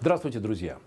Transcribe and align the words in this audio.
Здравствуйте, 0.00 0.40
друзья! 0.40 0.78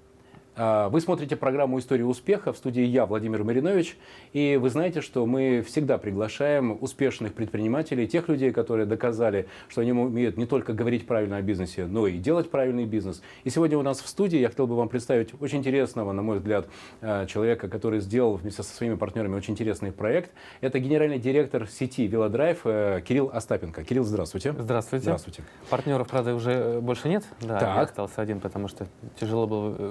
А, 0.56 0.90
вы 0.90 1.02
смотрите 1.02 1.36
программу 1.36 1.80
«История 1.80 2.06
успеха» 2.06 2.54
в 2.54 2.58
студии 2.58 2.84
я, 2.84 3.06
Владимир 3.06 3.44
Маринович. 3.44 3.98
И 4.34 4.58
вы 4.62 4.70
знаете, 4.70 5.02
что 5.02 5.26
мы 5.26 5.64
всегда 5.66 5.98
приглашаем 5.98 6.78
успешных 6.80 7.34
предпринимателей, 7.34 8.08
тех 8.08 8.28
людей, 8.30 8.52
которые 8.52 8.86
доказали, 8.86 9.48
что 9.68 9.82
они 9.82 9.94
умеют 9.94 10.38
не 10.38 10.46
только 10.46 10.74
говорить 10.74 11.08
правильно 11.08 11.38
о 11.38 11.42
бизнесе, 11.42 11.88
но 11.88 12.06
и 12.06 12.18
делать 12.18 12.52
правильный 12.52 12.86
бизнес. 12.86 13.24
И 13.44 13.50
сегодня 13.50 13.78
у 13.78 13.82
нас 13.82 14.00
в 14.00 14.08
студии 14.08 14.38
я 14.38 14.50
хотел 14.50 14.68
бы 14.68 14.76
вам 14.76 14.90
представить 14.90 15.34
очень 15.42 15.60
интересного, 15.60 16.12
на 16.12 16.22
мой 16.22 16.38
взгляд, 16.38 16.68
а, 17.02 17.26
человека, 17.26 17.68
который 17.68 18.00
сделал 18.00 18.36
вместе 18.36 18.62
со 18.62 18.76
своими 18.76 18.96
партнерами 18.96 19.36
очень 19.36 19.54
интересный 19.54 19.92
проект. 19.92 20.32
Это 20.62 20.78
генеральный 20.78 21.18
директор 21.18 21.68
сети 21.68 22.06
«Велодрайв» 22.06 22.62
э, 22.66 23.02
Кирилл 23.04 23.32
Остапенко. 23.34 23.84
Кирилл, 23.84 24.04
здравствуйте. 24.04 24.54
Здравствуйте. 24.58 25.04
Здравствуйте. 25.04 25.44
Партнеров, 25.70 26.08
правда, 26.08 26.36
уже 26.36 26.80
больше 26.80 27.10
нет. 27.10 27.24
Да, 27.42 27.60
Так. 27.60 27.76
я 27.76 27.82
остался 27.82 28.22
один, 28.22 28.40
потому 28.40 28.68
что 28.68 28.88
тяжело 29.20 29.48
было 29.48 29.76
э, 29.78 29.90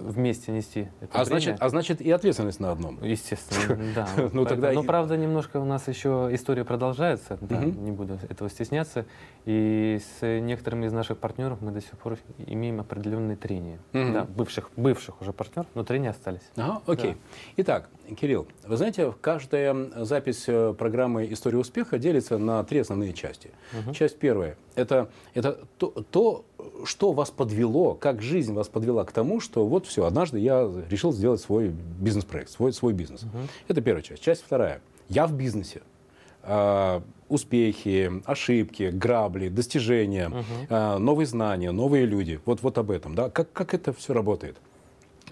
нести 0.53 0.89
это 1.01 1.21
А 1.21 1.25
значит, 1.25 1.57
а 1.61 1.69
значит 1.69 2.01
и 2.01 2.11
ответственность 2.11 2.61
на 2.61 2.71
одном. 2.71 3.03
Естественно, 3.03 3.93
да. 3.95 4.09
Ну, 4.33 4.45
тогда 4.45 4.73
Но, 4.73 4.83
и- 4.83 4.87
правда, 4.87 5.17
немножко 5.17 5.57
у 5.59 5.65
нас 5.65 5.89
еще 5.89 6.29
история 6.33 6.65
продолжается, 6.65 7.39
да, 7.41 7.61
Мгм. 7.61 7.85
не 7.85 7.91
буду 7.93 8.19
этого 8.29 8.49
стесняться. 8.51 9.07
И 9.45 9.99
с 10.21 10.25
некоторыми 10.41 10.87
из 10.87 10.93
наших 10.93 11.19
партнеров 11.19 11.59
мы 11.61 11.73
до 11.73 11.81
сих 11.81 11.91
пор 11.99 12.19
имеем 12.47 12.81
определенные 12.81 13.37
трения. 13.37 13.79
Мгм. 13.93 14.13
Да, 14.13 14.25
бывших, 14.25 14.71
бывших 14.77 15.21
уже 15.21 15.33
партнеров, 15.33 15.67
но 15.75 15.83
трения 15.83 16.11
остались. 16.11 16.43
Ага, 16.57 16.81
окей. 16.87 17.17
Итак, 17.57 17.89
Кирилл, 18.21 18.47
вы 18.67 18.77
знаете, 18.77 19.13
каждая 19.21 19.75
запись 20.05 20.45
э, 20.47 20.75
программы 20.79 21.33
«История 21.33 21.59
успеха» 21.59 21.99
делится 21.99 22.39
на 22.39 22.63
три 22.65 22.81
основные 22.81 23.13
части. 23.13 23.51
Часть 23.95 24.19
первая– 24.19 24.57
это, 24.75 25.11
это 25.35 25.61
то, 25.79 25.89
то, 26.11 26.45
что 26.85 27.13
вас 27.13 27.31
подвело, 27.31 27.95
как 27.95 28.23
жизнь 28.23 28.53
вас 28.53 28.69
подвела 28.69 29.05
к 29.05 29.13
тому, 29.13 29.41
что 29.41 29.67
вот 29.67 29.87
все, 29.87 30.05
однажды 30.05 30.39
я 30.39 30.71
решил 30.89 31.13
сделать 31.13 31.41
свой 31.41 31.69
бизнес-проект, 31.69 32.51
свой, 32.51 32.73
свой 32.73 32.93
бизнес. 32.93 33.23
Это 33.69 33.81
первая 33.81 34.03
часть. 34.03 34.23
Часть 34.23 34.43
вторая– 34.45 34.81
я 35.09 35.27
в 35.27 35.35
бизнесе. 35.35 35.83
А, 36.43 37.03
успехи, 37.29 38.11
ошибки, 38.25 38.91
грабли, 38.93 39.49
достижения, 39.49 40.33
а, 40.69 40.99
новые 40.99 41.27
знания, 41.27 41.71
новые 41.71 42.07
люди. 42.07 42.41
Вот, 42.45 42.63
вот 42.63 42.79
об 42.79 42.91
этом. 42.91 43.15
Да? 43.15 43.31
Как, 43.31 43.53
как 43.53 43.75
это 43.75 43.93
все 43.93 44.13
работает? 44.13 44.57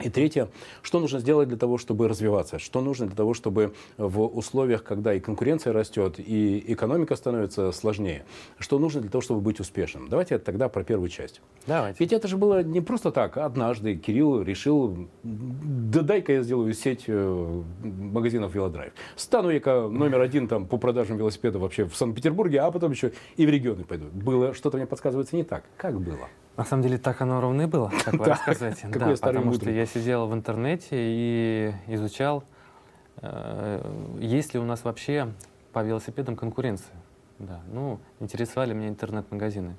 И 0.02 0.08
третье, 0.08 0.48
что 0.82 1.00
нужно 1.00 1.18
сделать 1.18 1.48
для 1.48 1.58
того, 1.58 1.78
чтобы 1.78 2.08
развиваться? 2.08 2.58
Что 2.58 2.80
нужно 2.80 3.06
для 3.06 3.16
того, 3.16 3.34
чтобы 3.34 3.74
в 3.98 4.22
условиях, 4.22 4.82
когда 4.82 5.14
и 5.14 5.20
конкуренция 5.20 5.72
растет, 5.72 6.14
и 6.18 6.64
экономика 6.72 7.16
становится 7.16 7.72
сложнее, 7.72 8.24
что 8.58 8.78
нужно 8.78 9.00
для 9.02 9.10
того, 9.10 9.20
чтобы 9.20 9.40
быть 9.40 9.60
успешным? 9.60 10.08
Давайте 10.08 10.38
тогда 10.38 10.68
про 10.68 10.84
первую 10.84 11.08
часть. 11.08 11.40
Давайте. 11.66 11.96
Ведь 12.00 12.12
это 12.12 12.28
же 12.28 12.36
было 12.36 12.62
не 12.62 12.80
просто 12.80 13.12
так. 13.12 13.36
Однажды 13.36 13.96
Кирилл 13.96 14.42
решил, 14.42 15.08
да 15.22 16.02
дай-ка 16.02 16.32
я 16.32 16.42
сделаю 16.42 16.72
сеть 16.72 17.04
э, 17.06 17.62
магазинов 17.82 18.54
«Велодрайв». 18.54 18.92
Стану 19.16 19.50
я 19.50 19.60
номер 19.88 20.20
один 20.20 20.48
там, 20.48 20.66
по 20.66 20.78
продажам 20.78 21.18
велосипеда 21.18 21.58
вообще 21.58 21.84
в 21.84 21.94
Санкт-Петербурге, 21.94 22.60
а 22.60 22.70
потом 22.70 22.92
еще 22.92 23.12
и 23.36 23.46
в 23.46 23.50
регионы 23.50 23.84
пойду. 23.84 24.06
Было, 24.12 24.54
что-то 24.54 24.78
мне 24.78 24.86
подсказывается 24.86 25.36
не 25.36 25.44
так. 25.44 25.64
Как 25.76 26.00
было? 26.00 26.28
На 26.60 26.66
самом 26.66 26.82
деле 26.82 26.98
так 26.98 27.22
оно 27.22 27.40
ровно 27.40 27.62
и 27.62 27.66
было, 27.66 27.90
как 28.04 28.12
вы 28.12 28.26
рассказываете. 28.26 28.86
Да, 28.88 29.14
потому 29.18 29.54
что 29.54 29.70
я 29.70 29.86
сидел 29.86 30.26
в 30.26 30.34
интернете 30.34 30.88
и 30.92 31.72
изучал, 31.86 32.44
э, 33.22 33.80
есть 34.20 34.52
ли 34.52 34.60
у 34.60 34.64
нас 34.64 34.84
вообще 34.84 35.32
по 35.72 35.82
велосипедам 35.82 36.36
конкуренция. 36.36 36.94
Да, 37.38 37.60
ну, 37.72 37.98
интересовали 38.20 38.74
меня 38.74 38.88
интернет-магазины. 38.88 39.74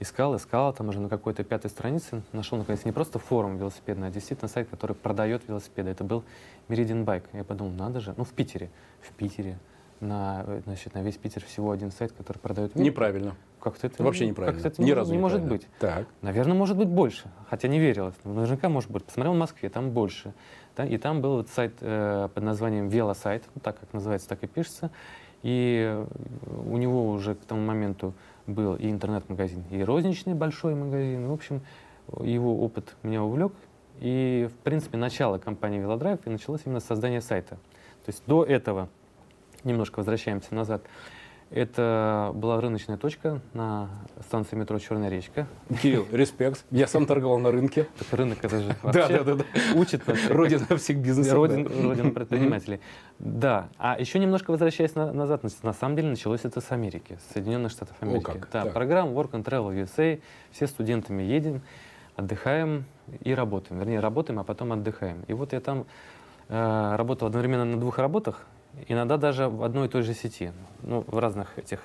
Искал, 0.00 0.34
искал, 0.34 0.72
там 0.72 0.88
уже 0.88 0.98
на 0.98 1.08
какой-то 1.08 1.44
пятой 1.44 1.70
странице 1.70 2.22
нашел, 2.32 2.58
наконец, 2.58 2.84
не 2.84 2.90
просто 2.90 3.20
форум 3.20 3.56
велосипедный, 3.56 4.08
а 4.08 4.10
действительно 4.10 4.48
сайт, 4.48 4.68
который 4.68 4.96
продает 4.96 5.46
велосипеды. 5.46 5.90
Это 5.90 6.02
был 6.02 6.24
Meridian 6.66 7.04
Bike. 7.04 7.26
Я 7.32 7.44
подумал, 7.44 7.70
надо 7.74 8.00
же, 8.00 8.12
ну, 8.16 8.24
в 8.24 8.30
Питере, 8.30 8.70
в 9.02 9.12
Питере, 9.12 9.56
на, 10.00 10.44
значит, 10.64 10.94
на 10.94 11.02
весь 11.02 11.16
Питер 11.16 11.44
всего 11.44 11.70
один 11.70 11.90
сайт, 11.90 12.12
который 12.12 12.38
продает 12.38 12.70
велосипеды. 12.74 12.90
Неправильно. 12.90 13.34
Как-то 13.60 13.86
это 13.88 14.02
Вообще 14.02 14.24
не- 14.24 14.30
неправильно. 14.30 14.54
Как-то 14.62 14.68
это 14.68 14.82
Ни 14.82 14.86
не, 14.86 14.94
разу 14.94 15.12
не 15.12 15.18
может 15.18 15.42
быть. 15.44 15.66
Так. 15.80 16.06
Наверное, 16.22 16.54
может 16.54 16.76
быть 16.76 16.88
больше, 16.88 17.30
хотя 17.48 17.68
не 17.68 17.78
верилось. 17.78 18.14
Но 18.24 18.34
Наверняка 18.34 18.68
может 18.68 18.90
быть. 18.90 19.04
Посмотрел 19.04 19.34
в 19.34 19.38
Москве, 19.38 19.68
там 19.68 19.90
больше. 19.90 20.32
Да, 20.76 20.84
и 20.86 20.96
там 20.96 21.20
был 21.20 21.36
вот 21.38 21.48
сайт 21.48 21.74
э, 21.80 22.28
под 22.32 22.44
названием 22.44 22.88
Велосайт, 22.88 23.42
ну, 23.54 23.60
так 23.60 23.80
как 23.80 23.92
называется, 23.92 24.28
так 24.28 24.42
и 24.44 24.46
пишется. 24.46 24.90
И 25.42 25.84
э, 25.88 26.06
у 26.70 26.76
него 26.76 27.08
уже 27.08 27.34
к 27.34 27.40
тому 27.44 27.62
моменту 27.62 28.14
был 28.46 28.76
и 28.76 28.88
интернет-магазин, 28.90 29.64
и 29.70 29.82
розничный 29.82 30.34
большой 30.34 30.74
магазин. 30.74 31.26
В 31.26 31.32
общем, 31.32 31.60
его 32.20 32.62
опыт 32.64 32.94
меня 33.02 33.22
увлек. 33.22 33.52
И, 34.00 34.48
в 34.52 34.62
принципе, 34.62 34.96
начало 34.96 35.38
компании 35.38 35.80
Велодрайв 35.80 36.20
и 36.24 36.30
началось 36.30 36.60
именно 36.64 36.78
с 36.78 36.84
создания 36.84 37.20
сайта. 37.20 37.56
То 38.04 38.10
есть 38.10 38.22
до 38.26 38.44
этого, 38.44 38.88
немножко 39.64 39.98
возвращаемся 39.98 40.54
назад, 40.54 40.82
это 41.50 42.30
была 42.34 42.60
рыночная 42.60 42.98
точка 42.98 43.40
на 43.54 43.88
станции 44.26 44.54
метро 44.54 44.78
Черная 44.78 45.08
речка. 45.08 45.46
Кирилл, 45.82 46.06
респект. 46.12 46.62
Я 46.70 46.86
сам 46.86 47.06
торговал 47.06 47.38
на 47.38 47.50
рынке. 47.50 47.86
Так 47.98 48.12
рынок 48.18 48.44
это 48.44 48.60
же 48.60 48.68
Да, 48.68 48.76
вообще 48.82 49.24
да, 49.24 49.24
да, 49.24 49.34
да. 49.36 49.44
учит 49.74 50.06
нас. 50.06 50.18
Родина 50.28 50.76
всех 50.76 50.98
бизнесов. 50.98 51.32
Родин, 51.34 51.64
да. 51.64 51.82
родина 51.82 52.10
предпринимателей. 52.10 52.80
Да. 53.18 53.68
А 53.78 53.98
еще 53.98 54.18
немножко 54.18 54.50
возвращаясь 54.50 54.94
на- 54.94 55.10
назад, 55.12 55.42
на, 55.62 55.72
самом 55.72 55.96
деле 55.96 56.10
началось 56.10 56.44
это 56.44 56.60
с 56.60 56.70
Америки, 56.70 57.18
с 57.30 57.32
Соединенных 57.32 57.72
Штатов 57.72 57.96
Америки. 58.00 58.24
как. 58.24 58.48
Да, 58.52 58.64
Так. 58.64 58.74
программа 58.74 59.12
Work 59.12 59.30
and 59.30 59.44
Travel 59.44 59.74
USA. 59.84 60.20
Все 60.50 60.66
студентами 60.66 61.22
едем, 61.22 61.62
отдыхаем 62.14 62.84
и 63.22 63.32
работаем. 63.32 63.80
Вернее, 63.80 64.00
работаем, 64.00 64.38
а 64.38 64.44
потом 64.44 64.72
отдыхаем. 64.72 65.24
И 65.28 65.32
вот 65.32 65.54
я 65.54 65.60
там 65.60 65.86
э, 66.50 66.94
работал 66.96 67.28
одновременно 67.28 67.64
на 67.64 67.80
двух 67.80 67.96
работах, 67.98 68.44
иногда 68.86 69.16
даже 69.16 69.48
в 69.48 69.62
одной 69.62 69.86
и 69.86 69.90
той 69.90 70.02
же 70.02 70.14
сети, 70.14 70.52
ну, 70.82 71.04
в 71.06 71.18
разных 71.18 71.58
этих 71.58 71.80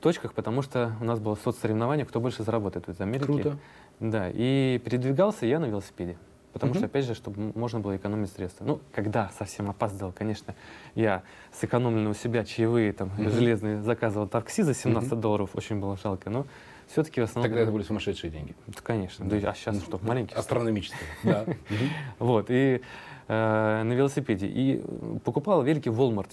точках, 0.00 0.34
потому 0.34 0.62
что 0.62 0.92
у 1.00 1.04
нас 1.04 1.20
было 1.20 1.34
соцсоревнование, 1.36 2.04
кто 2.04 2.20
больше 2.20 2.42
заработает 2.42 2.88
из 2.88 3.00
Америки. 3.00 3.24
Круто. 3.26 3.58
Да, 4.00 4.28
и 4.32 4.80
передвигался 4.84 5.46
я 5.46 5.60
на 5.60 5.66
велосипеде. 5.66 6.16
Потому 6.52 6.72
Мгм. 6.72 6.80
что, 6.80 6.86
опять 6.86 7.06
же, 7.06 7.14
чтобы 7.14 7.52
можно 7.54 7.80
было 7.80 7.96
экономить 7.96 8.30
средства. 8.30 8.64
Ну, 8.64 8.80
когда 8.92 9.30
совсем 9.38 9.70
опаздывал, 9.70 10.12
конечно, 10.12 10.54
я 10.94 11.22
сэкономленные 11.52 12.10
у 12.10 12.14
себя 12.14 12.44
чаевые 12.44 12.92
там 12.92 13.10
Мгм. 13.16 13.30
железные 13.30 13.80
заказывал 13.82 14.28
такси 14.28 14.62
за 14.62 14.74
17 14.74 15.12
Мгм. 15.12 15.20
долларов, 15.20 15.50
очень 15.54 15.80
было 15.80 15.96
жалко, 15.96 16.28
но 16.28 16.46
все-таки 16.88 17.22
в 17.22 17.24
основном... 17.24 17.50
Тогда 17.50 17.62
это 17.62 17.72
были 17.72 17.84
сумасшедшие 17.84 18.30
деньги. 18.30 18.54
Да, 18.66 18.80
Конечно, 18.82 19.24
да, 19.24 19.36
а 19.36 19.54
сейчас 19.54 19.82
что, 19.82 19.98
маленький? 20.02 20.34
Астрономические. 20.34 21.08
Да. 21.22 21.46
Вот, 22.18 22.46
и 22.50 22.82
э, 23.28 23.82
на 23.82 23.92
велосипеде. 23.92 24.46
И 24.46 24.80
э, 24.82 25.18
покупал 25.24 25.62
велики 25.62 25.88
в 25.88 26.00
Walmart. 26.00 26.30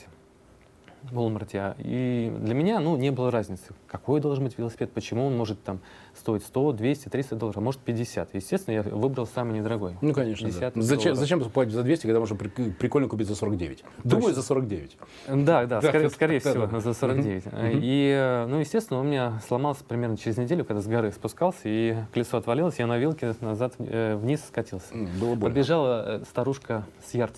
Walmart. 1.11 1.49
а, 1.53 1.75
И 1.79 2.31
для 2.39 2.53
меня, 2.53 2.79
ну, 2.79 2.97
не 2.97 3.11
было 3.11 3.31
разницы, 3.31 3.73
какой 3.87 4.19
должен 4.21 4.43
быть 4.43 4.57
велосипед, 4.57 4.91
почему 4.91 5.25
он 5.27 5.37
может 5.37 5.61
там 5.63 5.79
стоить 6.15 6.43
100, 6.43 6.73
200, 6.73 7.09
300 7.09 7.35
долларов, 7.35 7.57
а 7.57 7.61
может 7.61 7.79
50. 7.81 8.33
Естественно, 8.35 8.75
я 8.75 8.81
выбрал 8.83 9.25
самый 9.25 9.57
недорогой. 9.59 9.95
Ну, 10.01 10.13
конечно. 10.13 10.47
да. 10.47 10.53
Десяток 10.53 10.83
Зачем, 10.83 11.15
зачем 11.15 11.39
покупать 11.39 11.71
за 11.71 11.83
200, 11.83 12.03
когда 12.03 12.19
можно 12.19 12.35
прик- 12.35 12.73
прикольно 12.73 13.07
купить 13.07 13.27
за 13.27 13.35
49? 13.35 13.83
Думаю, 14.03 14.33
за 14.33 14.41
49. 14.43 14.97
Да, 15.27 15.65
да, 15.65 15.81
Да, 15.81 15.81
скорее, 15.81 16.03
да, 16.03 16.09
скорее 16.09 16.39
да, 16.41 16.49
всего, 16.51 16.65
да. 16.67 16.79
за 16.79 16.94
49. 16.94 17.45
Мгм. 17.45 17.56
Э, 17.56 17.71
И, 17.75 18.13
э, 18.15 18.45
ну, 18.47 18.59
естественно, 18.59 19.00
у 19.00 19.03
меня 19.03 19.39
сломался 19.47 19.83
примерно 19.85 20.18
через 20.18 20.38
неделю, 20.38 20.65
когда 20.65 20.81
с 20.81 20.88
горы 20.88 21.12
спускался, 21.12 21.62
и 21.65 21.95
колесо 22.13 22.38
отвалилось, 22.38 22.79
я 22.79 22.88
на 22.88 22.97
вилке 22.97 23.33
назад 23.41 23.74
э, 23.79 24.15
вниз 24.15 24.44
скатился. 24.45 24.94
Было 24.94 25.35
больно. 25.35 25.45
Подбежала 25.45 26.19
э, 26.21 26.24
старушка 26.25 26.85
с 27.06 27.13
Yard 27.13 27.33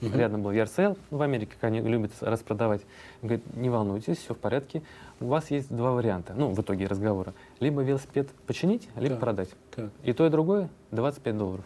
Мгм. 0.00 0.18
Рядом 0.18 0.42
был 0.42 0.50
Yard 0.52 0.66
Sale 0.76 0.98
в 1.10 1.22
Америке, 1.22 1.52
как 1.54 1.64
они 1.64 1.80
любят 1.80 2.10
распродавать. 2.20 2.82
Говорит, 3.22 3.42
не 3.56 3.70
волнуйтесь, 3.70 4.18
все 4.18 4.34
в 4.34 4.38
порядке. 4.38 4.82
У 5.20 5.26
вас 5.26 5.50
есть 5.50 5.74
два 5.74 5.92
варианта, 5.92 6.34
ну, 6.36 6.50
в 6.50 6.60
итоге 6.60 6.86
разговора. 6.86 7.32
Либо 7.60 7.82
велосипед 7.82 8.28
починить, 8.46 8.88
либо 8.96 9.14
Так. 9.14 9.20
продать. 9.20 9.50
Так. 9.74 9.90
И 10.02 10.12
то, 10.12 10.26
и 10.26 10.30
другое 10.30 10.68
25 10.90 11.38
долларов. 11.38 11.64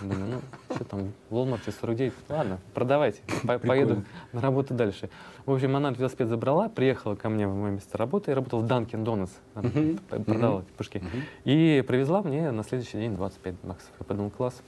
Думаю, 0.00 0.18
ну, 0.68 0.74
что 0.76 0.84
там, 0.84 1.12
в 1.30 1.34
Walmart 1.34 1.68
49, 1.80 2.12
ладно, 2.28 2.58
продавайте, 2.74 3.22
по- 3.44 3.58
поеду 3.58 4.04
на 4.32 4.40
работу 4.40 4.72
дальше. 4.72 5.10
В 5.46 5.52
общем, 5.52 5.74
она 5.74 5.90
велосипед 5.90 6.28
забрала, 6.28 6.68
приехала 6.68 7.16
ко 7.16 7.28
мне 7.28 7.48
в 7.48 7.54
мое 7.56 7.72
место 7.72 7.98
работы, 7.98 8.30
я 8.30 8.36
работал 8.36 8.60
в 8.60 8.66
Dunkin' 8.66 9.04
Donuts, 9.04 9.30
Мгм. 9.56 10.64
пушки. 10.76 11.02
И 11.44 11.82
привезла 11.88 12.22
мне 12.22 12.52
на 12.52 12.62
следующий 12.62 12.98
день 12.98 13.16
25 13.16 13.56
баксов. 13.64 13.90
Я 13.98 14.04
подумал, 14.04 14.30
класс. 14.30 14.62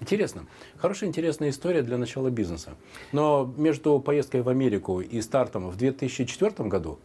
Интересно. 0.00 0.42
Хорошая, 0.76 1.08
интересная 1.08 1.50
история 1.50 1.82
для 1.82 1.96
начала 1.98 2.28
бизнеса. 2.30 2.70
Но 3.12 3.52
между 3.56 3.98
поездкой 4.00 4.42
в 4.42 4.48
Америку 4.48 5.00
и 5.00 5.20
стартом 5.20 5.68
в 5.68 5.76
2004 5.76 6.68
году 6.68 6.98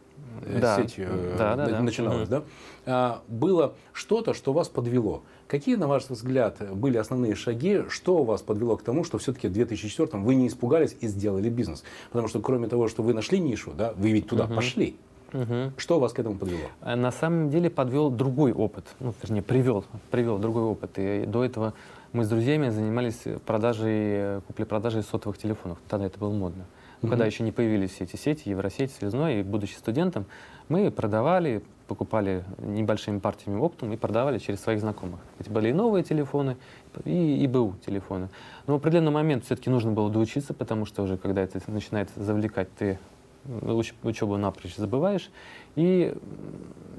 э, 0.44 0.58
Да. 0.60 0.76
сеть 0.76 0.94
э, 0.96 1.34
Да, 1.38 1.54
да, 1.56 1.64
на- 1.66 1.70
да. 1.70 1.80
начиналась, 1.82 2.28
Мгм. 2.28 2.30
да? 2.30 2.42
А, 2.86 3.22
было 3.28 3.74
что-то, 3.92 4.34
что 4.34 4.52
вас 4.52 4.68
подвело. 4.68 5.22
Какие, 5.46 5.76
на 5.76 5.86
ваш 5.88 6.08
взгляд, 6.08 6.58
были 6.74 6.96
основные 6.96 7.34
шаги, 7.34 7.82
что 7.88 8.22
вас 8.24 8.42
подвело 8.42 8.76
к 8.76 8.82
тому, 8.82 9.04
что 9.04 9.18
все-таки 9.18 9.48
в 9.48 9.52
2004 9.52 10.22
вы 10.22 10.34
не 10.34 10.48
испугались 10.48 10.96
и 11.00 11.06
сделали 11.08 11.48
бизнес? 11.48 11.84
Потому 12.10 12.28
что 12.28 12.40
кроме 12.40 12.68
того, 12.68 12.88
что 12.88 13.02
вы 13.02 13.14
нашли 13.14 13.38
нишу, 13.38 13.72
да, 13.72 13.92
вы 13.96 14.10
ведь 14.12 14.28
туда 14.28 14.44
Мгм. 14.46 14.54
пошли. 14.56 14.96
Угу. 15.32 15.72
Что 15.76 16.00
вас 16.00 16.12
к 16.12 16.18
этому 16.18 16.36
подвело? 16.38 16.68
Э, 16.82 16.96
на 16.96 17.12
самом 17.12 17.50
деле 17.50 17.70
подвел 17.70 18.10
другой 18.10 18.52
опыт, 18.52 18.84
ну, 18.98 19.14
вернее, 19.22 19.42
привел, 19.42 19.84
привел 20.10 20.38
другой 20.38 20.64
опыт. 20.64 20.90
И 20.98 21.24
до 21.24 21.44
этого 21.44 21.72
мы 22.12 22.24
с 22.24 22.28
друзьями 22.28 22.70
занимались 22.70 23.22
продажей, 23.46 24.40
куплей-продажей 24.42 25.02
сотовых 25.02 25.38
телефонов. 25.38 25.78
Тогда 25.88 26.06
это 26.06 26.18
было 26.18 26.32
модно. 26.32 26.64
Mm-hmm. 27.02 27.08
Когда 27.08 27.24
еще 27.24 27.44
не 27.44 27.52
появились 27.52 27.92
все 27.92 28.04
эти 28.04 28.16
сети, 28.16 28.50
Евросеть, 28.50 28.92
Связной, 28.92 29.40
и 29.40 29.42
будучи 29.42 29.74
студентом, 29.74 30.26
мы 30.68 30.90
продавали, 30.90 31.62
покупали 31.86 32.44
небольшими 32.58 33.20
партиями 33.20 33.60
оптом 33.60 33.92
и 33.92 33.96
продавали 33.96 34.38
через 34.38 34.60
своих 34.60 34.80
знакомых. 34.80 35.20
Это 35.38 35.50
были 35.50 35.70
и 35.70 35.72
новые 35.72 36.02
телефоны, 36.02 36.56
и, 37.04 37.42
и 37.42 37.46
БУ 37.46 37.76
телефоны. 37.86 38.28
Но 38.66 38.74
в 38.74 38.76
определенный 38.76 39.12
момент 39.12 39.44
все-таки 39.44 39.70
нужно 39.70 39.92
было 39.92 40.10
доучиться, 40.10 40.52
потому 40.52 40.86
что 40.86 41.02
уже 41.02 41.16
когда 41.16 41.42
это 41.42 41.60
начинает 41.68 42.10
завлекать, 42.16 42.68
ты 42.74 42.98
уч- 43.46 43.94
учебу 44.02 44.36
напрочь 44.36 44.74
забываешь. 44.74 45.30
И, 45.76 46.14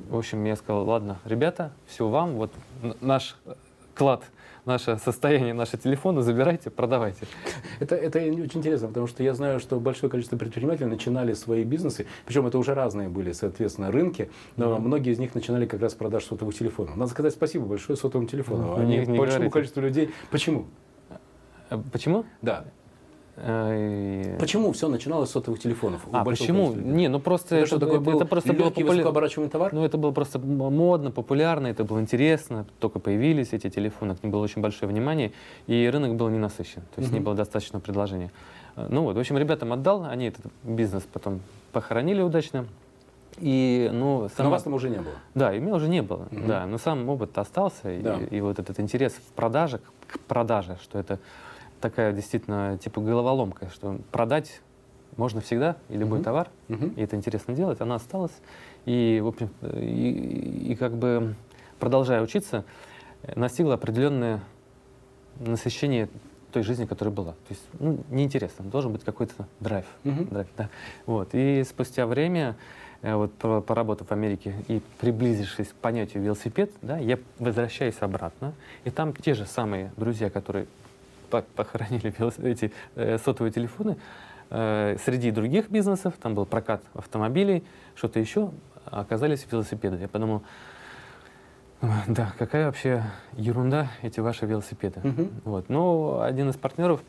в 0.10 0.18
общем, 0.18 0.44
я 0.46 0.56
сказал, 0.56 0.88
ладно, 0.88 1.20
ребята, 1.26 1.74
все 1.86 2.08
вам, 2.08 2.36
вот 2.36 2.52
наш 3.02 3.36
клад– 3.94 4.24
наше 4.66 4.98
состояние, 4.98 5.54
наши 5.54 5.78
телефоны, 5.78 6.22
забирайте, 6.22 6.70
продавайте. 6.70 7.26
Это, 7.80 7.96
это 7.96 8.20
очень 8.20 8.60
интересно, 8.60 8.88
потому 8.88 9.08
что 9.08 9.24
я 9.24 9.34
знаю, 9.34 9.60
что 9.60 9.80
большое 9.80 10.10
количество 10.10 10.38
предпринимателей 10.38 10.88
начинали 10.88 11.34
свои 11.34 11.64
бизнесы, 11.64 12.06
причем 12.26 12.48
это 12.48 12.58
уже 12.58 12.74
разные 12.74 13.10
были, 13.10 13.32
соответственно, 13.32 13.92
рынки, 13.92 14.30
но 14.58 14.76
mm-hmm. 14.76 14.80
многие 14.80 15.14
из 15.14 15.20
них 15.20 15.36
начинали 15.36 15.66
как 15.66 15.82
раз 15.82 15.94
с 15.94 15.96
продаж 15.96 16.26
сотовых 16.26 16.56
телефонов. 16.56 16.96
Надо 16.96 17.12
сказать 17.12 17.34
спасибо 17.34 17.66
большое 17.66 17.98
сотовым 17.98 18.28
телефонам. 18.28 18.72
Mm-hmm. 18.72 18.82
Они 18.82 18.98
не, 18.98 19.06
не 19.06 19.18
большому 19.18 19.50
говорите. 19.50 19.50
количеству 19.52 19.82
людей. 19.82 20.10
Почему? 20.30 20.68
А, 21.70 21.82
почему? 21.92 22.26
Да. 22.42 22.66
Э, 23.38 24.38
почему 24.40 24.72
все 24.72 24.88
начиналось 24.88 25.30
с 25.30 25.32
сотовых 25.34 25.60
телефонов? 25.60 26.02
А 26.12 26.24
почему? 26.24 26.74
Не, 26.74 27.08
ну 27.08 27.20
просто 27.20 27.56
это, 27.56 27.76
это, 27.76 27.86
такой 27.86 28.00
был 28.00 28.18
это 28.18 28.26
просто 28.26 28.54
было 28.54 28.70
популя... 28.70 29.50
товар? 29.50 29.74
Ну 29.74 29.86
это 29.86 29.98
было 29.98 30.12
просто 30.12 30.40
модно, 30.40 31.12
популярно, 31.12 31.68
это 31.68 31.84
было 31.84 32.02
интересно. 32.02 32.66
Только 32.80 33.00
появились 33.00 33.54
эти 33.54 33.70
телефоны, 33.70 34.16
к 34.16 34.24
ним 34.24 34.32
было 34.32 34.42
очень 34.42 34.62
большое 34.62 34.92
внимание, 34.92 35.32
и 35.68 35.90
рынок 35.92 36.16
был 36.16 36.30
не 36.30 36.38
насыщен, 36.38 36.82
то 36.94 37.02
есть 37.02 37.10
угу. 37.10 37.20
не 37.20 37.24
было 37.24 37.36
достаточно 37.36 37.80
предложения. 37.80 38.32
Э, 38.76 38.88
ну 38.90 39.04
вот, 39.04 39.16
в 39.16 39.20
общем, 39.20 39.38
ребятам 39.38 39.72
отдал, 39.74 40.04
они 40.04 40.28
этот 40.28 40.46
бизнес 40.64 41.04
потом 41.12 41.40
похоронили 41.72 42.22
удачно. 42.22 42.66
И, 43.38 43.90
ну, 43.94 44.28
сама... 44.36 44.50
Но 44.50 44.52
вас 44.52 44.64
там 44.64 44.74
уже 44.74 44.90
не 44.90 44.98
было? 44.98 45.14
Да, 45.36 45.56
и 45.56 45.60
меня 45.60 45.74
уже 45.74 45.88
не 45.88 46.02
было, 46.02 46.28
угу. 46.32 46.42
да. 46.48 46.66
Но 46.66 46.78
сам 46.78 47.08
опыт 47.08 47.38
остался, 47.38 47.98
да. 48.02 48.18
и, 48.18 48.38
и 48.38 48.42
вот 48.42 48.60
этот 48.60 48.80
интерес 48.80 49.14
в 49.14 49.32
продаже, 49.34 49.80
к 50.08 50.20
продаже, 50.20 50.78
что 50.84 51.00
это 51.00 51.18
такая 51.82 52.14
действительно 52.14 52.78
типа 52.78 53.02
головоломка, 53.02 53.70
что 53.70 54.00
продать 54.12 54.62
можно 55.18 55.42
всегда 55.42 55.76
и 55.90 55.98
любой 55.98 56.20
uh-huh. 56.20 56.24
товар, 56.24 56.50
uh-huh. 56.70 56.96
и 56.96 57.02
это 57.02 57.16
интересно 57.16 57.54
делать, 57.54 57.82
она 57.82 57.96
осталась. 57.96 58.32
И, 58.86 59.20
в 59.24 59.28
общем, 59.28 59.50
и, 59.62 60.70
и 60.72 60.76
как 60.76 60.96
бы 60.96 61.36
продолжая 61.80 62.22
учиться, 62.22 62.64
настигло 63.36 63.74
определенное 63.74 64.40
насыщение 65.40 66.10
той 66.52 66.64
жизни, 66.64 66.86
которая 66.86 67.14
была. 67.14 67.32
То 67.32 67.50
есть, 67.50 67.64
ну, 67.80 68.00
неинтересно, 68.10 68.66
должен 68.66 68.92
быть 68.92 69.04
какой-то 69.04 69.48
драйв. 69.60 69.86
Uh-huh. 70.04 70.30
драйв 70.30 70.48
да. 70.58 70.70
вот. 71.06 71.30
И 71.34 71.64
спустя 71.64 72.06
время, 72.06 72.56
э, 73.02 73.16
вот 73.16 73.34
поработав 73.66 74.10
в 74.10 74.12
Америке 74.12 74.54
и 74.68 74.82
приблизившись 75.00 75.70
к 75.70 75.76
понятию 75.76 76.24
велосипед, 76.24 76.72
да, 76.82 76.98
я 76.98 77.20
возвращаюсь 77.40 77.98
обратно, 78.00 78.54
и 78.84 78.90
там 78.90 79.14
те 79.14 79.34
же 79.34 79.46
самые 79.46 79.92
друзья, 79.98 80.30
которые 80.30 80.68
похоронили 81.32 82.14
эти 82.52 82.72
э, 82.96 83.18
сотовые 83.18 83.52
телефоны. 83.52 83.98
Э, 84.50 84.98
среди 85.04 85.32
других 85.32 85.70
бизнесов, 85.70 86.14
там 86.22 86.36
был 86.36 86.46
прокат 86.46 86.84
автомобилей, 86.94 87.64
что-то 87.96 88.20
еще, 88.20 88.52
оказались 88.86 89.48
велосипеды. 89.50 89.98
Я 89.98 90.08
подумал, 90.08 90.44
да, 92.08 92.34
какая 92.38 92.66
вообще 92.66 93.04
ерунда 93.34 93.88
эти 94.02 94.20
ваши 94.20 94.46
велосипеды. 94.46 95.00
Угу. 95.04 95.30
Вот. 95.46 95.70
Но 95.70 96.22
один 96.22 96.50
из 96.50 96.58
партнеров 96.58 97.02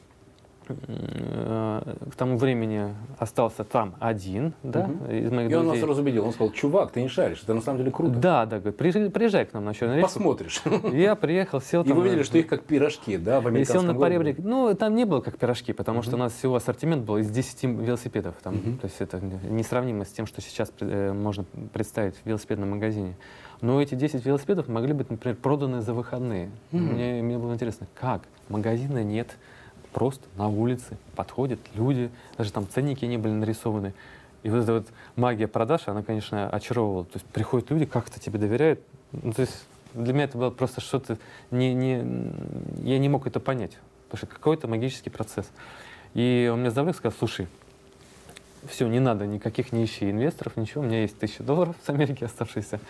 к 0.66 2.14
тому 2.16 2.36
времени 2.36 2.94
остался 3.18 3.64
там 3.64 3.94
один, 4.00 4.54
да, 4.62 4.80
угу. 4.80 5.12
из 5.12 5.30
моих 5.30 5.48
И 5.48 5.52
друзей. 5.52 5.56
он 5.56 5.66
нас 5.66 5.78
сразу 5.78 6.02
убедил, 6.02 6.24
он 6.24 6.32
сказал, 6.32 6.52
чувак, 6.52 6.92
ты 6.92 7.02
не 7.02 7.08
шаришь, 7.08 7.42
это 7.42 7.54
на 7.54 7.60
самом 7.60 7.78
деле 7.78 7.90
круто. 7.90 8.14
Да, 8.14 8.46
да, 8.46 8.58
говорит, 8.58 8.76
приезжай, 8.76 9.10
приезжай 9.10 9.46
к 9.46 9.52
нам 9.52 9.64
на 9.64 9.74
Черную 9.74 9.98
речку. 9.98 10.12
Посмотришь. 10.12 10.62
Я 10.92 11.14
приехал, 11.14 11.60
сел 11.60 11.84
там. 11.84 11.92
И 11.92 11.96
вы 11.96 12.04
видели, 12.04 12.22
что 12.22 12.38
их 12.38 12.46
как 12.46 12.64
пирожки, 12.64 13.16
да, 13.16 13.40
в 13.40 13.46
американском 13.46 13.82
сел 13.82 13.92
на 13.92 13.98
поребрик. 13.98 14.38
Ну, 14.38 14.74
там 14.74 14.94
не 14.94 15.04
было 15.04 15.20
как 15.20 15.38
пирожки, 15.38 15.72
потому 15.72 15.98
угу. 15.98 16.06
что 16.06 16.16
у 16.16 16.18
нас 16.18 16.32
всего 16.32 16.56
ассортимент 16.56 17.04
был 17.04 17.18
из 17.18 17.30
10 17.30 17.64
велосипедов. 17.64 18.34
Там, 18.42 18.54
угу. 18.54 18.78
То 18.78 18.86
есть 18.86 19.00
это 19.00 19.20
несравнимо 19.20 20.04
с 20.04 20.08
тем, 20.08 20.26
что 20.26 20.40
сейчас 20.40 20.72
э, 20.80 21.12
можно 21.12 21.44
представить 21.72 22.16
в 22.16 22.26
велосипедном 22.26 22.70
магазине. 22.70 23.16
Но 23.60 23.80
эти 23.80 23.94
10 23.94 24.24
велосипедов 24.26 24.68
могли 24.68 24.92
быть, 24.92 25.08
например, 25.08 25.36
проданы 25.36 25.80
за 25.80 25.94
выходные. 25.94 26.50
Угу. 26.72 26.82
Мне, 26.82 27.22
мне 27.22 27.38
было 27.38 27.54
интересно, 27.54 27.86
как? 27.94 28.22
Магазина 28.48 29.04
нет, 29.04 29.36
просто 29.92 30.24
на 30.36 30.48
улице 30.48 30.96
подходят 31.14 31.60
люди, 31.74 32.10
даже 32.38 32.52
там 32.52 32.66
ценники 32.68 33.04
не 33.04 33.18
были 33.18 33.32
нарисованы. 33.32 33.94
И 34.42 34.50
вот 34.50 34.62
эта 34.62 34.72
вот 34.72 34.86
магия 35.16 35.46
продаж, 35.46 35.82
она, 35.86 36.02
конечно, 36.02 36.48
очаровывала. 36.50 37.04
То 37.04 37.14
есть 37.14 37.26
приходят 37.26 37.70
люди, 37.70 37.84
как-то 37.84 38.18
тебе 38.18 38.38
доверяют. 38.38 38.80
Ну, 39.12 39.32
то 39.32 39.42
есть 39.42 39.64
для 39.94 40.12
меня 40.12 40.24
это 40.24 40.38
было 40.38 40.50
просто 40.50 40.80
что-то... 40.80 41.18
Не, 41.50 41.74
не, 41.74 42.04
я 42.82 42.98
не 42.98 43.08
мог 43.08 43.26
это 43.26 43.38
понять. 43.38 43.78
Потому 44.08 44.18
что 44.18 44.26
какой-то 44.26 44.66
магический 44.66 45.10
процесс. 45.10 45.48
И 46.14 46.50
он 46.52 46.60
мне 46.60 46.70
завлек, 46.70 46.96
сказал, 46.96 47.16
слушай, 47.16 47.46
все, 48.68 48.86
не 48.86 49.00
надо, 49.00 49.26
никаких 49.26 49.72
не 49.72 49.84
ищи 49.84 50.10
инвесторов, 50.10 50.56
ничего, 50.56 50.82
у 50.82 50.86
меня 50.86 51.02
есть 51.02 51.18
тысяча 51.18 51.42
долларов 51.42 51.74
с 51.84 51.88
Америки 51.88 52.24
оставшиеся 52.24 52.80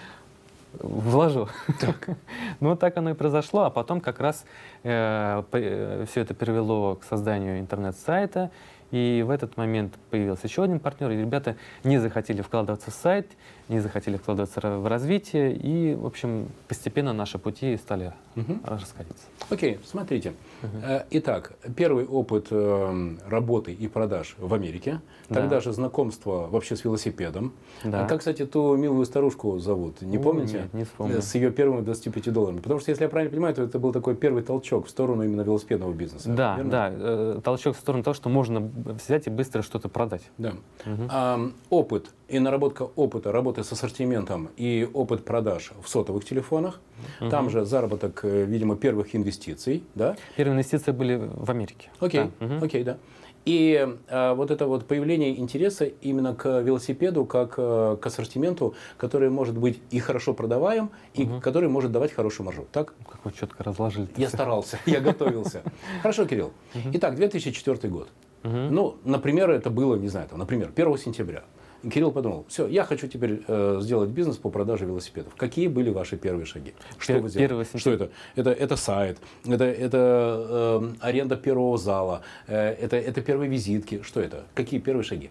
вложу. 0.81 1.49
Так. 1.81 2.09
ну, 2.61 2.77
так 2.77 2.97
оно 2.97 3.11
и 3.11 3.15
произошло. 3.15 3.63
А 3.63 3.71
потом 3.71 4.01
как 4.01 4.21
раз 4.21 4.45
э, 4.83 5.43
э, 5.53 6.05
все 6.11 6.21
это 6.21 6.35
привело 6.35 6.97
к 6.97 7.05
созданию 7.05 7.61
интернет-сайта. 7.61 8.51
И 8.93 9.25
в 9.27 9.31
этот 9.31 9.57
момент 9.57 9.95
появился 10.11 10.47
еще 10.47 10.63
один 10.63 10.79
партнер, 10.79 11.11
и 11.11 11.17
ребята 11.17 11.57
не 11.83 11.97
захотели 11.97 12.43
вкладываться 12.43 12.91
в 12.91 12.95
сайт, 12.95 13.27
не 13.71 13.81
захотели 13.81 14.19
вкладываться 14.19 14.61
в 14.61 14.87
развитие, 14.87 15.55
и, 15.55 15.95
в 15.95 16.05
общем, 16.05 16.49
постепенно 16.69 17.15
наши 17.15 17.39
пути 17.39 17.79
стали 17.79 18.13
угу. 18.37 18.61
расходиться. 18.65 19.25
Окей, 19.49 19.81
смотрите. 19.87 20.35
Угу. 20.63 21.03
Итак, 21.11 21.53
первый 21.77 22.05
опыт 22.05 22.49
э, 22.51 23.17
работы 23.27 23.73
и 23.73 23.89
продаж 23.89 24.37
в 24.39 24.53
Америке, 24.55 25.01
да. 25.29 25.41
тогда 25.41 25.61
же 25.61 25.73
знакомство 25.73 26.49
вообще 26.51 26.77
с 26.77 26.85
велосипедом. 26.85 27.53
Да. 27.85 28.05
А 28.05 28.09
как, 28.09 28.21
кстати, 28.21 28.47
ту 28.47 28.77
милую 28.77 29.05
старушку 29.05 29.59
зовут, 29.59 30.03
не 30.03 30.19
О, 30.19 30.21
помните? 30.21 30.63
Нет, 30.63 30.75
не 30.75 30.85
вспомню. 30.85 31.23
С 31.23 31.35
ее 31.35 31.51
первыми 31.51 31.83
25 31.83 32.33
долларами. 32.33 32.61
Потому 32.61 32.81
что, 32.81 32.91
если 32.91 33.05
я 33.05 33.09
правильно 33.09 33.31
понимаю, 33.31 33.55
то 33.55 33.63
это 33.63 33.79
был 33.79 33.93
такой 33.93 34.15
первый 34.15 34.43
толчок 34.43 34.87
в 34.87 34.91
сторону 34.91 35.23
именно 35.23 35.43
велосипедного 35.43 35.93
бизнеса. 35.93 36.29
Да, 36.29 36.57
верно? 36.57 36.71
да, 36.71 36.91
э, 36.93 37.41
толчок 37.43 37.77
в 37.77 37.81
сторону 37.81 38.05
того, 38.05 38.15
что 38.15 38.29
можно 38.29 38.61
взять 38.61 39.27
и 39.27 39.31
быстро 39.31 39.63
что-то 39.63 39.89
продать. 39.89 40.23
Да. 40.39 40.55
Угу. 40.87 41.09
А, 41.09 41.51
опыт 41.71 42.11
и 42.29 42.39
наработка 42.39 42.89
опыта 42.97 43.31
работы 43.31 43.63
с 43.63 43.73
ассортиментом 43.73 44.49
и 44.57 44.89
опыт 44.93 45.25
продаж 45.25 45.73
в 45.83 45.89
сотовых 45.89 46.25
телефонах. 46.25 46.81
Угу. 47.21 47.31
Там 47.31 47.51
же 47.51 47.65
заработок, 47.65 48.21
э, 48.23 48.45
видимо, 48.45 48.77
первых 48.77 49.15
инвестиций. 49.15 49.85
Да? 49.95 50.17
Первые 50.37 50.52
инвестиции 50.53 50.93
были 50.93 51.17
в 51.17 51.51
Америке. 51.51 51.91
Окей, 52.01 52.31
да. 52.39 52.47
Угу. 52.47 52.65
окей, 52.65 52.85
да. 52.85 52.99
И 53.45 53.89
э, 54.07 54.35
вот 54.35 54.51
это 54.53 54.67
вот 54.67 54.87
появление 54.87 55.39
интереса 55.39 55.85
именно 55.85 56.35
к 56.35 56.61
велосипеду, 56.61 57.25
как 57.25 57.55
э, 57.57 57.97
к 58.01 58.07
ассортименту, 58.07 58.75
который 58.97 59.31
может 59.31 59.59
быть 59.59 59.81
и 59.91 59.99
хорошо 59.99 60.33
продаваем, 60.33 60.91
и 61.15 61.25
угу. 61.25 61.41
который 61.41 61.69
может 61.69 61.91
давать 61.91 62.13
хорошую 62.13 62.47
маржу. 62.47 62.67
Так? 62.71 62.95
Как 63.11 63.25
вы 63.25 63.33
четко 63.33 63.65
разложили. 63.65 64.09
Я 64.17 64.29
старался, 64.29 64.79
я 64.87 65.01
готовился. 65.01 65.63
Хорошо, 66.03 66.25
Кирилл. 66.25 66.53
Итак, 66.93 67.17
2004 67.17 67.89
год. 67.89 68.09
Ну, 68.45 68.97
например, 69.05 69.51
это 69.51 69.71
было, 69.71 69.97
не 69.97 70.09
знаю, 70.09 70.29
там, 70.29 70.39
например, 70.39 70.73
1 70.75 70.99
сентября. 70.99 71.45
И 71.83 71.89
Кирилл 71.89 72.13
подумал, 72.13 72.45
все, 72.49 72.67
я 72.69 72.85
хочу 72.85 73.09
теперь 73.09 73.43
э, 73.47 73.79
сделать 73.81 74.11
бизнес 74.11 74.37
по 74.37 74.51
продаже 74.51 74.87
велосипедов. 74.87 75.35
Какие 75.37 75.69
были 75.69 75.91
ваши 75.91 76.17
первые 76.17 76.47
шаги? 76.47 76.75
Что 76.99 77.15
Пер- 77.15 77.23
вы 77.23 77.29
сделали? 77.29 77.67
Что 77.77 77.91
это? 77.91 78.11
это? 78.37 78.51
Это 78.51 78.77
сайт, 78.77 79.19
это, 79.47 79.65
это 79.65 80.81
э, 80.83 80.95
аренда 81.01 81.37
первого 81.37 81.77
зала, 81.79 82.23
э, 82.47 82.57
это, 82.57 82.97
это 82.97 83.21
первые 83.21 83.51
визитки. 83.51 84.03
Что 84.03 84.21
это? 84.21 84.45
Какие 84.55 84.81
первые 84.81 85.05
шаги? 85.05 85.31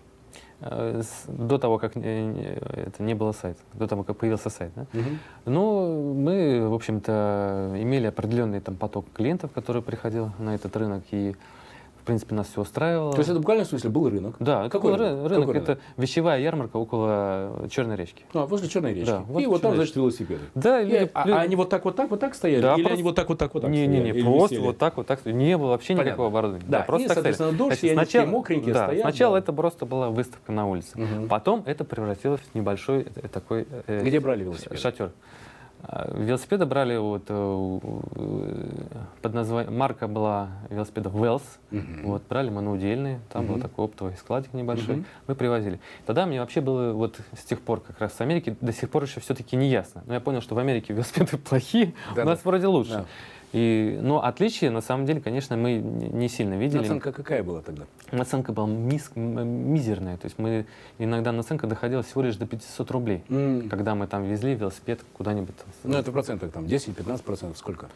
Э, 0.60 1.02
до 1.28 1.58
того, 1.58 1.78
как 1.80 1.96
это 1.96 3.04
не 3.04 3.16
было 3.16 3.32
сайт, 3.32 3.58
до 3.74 3.88
того, 3.88 4.04
как 4.04 4.18
появился 4.18 4.50
сайт. 4.50 4.72
Да? 4.76 4.86
Угу. 4.94 5.10
Ну, 5.46 6.14
мы, 6.14 6.68
в 6.70 6.74
общем-то, 6.74 7.74
имели 7.76 8.08
определенный 8.08 8.60
там 8.60 8.76
поток 8.76 9.06
клиентов, 9.14 9.52
который 9.54 9.82
приходил 9.82 10.32
на 10.38 10.54
этот 10.54 10.76
рынок, 10.76 11.04
и 11.12 11.36
В 12.02 12.04
принципе, 12.04 12.34
нас 12.34 12.48
все 12.48 12.62
устраивало. 12.62 13.12
То 13.12 13.20
есть 13.20 13.30
это 13.30 13.38
в 13.38 13.42
буквальном 13.42 13.68
смысле 13.68 13.92
был 13.92 14.10
рынок? 14.10 14.36
Да, 14.40 14.70
Какой 14.70 14.96
рынок? 14.96 15.30
рынок? 15.30 15.46
Какой 15.48 15.62
Это 15.62 15.78
вещевая 15.98 16.40
ярмарка 16.42 16.78
около 16.78 17.68
Черной 17.70 17.96
речки. 17.96 18.24
А, 18.34 18.48
возле 18.48 18.68
Черной 18.70 18.96
речки. 18.96 19.06
Да, 19.12 19.20
вот 19.28 19.40
и 19.40 19.46
вот 19.46 19.62
там, 19.62 19.76
значит, 19.76 19.96
велосипеды. 19.96 20.42
Да, 20.56 20.82
И- 20.82 20.86
люди- 20.86 21.12
а, 21.14 21.28
люди- 21.28 21.38
а 21.38 21.42
они 21.42 21.56
вот 21.56 21.70
так, 21.70 21.86
вот 21.86 21.96
так, 21.96 22.10
вот 22.10 22.20
так 22.20 22.34
стояли? 22.34 22.62
Да, 22.64 22.74
Или 22.74 22.82
просто- 22.82 22.94
они 22.96 23.04
вот 23.04 23.16
так, 23.16 23.30
вот 23.30 23.38
так, 23.38 23.54
вот 23.54 23.62
так 23.62 23.70
Не, 23.70 23.86
стояли? 23.86 24.04
не, 24.04 24.10
Или 24.10 24.24
просто 24.24 24.56
висели? 24.56 24.66
вот 24.68 24.78
так, 24.80 24.98
вот 24.98 25.06
так. 25.06 25.26
Не 25.28 25.58
было 25.60 25.68
вообще 25.68 25.90
Понятно. 25.90 26.08
никакого 26.10 26.28
оборудования. 26.30 26.66
Да, 26.68 26.80
просто 26.80 27.06
и, 27.06 27.08
так 27.08 27.18
стояли. 27.20 27.36
соответственно, 27.36 27.70
дождь, 27.70 27.84
и 27.84 27.88
они 27.90 27.96
сначала, 27.96 28.26
мокренькие 28.26 28.74
да, 28.74 28.84
стоят, 28.86 29.02
Сначала 29.04 29.34
да. 29.36 29.40
это 29.44 29.54
просто 29.54 29.86
была 29.86 30.10
выставка 30.10 30.52
на 30.52 30.68
улице. 30.68 31.00
Мгм. 31.00 31.28
Потом 31.28 31.62
это 31.68 31.84
превратилось 31.84 32.42
в 32.42 32.56
небольшой 32.56 33.06
э, 33.16 33.28
такой 33.28 33.68
э, 33.86 34.02
Где 34.04 34.20
брали 34.20 34.44
велосипеды? 34.44 34.78
шатер. 34.78 35.12
А, 35.84 36.12
Велосипеды 36.16 36.66
брали 36.66 36.96
вот 36.98 37.24
э, 37.28 37.80
под 39.22 39.34
названием 39.34 39.78
марка 39.78 40.08
была 40.08 40.50
велосипедов 40.70 41.14
Wells. 41.16 41.42
Мгм. 41.72 42.02
Вот 42.04 42.24
брали 42.28 42.50
мы 42.50 42.62
на 42.62 42.72
удельные, 42.72 43.20
там 43.32 43.46
был 43.48 43.56
Мгм. 43.56 43.62
такой 43.64 43.86
оптовый 43.86 44.16
складик 44.18 44.54
небольшой, 44.54 44.98
Мгм. 44.98 45.06
мы 45.28 45.36
привозили. 45.36 45.80
Тогда 46.06 46.26
мне 46.26 46.40
вообще 46.40 46.62
было 46.62 46.94
вот 46.94 47.20
с 47.36 47.44
тех 47.44 47.62
пор 47.62 47.80
как 47.82 48.00
раз 48.00 48.14
с 48.14 48.22
Америки 48.22 48.56
до 48.62 48.72
сих 48.74 48.90
пор 48.90 49.04
еще 49.04 49.20
все-таки 49.22 49.56
не 49.56 49.70
ясно. 49.70 50.04
Но 50.06 50.14
я 50.14 50.20
понял, 50.20 50.42
что 50.42 50.56
в 50.56 50.60
Америке 50.60 50.94
велосипеды 50.94 51.38
плохие, 51.38 51.94
Да, 52.16 52.24
у 52.24 52.26
нас 52.26 52.40
да. 52.40 52.42
вроде 52.50 52.68
лучше. 52.68 52.92
Да. 52.92 53.06
И, 53.54 54.00
но 54.02 54.24
отличия, 54.24 54.72
на 54.72 54.80
самом 54.82 55.06
деле, 55.06 55.20
конечно, 55.20 55.58
мы 55.58 55.76
не 55.78 56.30
сильно 56.30 56.54
видели. 56.58 56.80
Наценка 56.80 57.12
какая 57.12 57.44
была 57.44 57.62
тогда? 57.62 57.84
Наценка 58.12 58.54
была 58.54 58.68
мис- 58.68 59.12
м- 59.16 59.74
мизерная. 59.74 60.16
То 60.18 60.26
есть 60.26 60.40
мы 60.40 60.66
иногда 61.00 61.34
наценка 61.34 61.68
доходила 61.68 62.02
всего 62.02 62.22
лишь 62.22 62.38
до 62.38 62.46
500 62.46 62.90
рублей. 62.92 63.24
М. 63.30 63.68
Когда 63.68 63.94
мы 63.94 64.08
там 64.08 64.24
везли 64.24 64.56
велосипед 64.56 65.02
куда-нибудь. 65.14 65.56
Ну, 65.84 65.98
это 65.98 66.12
в 66.12 66.14
процентах 66.14 66.52
там 66.52 66.66
10-15 66.66 67.24
процентов, 67.24 67.58
сколько? 67.58 67.88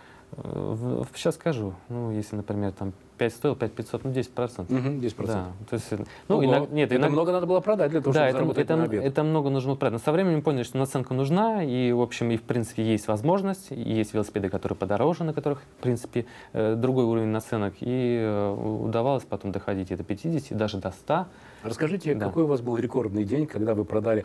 Сейчас 1.15 1.35
скажу. 1.35 1.73
Ну, 1.87 2.11
если, 2.11 2.35
например, 2.35 2.71
там 2.73 2.91
5 3.17 3.33
стоил, 3.33 3.55
5 3.55 3.71
500, 3.73 4.03
ну 4.03 4.11
10 4.11 4.31
процентов. 4.31 4.69
Мгм, 4.77 4.99
10 5.01 5.15
процентов. 5.15 5.47
Да, 5.59 5.65
то 5.69 5.73
есть, 5.75 5.91
ну, 6.27 6.35
Ого, 6.37 6.43
иног- 6.43 6.73
нет, 6.73 6.91
это 6.91 7.09
много 7.09 7.31
надо 7.31 7.45
было 7.45 7.59
продать 7.59 7.91
для 7.91 8.01
того, 8.01 8.13
да, 8.13 8.29
чтобы 8.29 8.29
это, 8.29 8.37
заработать 8.37 8.63
это, 8.65 8.75
на 8.75 8.83
обед. 8.85 9.03
это 9.03 9.23
много 9.23 9.49
нужно 9.49 9.69
было 9.69 9.77
продать. 9.77 9.93
Но 9.93 9.99
со 9.99 10.11
временем 10.11 10.41
поняли, 10.41 10.63
что 10.63 10.77
наценка 10.77 11.13
нужна, 11.13 11.63
и, 11.63 11.91
в 11.91 12.01
общем, 12.01 12.31
и, 12.31 12.37
в 12.37 12.43
принципе, 12.43 12.83
есть 12.83 13.07
возможность, 13.07 13.71
и 13.71 13.75
есть 13.79 14.13
велосипеды, 14.13 14.49
которые 14.49 14.77
подороже, 14.77 15.23
на 15.23 15.33
которых, 15.33 15.61
в 15.79 15.81
принципе, 15.81 16.25
э, 16.53 16.75
другой 16.75 17.05
уровень 17.05 17.29
наценок, 17.29 17.73
и 17.81 18.17
э, 18.21 18.51
удавалось 18.83 19.23
потом 19.23 19.51
доходить 19.51 19.91
и 19.91 19.95
до 19.95 20.03
50, 20.03 20.51
и 20.51 20.55
даже 20.55 20.77
до 20.77 20.91
100. 20.91 21.27
Расскажите, 21.63 22.13
Да. 22.13 22.25
какой 22.27 22.43
у 22.43 22.47
вас 22.47 22.61
был 22.61 22.77
рекордный 22.77 23.23
день, 23.23 23.47
когда 23.47 23.73
вы 23.73 23.85
продали 23.85 24.23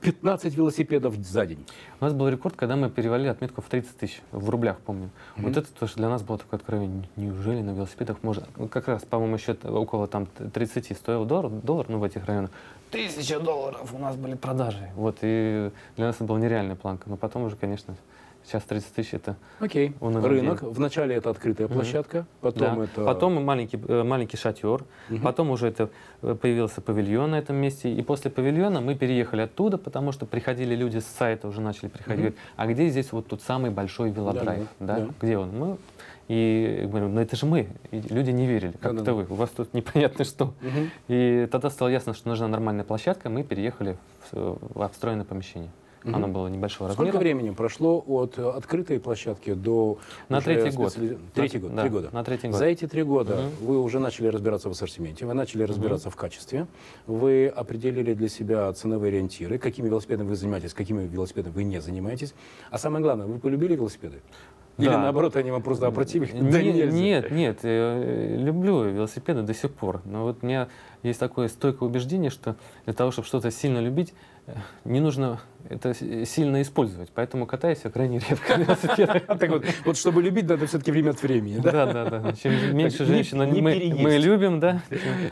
15 0.00 0.54
велосипедов 0.56 1.14
за 1.16 1.46
день? 1.46 1.64
У 2.00 2.04
нас 2.04 2.12
был 2.12 2.28
рекорд, 2.28 2.54
когда 2.56 2.76
мы 2.76 2.90
перевалили 2.90 3.28
отметку 3.28 3.62
в 3.62 3.66
30 3.68 3.96
тысяч, 3.96 4.20
в 4.30 4.50
рублях, 4.50 4.78
помню. 4.84 5.10
Мгм. 5.36 5.46
Вот 5.48 5.56
это 5.56 5.72
тоже 5.72 5.94
для 5.96 6.08
нас 6.08 6.22
было 6.22 6.38
такое 6.38 6.58
откровение. 6.58 7.08
Неужели 7.16 7.60
на 7.62 7.70
велосипедах 7.70 8.18
можно... 8.22 8.31
Ну, 8.56 8.68
как 8.68 8.88
раз, 8.88 9.02
по-моему, 9.02 9.36
еще 9.36 9.56
около 9.64 10.06
там 10.06 10.26
т- 10.26 10.48
30 10.48 10.96
стоил 10.96 11.24
доллар, 11.24 11.50
доллар, 11.50 11.86
ну, 11.88 11.98
в 11.98 12.04
этих 12.04 12.24
районах. 12.26 12.50
Тысяча 12.90 13.40
долларов 13.40 13.92
у 13.94 13.98
нас 13.98 14.16
были 14.16 14.34
продажи. 14.34 14.90
Вот, 14.96 15.18
и 15.22 15.70
для 15.96 16.06
нас 16.06 16.16
это 16.16 16.24
была 16.24 16.38
нереальная 16.38 16.76
планка. 16.76 17.08
Но 17.08 17.16
потом 17.16 17.44
уже, 17.44 17.56
конечно, 17.56 17.94
сейчас 18.44 18.62
30 18.64 18.92
тысяч 18.92 19.14
это... 19.14 19.36
Окей, 19.60 19.94
иногда 20.00 20.28
рынок. 20.28 20.62
Вначале 20.62 21.14
это 21.14 21.30
открытая 21.30 21.68
площадка, 21.68 22.26
потом 22.40 22.78
Да. 22.78 22.84
это... 22.84 23.04
Потом 23.04 23.42
маленький, 23.44 23.78
э, 23.88 24.02
маленький 24.02 24.36
шатер, 24.36 24.84
Мгм. 25.08 25.22
потом 25.22 25.50
уже 25.50 25.68
это 25.68 25.88
э, 26.22 26.34
появился 26.34 26.80
павильон 26.80 27.30
на 27.30 27.36
этом 27.38 27.56
месте. 27.56 27.90
И 27.92 28.02
после 28.02 28.30
павильона 28.30 28.80
мы 28.80 28.94
переехали 28.94 29.42
оттуда, 29.42 29.78
потому 29.78 30.12
что 30.12 30.26
приходили 30.26 30.74
люди 30.74 30.98
с 30.98 31.06
сайта, 31.06 31.48
уже 31.48 31.60
начали 31.60 31.88
приходить. 31.88 32.16
Говорят, 32.18 32.34
А 32.56 32.66
где 32.66 32.88
здесь 32.88 33.12
вот 33.12 33.26
тот 33.28 33.40
самый 33.42 33.70
большой 33.70 34.10
велодрайв? 34.10 34.66
Да, 34.80 34.96
Да, 34.98 35.06
да. 35.06 35.14
Где 35.20 35.38
он? 35.38 35.50
Мы 35.56 35.76
и 36.32 36.86
говорю, 36.86 37.08
ну 37.08 37.20
это 37.20 37.36
же 37.36 37.44
мы. 37.46 37.68
И 37.90 38.00
люди 38.00 38.30
не 38.30 38.46
верили. 38.46 38.72
Как 38.72 38.92
Да-да-да. 38.94 39.02
это 39.02 39.14
вы? 39.14 39.26
У 39.28 39.34
вас 39.34 39.50
тут 39.50 39.74
непонятно 39.74 40.24
что. 40.24 40.54
Мгм. 40.62 40.90
И 41.08 41.46
тогда 41.50 41.68
стало 41.70 41.88
ясно, 41.88 42.14
что 42.14 42.28
нужна 42.28 42.48
нормальная 42.48 42.84
площадка. 42.84 43.28
Мы 43.28 43.42
переехали 43.42 43.96
в, 44.30 44.58
в 44.74 44.82
обстроенное 44.82 45.24
помещение. 45.26 45.70
Мгм. 46.04 46.14
Оно 46.16 46.28
было 46.28 46.48
небольшого 46.48 46.88
Сколько 46.88 47.12
размера. 47.12 47.18
времени 47.22 47.50
прошло 47.54 48.02
от 48.08 48.36
э, 48.36 48.42
открытой 48.48 48.98
площадки 48.98 49.52
до 49.54 49.98
На 50.28 50.40
третий 50.40 50.76
год. 50.76 50.90
специали- 50.92 51.18
Третий 51.34 51.58
На- 51.58 51.62
год, 51.68 51.74
да, 51.76 51.82
три 51.82 51.90
года. 51.90 52.08
на 52.12 52.24
третий 52.24 52.48
год. 52.48 52.56
За 52.56 52.64
эти 52.64 52.88
три 52.88 53.02
года 53.04 53.36
Мгм. 53.36 53.66
вы 53.66 53.80
уже 53.80 54.00
начали 54.00 54.26
разбираться 54.26 54.68
в 54.68 54.72
ассортименте, 54.72 55.26
вы 55.26 55.34
начали 55.34 55.62
разбираться 55.62 56.10
в 56.10 56.16
качестве, 56.16 56.66
вы 57.06 57.46
определили 57.46 58.14
для 58.14 58.28
себя 58.28 58.72
ценовые 58.72 59.10
ориентиры, 59.10 59.58
какими 59.58 59.86
велосипедами 59.88 60.28
вы 60.28 60.34
занимаетесь, 60.34 60.74
какими 60.74 61.06
велосипедами 61.06 61.52
вы 61.52 61.62
не 61.62 61.80
занимаетесь. 61.80 62.34
А 62.72 62.78
самое 62.78 63.00
главное, 63.04 63.26
вы 63.26 63.38
полюбили 63.38 63.76
велосипеды? 63.76 64.22
Или 64.78 64.88
Да. 64.88 64.98
наоборот, 65.02 65.36
они 65.36 65.50
вам 65.50 65.62
просто 65.62 65.86
опротивили? 65.86 66.32
Не- 66.32 66.50
Да. 66.50 66.60
Нет, 66.62 67.30
нет, 67.30 67.58
э, 67.62 68.36
люблю 68.38 68.84
велосипеды 68.84 69.42
до 69.42 69.52
сих 69.54 69.70
пор. 69.70 70.00
Но 70.04 70.24
вот 70.24 70.38
у 70.42 70.46
меня 70.46 70.68
есть 71.02 71.20
такое 71.20 71.48
стойкое 71.48 71.88
убеждение, 71.88 72.30
что 72.30 72.56
для 72.86 72.94
того, 72.94 73.10
чтобы 73.10 73.26
что-то 73.28 73.50
сильно 73.50 73.80
любить, 73.80 74.14
э, 74.46 74.52
не 74.86 75.00
нужно 75.00 75.40
это 75.68 75.92
с- 75.92 76.24
сильно 76.28 76.62
использовать. 76.62 77.10
Поэтому 77.14 77.46
катаюсь 77.46 77.80
я 77.84 77.90
крайне 77.90 78.18
редко 78.18 78.56
на 78.56 78.62
велосипедах. 78.62 79.22
Так 79.38 79.50
вот, 79.50 79.64
вот 79.84 79.96
чтобы 79.98 80.22
любить, 80.22 80.48
надо 80.48 80.66
все-таки 80.66 80.90
время 80.90 81.10
от 81.10 81.22
времени. 81.22 81.58
да? 81.58 81.86
Да, 81.92 82.04
да. 82.10 82.32
Чем 82.32 82.74
меньше 82.74 83.04
женщин 83.04 83.38
мы, 83.38 84.16
любим, 84.18 84.58
да, 84.58 84.80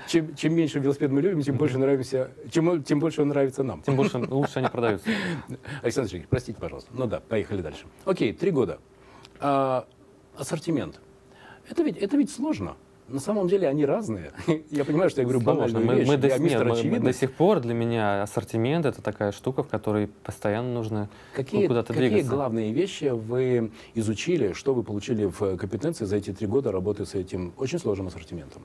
Чем, 0.07 0.55
меньше 0.55 0.81
велосипед 0.81 1.11
мы 1.11 1.23
любим, 1.23 1.41
тем 1.43 1.57
больше 1.57 1.79
нравимся, 1.79 2.31
чем, 2.51 2.83
тем 2.83 3.01
больше 3.01 3.23
он 3.23 3.29
нравится 3.29 3.63
нам. 3.63 3.81
тем 3.83 3.97
больше 3.97 4.19
лучше 4.19 4.59
они 4.59 4.69
продаются. 4.69 5.09
Александр 5.83 6.09
Сергеевич, 6.11 6.29
простите, 6.29 6.59
пожалуйста. 6.61 6.91
Ну 6.93 7.07
да, 7.07 7.21
поехали 7.21 7.63
дальше. 7.63 7.87
Окей, 8.05 8.33
три 8.35 8.51
года. 8.51 8.79
А, 9.41 9.87
ассортимент. 10.37 11.01
Это 11.69 11.83
ведь, 11.83 11.97
это 11.99 12.17
ведь 12.17 12.31
сложно. 12.31 12.77
На 13.09 13.19
самом 13.19 13.49
деле 13.49 13.67
они 13.67 13.85
разные. 13.85 14.31
Я 14.71 14.85
понимаю, 14.85 15.11
что 15.11 15.21
я 15.21 15.27
говорю 15.27 15.41
Сложно. 15.43 15.63
банальную 15.81 15.85
Мы, 15.87 15.95
вещь. 15.97 16.09
мы 16.09 16.17
до, 16.17 16.29
я 16.29 16.35
нет, 16.35 16.43
мистер 16.45 16.65
мы- 16.65 16.83
мы 16.85 17.01
до 17.01 17.13
сих 17.13 17.33
пор 17.33 17.59
для 17.59 17.75
меня 17.75 18.23
ассортимент 18.23 18.87
это 18.87 19.03
такая 19.03 19.33
штука, 19.33 19.65
в 19.65 19.69
которой 19.69 20.07
постоянно 20.07 20.73
нужно 20.73 21.09
Какие, 21.35 21.63
ну, 21.63 21.69
куда-то 21.69 21.93
какие 21.93 22.09
двигаться. 22.09 22.31
главные 22.31 22.73
вещи 22.73 23.07
вы 23.07 23.73
изучили, 23.97 24.53
что 24.53 24.75
вы 24.75 24.85
получили 24.85 25.25
в 25.25 25.57
компетенции 25.57 26.05
за 26.05 26.17
эти 26.17 26.33
три 26.33 26.47
года 26.47 26.71
работы 26.71 27.05
с 27.05 27.15
этим 27.17 27.53
очень 27.57 27.81
сложным 27.81 28.07
ассортиментом? 28.07 28.63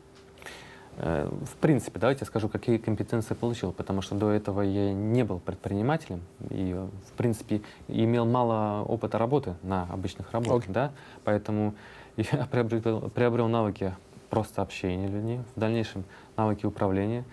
Э, 0.98 1.30
В 1.46 1.56
принципе, 1.58 2.00
давайте 2.00 2.22
я 2.22 2.25
скажу, 2.25 2.50
какие 2.50 2.78
компетенции 2.78 3.34
получил, 3.34 3.72
потому 3.72 4.02
что 4.02 4.16
до 4.16 4.32
этого 4.32 4.62
я 4.62 4.94
не 4.94 5.24
был 5.24 5.40
предпринимателем 5.40 6.22
и, 6.50 6.74
в 6.74 7.12
принципе, 7.18 7.62
имел 7.88 8.25
мало 8.25 8.84
опыта 8.84 9.18
работы 9.18 9.56
на 9.64 9.84
обычных 9.84 10.32
работах, 10.32 10.64
Окей. 10.64 10.74
да, 10.74 10.92
поэтому 11.24 11.74
я 12.18 12.48
приобрел, 12.50 13.10
приобрел 13.10 13.48
навыки 13.48 13.94
просто 14.30 14.62
общения 14.62 15.08
людьми, 15.08 15.42
в 15.56 15.60
дальнейшем 15.60 16.04
навыки 16.38 16.66
управления, 16.66 17.24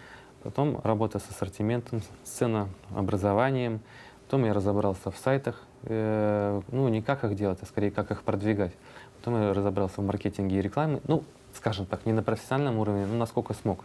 потом 0.42 0.80
работа 0.82 1.18
с 1.18 1.28
ассортиментом, 1.30 2.02
с 2.24 2.28
ценообразованием, 2.28 3.80
потом 4.26 4.44
я 4.44 4.52
разобрался 4.52 5.10
в 5.10 5.16
сайтах, 5.16 5.62
э, 5.84 6.60
ну, 6.70 6.88
не 6.88 7.00
как 7.02 7.24
их 7.24 7.36
делать, 7.36 7.58
а 7.62 7.66
скорее 7.66 7.90
как 7.90 8.10
их 8.10 8.22
продвигать. 8.22 8.72
Потом 9.18 9.40
я 9.40 9.54
разобрался 9.54 10.00
в 10.00 10.04
маркетинге 10.04 10.58
и 10.58 10.62
рекламе, 10.62 11.00
ну, 11.06 11.22
скажем 11.62 11.86
так, 11.86 12.04
не 12.06 12.12
на 12.12 12.24
профессиональном 12.24 12.78
уровне, 12.80 13.06
но 13.06 13.16
насколько 13.16 13.54
смог. 13.54 13.84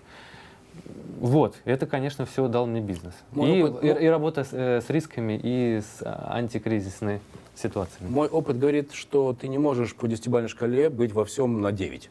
Вот, 1.20 1.56
это, 1.66 1.86
конечно, 1.86 2.26
все 2.26 2.48
дал 2.48 2.66
мне 2.66 2.82
бизнес. 2.82 3.14
Мой 3.32 3.50
И, 3.60 3.62
опыт- 3.64 3.84
и- 3.84 4.04
и 4.06 4.08
работа 4.08 4.44
с, 4.44 4.50
э, 4.52 4.82
с 4.82 4.90
рисками 4.90 5.40
и 5.42 5.82
с 5.82 6.02
а, 6.02 6.34
антикризисной 6.38 7.20
ситуациями. 7.56 8.10
Мой 8.10 8.28
опыт 8.28 8.58
говорит, 8.58 8.94
что 8.94 9.34
ты 9.40 9.48
не 9.48 9.60
можешь 9.60 9.96
по 9.96 10.08
десятибалльной 10.08 10.50
шкале 10.50 10.90
быть 10.90 11.14
во 11.14 11.24
всем 11.24 11.62
на 11.62 11.72
9. 11.72 12.10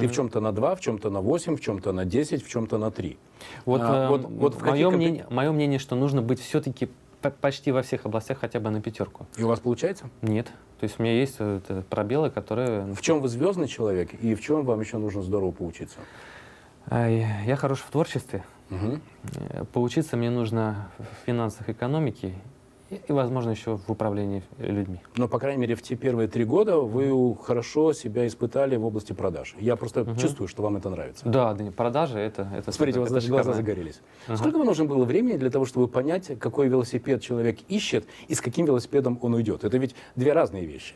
Ты 0.00 0.08
в 0.08 0.12
чем-то 0.12 0.40
на 0.40 0.50
2, 0.52 0.74
в 0.76 0.80
чем-то 0.80 1.10
на 1.10 1.20
8, 1.20 1.56
в 1.56 1.60
чем-то 1.60 1.92
на 1.92 2.04
10, 2.04 2.42
в 2.44 2.48
чем-то 2.48 2.78
на 2.78 2.90
3. 2.90 3.18
Вот, 3.66 3.80
А, 3.84 4.06
э, 4.06 4.08
вот- 4.08 4.24
вот 4.24 4.62
мое, 4.62 4.90
мнение, 4.90 5.26
мое 5.30 5.52
мнение, 5.52 5.78
что 5.78 5.94
нужно 5.94 6.22
быть 6.22 6.40
все-таки 6.40 6.88
почти 7.40 7.70
во 7.72 7.82
всех 7.82 8.04
областях 8.06 8.38
хотя 8.40 8.60
бы 8.60 8.70
на 8.70 8.80
пятерку. 8.80 9.26
И 9.36 9.42
у 9.44 9.48
вас 9.48 9.60
получается? 9.60 10.08
Нет. 10.22 10.46
То 10.80 10.84
есть 10.84 10.98
у 10.98 11.02
меня 11.02 11.18
есть 11.18 11.36
это 11.38 11.82
пробелы, 11.88 12.30
которые... 12.30 12.92
В 12.94 13.00
чем 13.00 13.20
вы 13.20 13.28
звездный 13.28 13.68
человек 13.68 14.12
и 14.14 14.34
в 14.34 14.40
чем 14.40 14.64
вам 14.64 14.80
еще 14.80 14.98
нужно 14.98 15.22
здорово 15.22 15.50
поучиться? 15.52 15.98
Я 16.90 17.56
хорош 17.56 17.80
в 17.80 17.90
творчестве. 17.90 18.44
Э, 18.70 19.64
Поучиться 19.72 20.16
мне 20.16 20.30
нужно 20.30 20.88
в 20.98 21.26
финансах 21.26 21.68
экономики 21.68 22.34
и, 22.90 23.12
возможно, 23.12 23.50
еще 23.50 23.76
в 23.76 23.90
управлении 23.90 24.42
людьми. 24.58 25.00
Но, 25.16 25.26
по 25.28 25.38
крайней 25.38 25.60
мере, 25.60 25.74
в 25.74 25.82
те 25.82 25.96
первые 25.96 26.28
три 26.28 26.44
года 26.44 26.78
вы 26.78 27.36
хорошо 27.42 27.92
себя 27.92 28.26
испытали 28.26 28.76
в 28.76 28.84
области 28.84 29.12
продаж. 29.12 29.54
Я 29.58 29.76
просто 29.76 30.04
Мгм. 30.04 30.16
чувствую, 30.16 30.48
что 30.48 30.62
вам 30.62 30.76
это 30.76 30.90
нравится. 30.90 31.26
Да, 31.28 31.54
да, 31.54 31.70
продажи 31.70 32.18
это, 32.18 32.48
это 32.54 32.72
Смотрите, 32.72 32.98
у 32.98 33.02
вас 33.02 33.10
это 33.10 33.16
даже 33.16 33.28
глаза 33.28 33.52
загорелись. 33.52 34.00
Ага. 34.26 34.36
Сколько 34.36 34.58
вам 34.58 34.66
нужно 34.66 34.84
было 34.84 35.04
времени 35.04 35.36
для 35.36 35.50
того, 35.50 35.64
чтобы 35.64 35.88
понять, 35.88 36.38
какой 36.38 36.68
велосипед 36.68 37.22
человек 37.22 37.60
ищет 37.68 38.06
и 38.28 38.34
с 38.34 38.40
каким 38.40 38.66
велосипедом 38.66 39.18
он 39.22 39.34
уйдет? 39.34 39.64
Это 39.64 39.78
ведь 39.78 39.94
две 40.14 40.32
разные 40.32 40.66
вещи. 40.66 40.94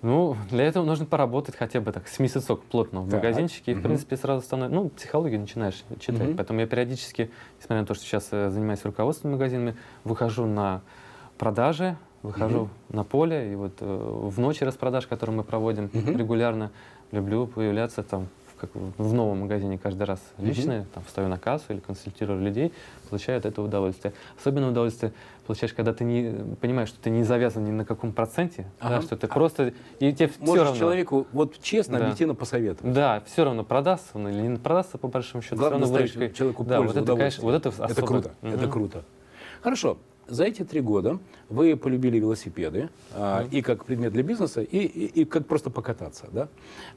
Ну, 0.00 0.36
для 0.50 0.64
этого 0.64 0.84
нужно 0.84 1.06
поработать 1.06 1.56
хотя 1.56 1.80
бы 1.80 1.90
так 1.90 2.06
с 2.06 2.20
месяцок 2.20 2.62
плотно 2.62 3.00
в 3.02 3.10
Так. 3.10 3.16
магазинчике, 3.16 3.72
и, 3.72 3.74
в 3.74 3.82
принципе, 3.82 4.16
сразу 4.16 4.44
становится... 4.44 4.74
Ну, 4.80 4.88
психологию 4.90 5.40
начинаешь 5.40 5.82
читать. 5.98 6.28
Мгм. 6.28 6.36
Поэтому 6.36 6.60
я 6.60 6.66
периодически, 6.68 7.30
несмотря 7.58 7.80
на 7.80 7.86
то, 7.86 7.94
что 7.94 8.04
сейчас 8.04 8.28
э, 8.30 8.48
занимаюсь 8.50 8.84
руководством 8.84 9.32
магазинами, 9.32 9.76
выхожу 10.04 10.46
на 10.46 10.82
продажи, 11.38 11.96
выхожу 12.22 12.68
на 12.90 13.04
поле, 13.04 13.52
и 13.52 13.54
вот 13.54 13.74
э, 13.80 13.84
в 13.86 14.38
ночи 14.40 14.64
распродаж, 14.64 15.06
которые 15.06 15.36
мы 15.36 15.44
проводим 15.44 15.90
Мгм. 15.92 16.16
регулярно, 16.16 16.70
люблю 17.12 17.46
появляться 17.46 18.02
там 18.02 18.28
как 18.58 18.70
в 18.74 19.14
новом 19.14 19.42
магазине 19.42 19.78
каждый 19.78 20.02
раз 20.02 20.20
личное, 20.36 20.84
там, 20.92 21.04
встаю 21.04 21.28
на 21.28 21.38
кассу 21.38 21.66
или 21.70 21.78
консультирую 21.78 22.40
людей, 22.40 22.72
получаю 23.08 23.38
от 23.38 23.46
этого 23.46 23.66
удовольствие. 23.66 24.12
Особенно 24.38 24.68
удовольствие 24.68 25.12
получаешь, 25.46 25.72
когда 25.72 25.94
ты 25.94 26.04
не 26.04 26.56
понимаешь, 26.56 26.88
что 26.88 27.00
ты 27.00 27.10
не 27.10 27.22
завязан 27.22 27.64
ни 27.64 27.70
на 27.70 27.84
каком 27.84 28.12
проценте, 28.12 28.66
ага. 28.80 28.96
да, 28.96 29.02
что 29.02 29.16
ты 29.16 29.26
а 29.26 29.30
просто... 29.30 29.72
И 30.00 30.12
тебе 30.12 30.30
Можешь 30.40 30.54
все 30.54 30.64
равно, 30.64 30.76
человеку 30.76 31.26
вот 31.32 31.60
честно, 31.62 31.98
да. 31.98 32.04
объективно 32.06 32.34
посоветовать. 32.34 32.92
Да, 32.92 33.22
все 33.26 33.44
равно 33.44 33.64
продастся 33.64 34.10
он 34.14 34.28
или 34.28 34.40
не 34.40 34.58
продастся, 34.58 34.98
по 34.98 35.08
большому 35.08 35.42
счету. 35.42 35.56
Главное, 35.56 35.86
все 35.86 35.96
равно 35.96 36.28
человеку 36.34 36.64
да, 36.64 36.80
вот 36.80 36.96
это, 36.96 37.16
конечно, 37.16 37.42
вот 37.44 37.54
это, 37.54 37.68
особо... 37.68 37.90
это 37.90 38.02
круто, 38.02 38.34
угу. 38.42 38.50
это 38.50 38.68
круто. 38.68 39.04
Хорошо, 39.62 39.98
за 40.28 40.44
эти 40.44 40.64
три 40.64 40.80
года 40.80 41.18
вы 41.48 41.76
полюбили 41.76 42.18
велосипеды 42.18 42.90
а, 43.14 43.46
и 43.50 43.62
как 43.62 43.84
предмет 43.84 44.12
для 44.12 44.22
бизнеса, 44.22 44.62
и, 44.62 44.78
и, 44.78 45.06
и 45.22 45.24
как 45.24 45.46
просто 45.46 45.70
покататься, 45.70 46.28
да? 46.32 46.48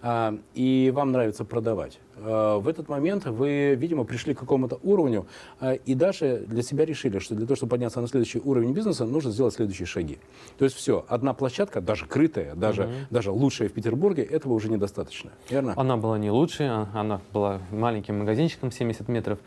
А, 0.02 0.38
и 0.54 0.92
вам 0.94 1.12
нравится 1.12 1.46
продавать. 1.46 2.00
А, 2.18 2.60
в 2.60 2.68
этот 2.68 2.90
момент 2.90 3.26
вы, 3.26 3.76
видимо, 3.76 4.04
пришли 4.04 4.34
к 4.34 4.40
какому-то 4.40 4.80
уровню 4.84 5.26
а, 5.60 5.74
и 5.74 5.96
даже 5.96 6.44
для 6.48 6.62
себя 6.62 6.86
решили, 6.86 7.20
что 7.20 7.36
для 7.36 7.46
того, 7.46 7.56
чтобы 7.56 7.72
подняться 7.72 8.02
на 8.02 8.08
следующий 8.08 8.40
уровень 8.40 8.74
бизнеса, 8.74 9.06
нужно 9.06 9.32
сделать 9.32 9.54
следующие 9.54 9.86
шаги. 9.86 10.20
То 10.58 10.66
есть 10.66 10.76
все, 10.76 11.06
одна 11.08 11.34
площадка, 11.34 11.82
даже 11.82 12.06
крытая, 12.06 12.56
даже, 12.56 12.84
угу. 12.84 12.92
даже 13.10 13.32
лучшая 13.32 13.70
в 13.70 13.74
Петербурге, 13.74 14.24
этого 14.24 14.54
уже 14.54 14.70
недостаточно, 14.70 15.32
верно? 15.50 15.74
Она 15.78 15.98
была 15.98 16.18
не 16.18 16.32
лучшая, 16.32 16.88
она 16.94 17.22
была 17.34 17.62
маленьким 17.72 18.20
магазинчиком 18.20 18.72
70 18.72 19.08
метров. 19.08 19.40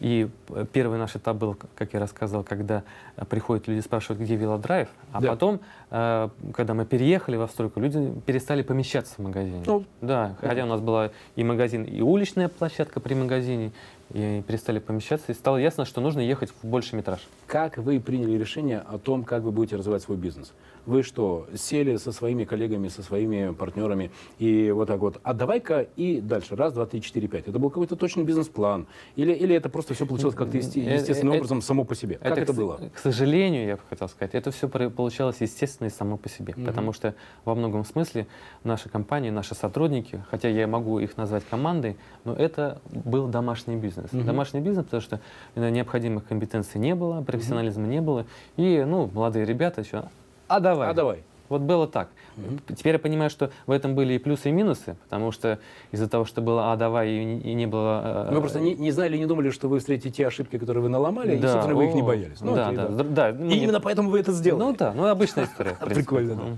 И 0.00 0.28
первый 0.72 0.98
наш 0.98 1.16
этап 1.16 1.36
был, 1.36 1.56
как 1.74 1.92
я 1.92 2.00
рассказывал, 2.00 2.44
когда 2.44 2.84
э, 3.16 3.24
приходят 3.24 3.66
люди, 3.66 3.80
спрашивают, 3.80 4.20
где 4.20 4.36
велодрайв, 4.36 4.88
а 5.12 5.20
да. 5.20 5.28
потом, 5.28 5.60
э, 5.90 6.28
когда 6.54 6.74
мы 6.74 6.84
переехали 6.84 7.36
во 7.36 7.48
стройку, 7.48 7.80
люди 7.80 8.12
перестали 8.24 8.62
помещаться 8.62 9.14
в 9.16 9.18
магазине. 9.18 9.62
Ну, 9.66 9.84
да, 10.00 10.36
хотя 10.40 10.64
у 10.64 10.68
нас 10.68 10.80
была 10.80 11.10
и 11.34 11.42
магазин, 11.42 11.82
и 11.82 12.00
уличная 12.00 12.48
площадка 12.48 13.00
при 13.00 13.14
магазине, 13.14 13.72
и 14.12 14.42
перестали 14.46 14.78
помещаться, 14.78 15.32
и 15.32 15.34
стало 15.34 15.56
ясно, 15.56 15.84
что 15.84 16.00
нужно 16.00 16.20
ехать 16.20 16.50
в 16.50 16.66
больший 16.66 16.96
метраж. 16.96 17.20
Как 17.46 17.78
вы 17.78 18.00
приняли 18.00 18.38
решение 18.38 18.78
о 18.78 18.98
том, 18.98 19.24
как 19.24 19.42
вы 19.42 19.50
будете 19.50 19.76
развивать 19.76 20.02
свой 20.02 20.16
бизнес? 20.16 20.52
Вы 20.86 21.02
что, 21.02 21.46
сели 21.54 21.96
со 21.96 22.12
своими 22.12 22.44
коллегами, 22.44 22.88
со 22.88 23.02
своими 23.02 23.52
партнерами 23.52 24.10
и 24.38 24.70
вот 24.70 24.88
так 24.88 25.00
вот, 25.00 25.20
а 25.22 25.34
давай-ка 25.34 25.86
и 25.96 26.20
дальше, 26.20 26.56
раз, 26.56 26.72
два, 26.72 26.86
три, 26.86 27.02
четыре, 27.02 27.28
пять. 27.28 27.46
Это 27.46 27.58
был 27.58 27.68
какой-то 27.68 27.96
точный 27.96 28.24
бизнес-план? 28.24 28.86
Или, 29.16 29.32
или 29.32 29.54
это 29.54 29.68
просто 29.68 29.92
все 29.92 30.06
получилось 30.06 30.34
как-то 30.34 30.56
э, 30.56 30.60
естественным 30.60 31.34
это, 31.34 31.40
образом 31.40 31.60
само 31.60 31.84
по 31.84 31.94
себе? 31.94 32.14
Как 32.14 32.32
это, 32.32 32.40
это 32.40 32.52
было? 32.54 32.80
К 32.94 32.98
сожалению, 32.98 33.66
я 33.66 33.76
бы 33.76 33.82
хотел 33.90 34.08
сказать, 34.08 34.34
это 34.34 34.50
все 34.50 34.68
получалось 34.68 35.36
естественно 35.40 35.88
и 35.88 35.90
само 35.90 36.16
по 36.16 36.30
себе. 36.30 36.54
Mm-hmm. 36.54 36.64
Потому 36.64 36.94
что 36.94 37.14
во 37.44 37.54
многом 37.54 37.84
смысле 37.84 38.26
наши 38.64 38.88
компании, 38.88 39.28
наши 39.28 39.54
сотрудники, 39.54 40.24
хотя 40.30 40.48
я 40.48 40.66
могу 40.66 41.00
их 41.00 41.18
назвать 41.18 41.44
командой, 41.44 41.98
но 42.24 42.34
это 42.34 42.80
был 42.90 43.26
домашний 43.26 43.76
бизнес. 43.76 43.97
Mm-hmm. 44.04 44.24
Домашний 44.24 44.60
бизнес, 44.60 44.84
потому 44.84 45.00
что 45.00 45.20
необходимых 45.56 46.26
компетенций 46.26 46.80
не 46.80 46.94
было, 46.94 47.22
профессионализма 47.22 47.84
mm-hmm. 47.84 47.90
не 47.90 48.00
было. 48.00 48.26
И 48.56 48.84
ну, 48.86 49.10
молодые 49.12 49.44
ребята 49.44 49.80
еще 49.80 50.04
а 50.48 50.60
давай. 50.60 50.90
А 50.90 50.94
давай. 50.94 51.22
Вот 51.48 51.62
было 51.62 51.86
так. 51.86 52.08
Угу. 52.36 52.74
Теперь 52.74 52.94
я 52.94 52.98
понимаю, 52.98 53.30
что 53.30 53.50
в 53.66 53.70
этом 53.70 53.94
были 53.94 54.14
и 54.14 54.18
плюсы, 54.18 54.50
и 54.50 54.52
минусы, 54.52 54.96
потому 55.04 55.32
что 55.32 55.58
из-за 55.92 56.08
того, 56.08 56.26
что 56.26 56.42
было 56.42 56.72
«а, 56.72 56.76
давай» 56.76 57.10
и 57.10 57.24
не, 57.24 57.40
и 57.40 57.54
не 57.54 57.66
было... 57.66 58.26
Э, 58.28 58.34
мы 58.34 58.40
просто 58.40 58.60
не, 58.60 58.74
не 58.74 58.90
знали, 58.90 59.16
не 59.16 59.24
думали, 59.24 59.48
что 59.48 59.68
вы 59.68 59.78
встретите 59.78 60.10
те 60.10 60.26
ошибки, 60.26 60.58
которые 60.58 60.82
вы 60.82 60.90
наломали, 60.90 61.36
да, 61.36 61.48
и, 61.48 61.52
собственно, 61.52 61.74
вы 61.74 61.86
их 61.86 61.94
не 61.94 62.02
боялись. 62.02 62.40
Ну, 62.42 62.54
да, 62.54 62.70
да, 62.72 62.88
да. 62.88 63.32
да. 63.32 63.46
И 63.46 63.58
именно 63.60 63.80
поэтому 63.80 64.10
вы 64.10 64.20
это 64.20 64.32
сделали. 64.32 64.62
Ну 64.62 64.76
да, 64.76 64.92
ну 64.92 65.06
обычная 65.06 65.44
история. 65.44 65.76
Прикольно. 65.80 66.54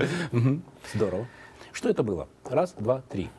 Здорово. 0.92 1.26
Что 1.72 1.88
это 1.88 2.02
было? 2.02 2.26
Раз, 2.44 2.74
два, 2.76 3.02
три. 3.08 3.30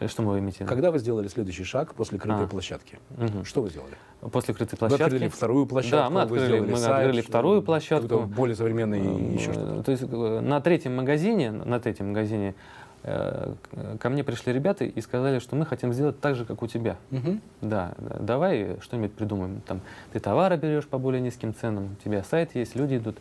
Э, 0.00 0.08
что 0.08 0.22
мы 0.22 0.38
имеете? 0.38 0.64
Когда 0.64 0.90
вы 0.90 0.98
сделали 0.98 1.28
следующий 1.28 1.64
шаг 1.64 1.94
после 1.94 2.18
крытой 2.18 2.44
а. 2.44 2.48
площадки? 2.48 2.98
Угу. 3.18 3.44
Что 3.44 3.62
вы 3.62 3.70
сделали? 3.70 3.94
После 4.32 4.54
крытой 4.54 4.78
площадки. 4.78 5.02
Вы 5.02 5.06
открыли 5.06 5.28
вторую 5.28 5.66
площадку. 5.66 5.96
Да, 5.96 6.10
мы 6.10 6.22
открыли, 6.22 6.60
мы 6.60 6.76
сайт, 6.76 7.06
открыли 7.06 7.20
вторую 7.20 7.62
площадку. 7.62 8.20
Более 8.22 8.56
современный 8.56 9.00
и 9.00 9.34
еще 9.34 9.52
что-то. 9.52 9.82
То 9.82 9.92
есть 9.92 10.04
э, 10.10 10.40
на 10.40 10.60
третьем 10.60 10.96
магазине, 10.96 11.50
на 11.50 11.78
третьем 11.80 12.08
магазине 12.08 12.54
э, 13.02 13.54
ко 14.00 14.08
мне 14.08 14.24
пришли 14.24 14.54
ребята 14.54 14.84
и 14.84 15.00
сказали, 15.02 15.38
что 15.38 15.54
мы 15.54 15.66
хотим 15.66 15.92
сделать 15.92 16.18
так 16.18 16.34
же, 16.34 16.46
как 16.46 16.62
у 16.62 16.66
тебя. 16.66 16.96
Угу. 17.10 17.38
Да, 17.60 17.92
давай 18.18 18.78
что-нибудь 18.80 19.12
придумаем. 19.12 19.60
Там, 19.66 19.82
ты 20.12 20.18
товары 20.18 20.56
берешь 20.56 20.86
по 20.86 20.98
более 20.98 21.20
низким 21.20 21.54
ценам, 21.54 21.96
у 21.98 22.02
тебя 22.02 22.24
сайт 22.24 22.54
есть, 22.54 22.74
люди 22.74 22.96
идут. 22.96 23.18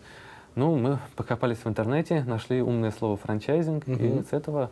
Ну, 0.55 0.75
мы 0.75 0.99
покопались 1.15 1.59
в 1.59 1.67
интернете, 1.67 2.23
нашли 2.23 2.61
умное 2.61 2.91
слово 2.91 3.17
франчайзинг, 3.17 3.87
угу. 3.87 3.93
и 3.93 4.23
с 4.23 4.33
этого 4.33 4.71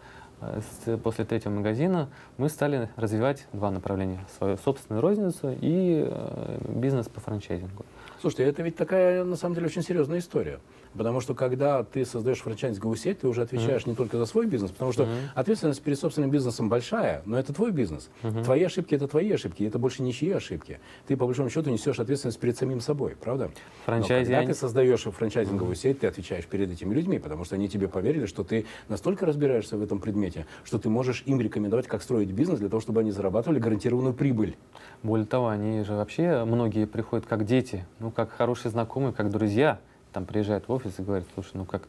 после 1.03 1.25
третьего 1.25 1.51
магазина 1.51 2.09
мы 2.37 2.49
стали 2.49 2.89
развивать 2.95 3.47
два 3.53 3.71
направления. 3.71 4.25
Свою 4.37 4.57
собственную 4.57 5.01
розницу 5.01 5.55
и 5.59 6.05
э, 6.07 6.59
бизнес 6.69 7.07
по 7.07 7.19
франчайзингу. 7.19 7.85
Слушайте, 8.21 8.43
это 8.45 8.63
ведь 8.63 8.75
такая, 8.75 9.23
на 9.23 9.35
самом 9.35 9.55
деле, 9.55 9.67
очень 9.67 9.83
серьезная 9.83 10.19
история. 10.19 10.59
Потому 10.93 11.19
что 11.21 11.33
когда 11.33 11.83
ты 11.83 12.05
создаешь 12.05 12.39
франчайзинговую 12.39 12.97
сеть, 12.97 13.19
ты 13.19 13.27
уже 13.27 13.41
отвечаешь 13.41 13.83
mm-hmm. 13.83 13.89
не 13.89 13.95
только 13.95 14.17
за 14.17 14.25
свой 14.25 14.45
бизнес, 14.45 14.71
потому 14.71 14.91
что 14.91 15.03
mm-hmm. 15.03 15.29
ответственность 15.35 15.81
перед 15.81 15.99
собственным 15.99 16.31
бизнесом 16.31 16.69
большая, 16.69 17.21
но 17.25 17.37
это 17.37 17.53
твой 17.53 17.71
бизнес. 17.71 18.09
Mm-hmm. 18.23 18.43
Твои 18.43 18.63
ошибки 18.63 18.95
это 18.95 19.07
твои 19.07 19.31
ошибки, 19.31 19.63
это 19.63 19.79
больше 19.79 20.03
ничьи 20.03 20.31
ошибки. 20.31 20.79
Ты 21.07 21.17
по 21.17 21.25
большому 21.25 21.49
счету 21.49 21.69
несешь 21.69 21.99
ответственность 21.99 22.39
перед 22.39 22.57
самим 22.57 22.81
собой, 22.81 23.15
правда? 23.19 23.51
Франчайзи... 23.85 24.31
Но 24.31 24.37
когда 24.37 24.53
ты 24.53 24.59
создаешь 24.59 25.01
франчайзинговую 25.03 25.75
mm-hmm. 25.75 25.79
сеть, 25.79 25.99
ты 25.99 26.07
отвечаешь 26.07 26.45
перед 26.45 26.71
этими 26.71 26.93
людьми, 26.93 27.19
потому 27.19 27.43
что 27.43 27.55
они 27.55 27.69
тебе 27.69 27.87
поверили, 27.87 28.25
что 28.25 28.43
ты 28.43 28.65
настолько 28.87 29.25
разбираешься 29.25 29.77
в 29.77 29.83
этом 29.83 29.99
предмете, 29.99 30.45
что 30.63 30.79
ты 30.79 30.89
можешь 30.89 31.23
им 31.25 31.39
рекомендовать, 31.41 31.87
как 31.87 32.01
строить 32.01 32.31
бизнес 32.31 32.59
для 32.59 32.69
того, 32.69 32.81
чтобы 32.81 33.01
они 33.01 33.11
зарабатывали 33.11 33.59
гарантированную 33.59 34.13
прибыль. 34.13 34.57
Более 35.03 35.25
того, 35.25 35.49
они 35.49 35.83
же 35.83 35.93
вообще 35.93 36.43
многие 36.45 36.85
приходят 36.85 37.25
как 37.25 37.45
дети, 37.45 37.85
ну 37.99 38.11
как 38.11 38.31
хорошие 38.31 38.71
знакомые, 38.71 39.13
как 39.13 39.29
друзья 39.29 39.79
там 40.17 40.25
приезжает 40.25 40.67
в 40.67 40.71
офис 40.71 40.93
и 40.97 41.03
говорит, 41.03 41.27
слушай, 41.35 41.51
ну 41.53 41.63
как, 41.63 41.83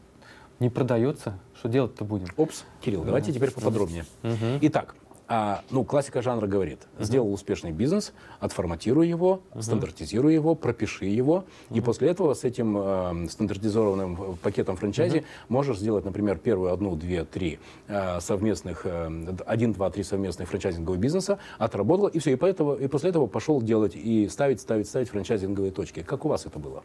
не 0.59 0.69
продается, 0.69 1.39
что 1.57 1.67
делать-то 1.67 2.05
будем? 2.05 2.27
Опс, 2.37 2.63
Кирилл, 2.79 3.03
давайте 3.03 3.33
теперь 3.33 3.49
поподробнее. 3.49 4.05
Угу. 4.21 4.59
Итак, 4.61 4.93
а, 5.31 5.61
ну, 5.69 5.83
классика 5.83 6.23
жанра 6.23 6.47
говорит, 6.47 6.79
uh-huh. 6.97 7.03
сделал 7.03 7.31
успешный 7.31 7.71
бизнес, 7.71 8.13
отформатируй 8.39 9.07
его, 9.07 9.43
uh-huh. 9.53 9.61
стандартизируй 9.61 10.33
его, 10.33 10.55
пропиши 10.55 11.05
его, 11.05 11.45
uh-huh. 11.69 11.77
и 11.77 11.81
после 11.81 12.09
этого 12.09 12.33
с 12.33 12.43
этим 12.43 12.75
э, 12.75 13.27
стандартизированным 13.29 14.37
пакетом 14.41 14.75
франчайзи 14.75 15.17
uh-huh. 15.17 15.25
можешь 15.49 15.77
сделать, 15.77 16.03
например, 16.03 16.39
первую 16.39 16.73
одну, 16.73 16.95
две, 16.95 17.25
три 17.25 17.59
э, 17.87 18.19
совместных, 18.21 18.81
э, 18.85 19.35
один, 19.45 19.73
два, 19.73 19.91
три 19.91 20.01
совместных 20.01 20.49
франчайзинговых 20.49 20.99
бизнеса, 20.99 21.37
отработал, 21.59 22.07
и 22.07 22.17
все, 22.17 22.31
и, 22.31 22.35
поэтому, 22.35 22.73
и 22.73 22.87
после 22.87 23.11
этого 23.11 23.27
пошел 23.27 23.61
делать 23.61 23.95
и 23.95 24.27
ставить, 24.29 24.61
ставить, 24.61 24.87
ставить 24.87 25.09
франчайзинговые 25.09 25.71
точки. 25.71 26.01
Как 26.01 26.25
у 26.25 26.29
вас 26.29 26.47
это 26.47 26.57
было? 26.57 26.81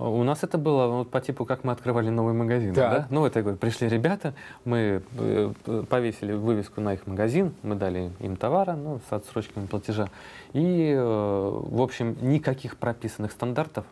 У 0.00 0.24
нас 0.24 0.42
это 0.42 0.58
было 0.58 0.88
вот 0.88 1.10
по 1.10 1.20
типу, 1.20 1.44
как 1.44 1.62
мы 1.62 1.70
открывали 1.70 2.10
новый 2.10 2.34
магазин. 2.34 2.72
Да. 2.74 2.90
Да? 2.90 3.06
Ну, 3.10 3.24
это 3.24 3.42
пришли 3.54 3.88
ребята, 3.88 4.34
мы 4.64 5.02
э, 5.16 5.52
повесили 5.88 6.32
вывеску 6.32 6.80
на 6.80 6.94
их 6.94 7.06
магазин, 7.06 7.54
мы 7.62 7.76
дали 7.84 8.12
им 8.20 8.36
товара 8.36 8.76
ну, 8.76 9.00
с 9.08 9.12
отсрочками 9.12 9.66
платежа. 9.66 10.08
И, 10.54 10.92
э, 10.96 10.98
в 10.98 11.82
общем, 11.82 12.16
никаких 12.22 12.76
прописанных 12.76 13.32
стандартов 13.32 13.84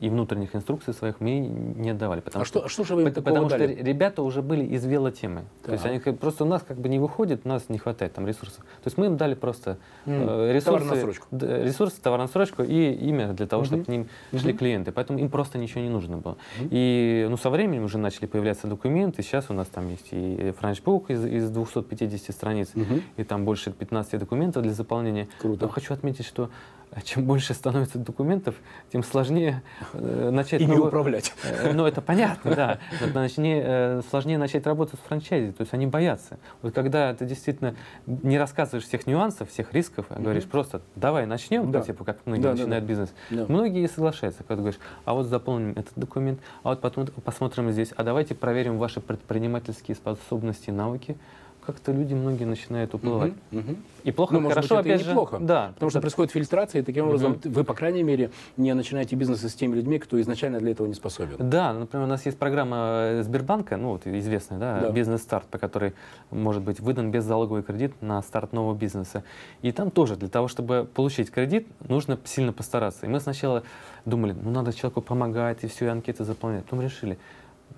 и 0.00 0.08
внутренних 0.08 0.54
инструкций 0.54 0.92
своих 0.92 1.20
мы 1.20 1.38
не 1.38 1.90
отдавали. 1.90 2.20
Потому 2.20 2.42
а 2.42 2.44
что, 2.44 2.68
что 2.68 2.84
же 2.84 2.94
вы 2.94 3.10
Потому 3.10 3.48
дали? 3.48 3.74
что 3.74 3.84
ребята 3.84 4.22
уже 4.22 4.42
были 4.42 4.64
из 4.64 4.84
велотемы. 4.84 5.44
Да. 5.62 5.66
То 5.66 5.72
есть 5.72 5.86
они 5.86 5.98
просто 6.16 6.44
у 6.44 6.46
нас 6.46 6.62
как 6.66 6.78
бы 6.78 6.88
не 6.88 6.98
выходит, 6.98 7.42
у 7.44 7.48
нас 7.48 7.68
не 7.68 7.78
хватает 7.78 8.12
там 8.12 8.26
ресурсов. 8.26 8.58
То 8.58 8.86
есть 8.86 8.98
мы 8.98 9.06
им 9.06 9.16
дали 9.16 9.34
просто 9.34 9.78
mm. 10.06 10.52
ресурсы, 10.52 10.88
товар 10.88 11.64
ресурсы, 11.64 12.00
товар 12.00 12.20
на 12.20 12.28
срочку 12.28 12.62
и 12.62 12.92
имя 12.92 13.32
для 13.32 13.46
того, 13.46 13.62
mm-hmm. 13.62 13.66
чтобы 13.66 13.84
к 13.84 13.88
ним 13.88 14.08
mm-hmm. 14.32 14.38
шли 14.38 14.52
клиенты. 14.52 14.92
Поэтому 14.92 15.18
им 15.18 15.30
просто 15.30 15.58
ничего 15.58 15.80
не 15.80 15.90
нужно 15.90 16.16
было. 16.16 16.36
Mm-hmm. 16.58 16.68
И 16.70 17.26
ну, 17.30 17.36
со 17.36 17.50
временем 17.50 17.84
уже 17.84 17.98
начали 17.98 18.26
появляться 18.26 18.66
документы. 18.66 19.22
Сейчас 19.22 19.46
у 19.50 19.54
нас 19.54 19.68
там 19.68 19.88
есть 19.88 20.08
и 20.10 20.52
франчбук 20.58 21.10
из, 21.10 21.24
из 21.24 21.50
250 21.50 22.34
страниц, 22.34 22.70
mm-hmm. 22.74 23.02
и 23.18 23.24
там 23.24 23.44
больше 23.44 23.70
15 23.70 24.18
документов 24.18 24.62
для 24.62 24.72
заполнения. 24.72 25.28
Круто. 25.38 25.66
Но 25.66 25.68
хочу 25.68 25.94
отметить, 25.94 26.26
что 26.26 26.50
а 26.94 27.00
чем 27.00 27.24
больше 27.24 27.54
становится 27.54 27.98
документов, 27.98 28.54
тем 28.92 29.02
сложнее 29.02 29.62
э, 29.80 29.83
начать... 29.92 30.60
Ими 30.60 30.70
новую... 30.70 30.88
управлять. 30.88 31.32
Э, 31.44 31.72
ну, 31.72 31.86
это 31.86 32.00
понятно, 32.00 32.54
да. 32.54 32.78
Начни, 33.14 33.60
э, 33.62 34.02
сложнее 34.10 34.38
начать 34.38 34.66
работать 34.66 35.00
с 35.00 35.02
франчайзи, 35.06 35.52
то 35.52 35.62
есть 35.62 35.74
они 35.74 35.86
боятся. 35.86 36.38
Вот 36.62 36.74
когда 36.74 37.14
ты 37.14 37.26
действительно 37.26 37.74
не 38.06 38.38
рассказываешь 38.38 38.84
всех 38.84 39.06
нюансов, 39.06 39.50
всех 39.50 39.72
рисков, 39.72 40.06
а 40.08 40.20
говоришь 40.20 40.44
просто, 40.44 40.80
давай 40.96 41.26
начнем, 41.26 41.70
да. 41.70 41.80
типа, 41.80 42.04
как 42.04 42.18
многие 42.24 42.42
да, 42.42 42.50
начинают 42.52 42.84
да, 42.84 42.88
бизнес, 42.88 43.14
да. 43.30 43.46
многие 43.48 43.86
соглашаются, 43.88 44.42
когда 44.44 44.62
говоришь, 44.62 44.80
а 45.04 45.14
вот 45.14 45.26
заполним 45.26 45.72
этот 45.72 45.92
документ, 45.96 46.40
а 46.62 46.70
вот 46.70 46.80
потом 46.80 47.06
посмотрим 47.24 47.70
здесь, 47.70 47.92
а 47.96 48.02
давайте 48.02 48.34
проверим 48.34 48.78
ваши 48.78 49.00
предпринимательские 49.00 49.94
способности 49.94 50.70
и 50.70 50.72
навыки, 50.72 51.16
как-то 51.64 51.92
люди 51.92 52.14
многие 52.14 52.44
начинают 52.44 52.94
уплывать. 52.94 53.32
Мгм, 53.50 53.60
мгм. 53.70 53.76
И 54.04 54.12
плохо, 54.12 54.34
Ну, 54.34 54.40
может 54.40 54.58
хорошо, 54.58 54.76
быть, 54.76 54.80
это 54.80 54.88
и 54.88 54.92
опять 54.92 55.04
же. 55.04 55.10
неплохо. 55.10 55.38
Да, 55.40 55.70
Потому 55.74 55.90
что 55.90 56.00
происходит 56.00 56.32
фильтрация, 56.32 56.82
и 56.82 56.84
таким 56.84 57.06
образом 57.06 57.40
Мгм. 57.42 57.52
вы, 57.52 57.64
по 57.64 57.74
крайней 57.74 58.02
мере, 58.02 58.30
не 58.56 58.72
начинаете 58.74 59.16
бизнес 59.16 59.42
с 59.42 59.54
теми 59.54 59.74
людьми, 59.76 59.98
кто 59.98 60.20
изначально 60.20 60.58
для 60.60 60.72
этого 60.72 60.86
не 60.86 60.94
способен. 60.94 61.36
Да, 61.38 61.72
например, 61.72 62.06
у 62.06 62.08
нас 62.08 62.26
есть 62.26 62.38
программа 62.38 62.76
э, 62.78 63.22
Сбербанка, 63.22 63.76
ну 63.76 63.90
вот 63.92 64.06
известная, 64.06 64.58
да, 64.58 64.80
Да. 64.82 64.90
бизнес-старт, 64.90 65.46
по 65.46 65.58
которой 65.58 65.94
может 66.30 66.62
быть 66.62 66.80
выдан 66.80 67.10
беззалоговый 67.10 67.62
кредит 67.62 67.92
на 68.02 68.20
старт 68.22 68.52
нового 68.52 68.74
бизнеса. 68.74 69.24
И 69.62 69.72
там 69.72 69.90
тоже 69.90 70.16
для 70.16 70.28
того, 70.28 70.48
чтобы 70.48 70.86
получить 70.94 71.30
кредит, 71.30 71.66
нужно 71.88 72.18
сильно 72.24 72.52
постараться. 72.52 73.06
И 73.06 73.08
мы 73.08 73.20
сначала 73.20 73.62
думали, 74.04 74.34
ну 74.40 74.50
надо 74.50 74.72
человеку 74.72 75.00
помогать 75.00 75.64
и 75.64 75.66
все, 75.66 75.86
и 75.86 75.88
анкеты 75.88 76.24
заполнять. 76.24 76.64
Потом 76.64 76.82
решили, 76.82 77.18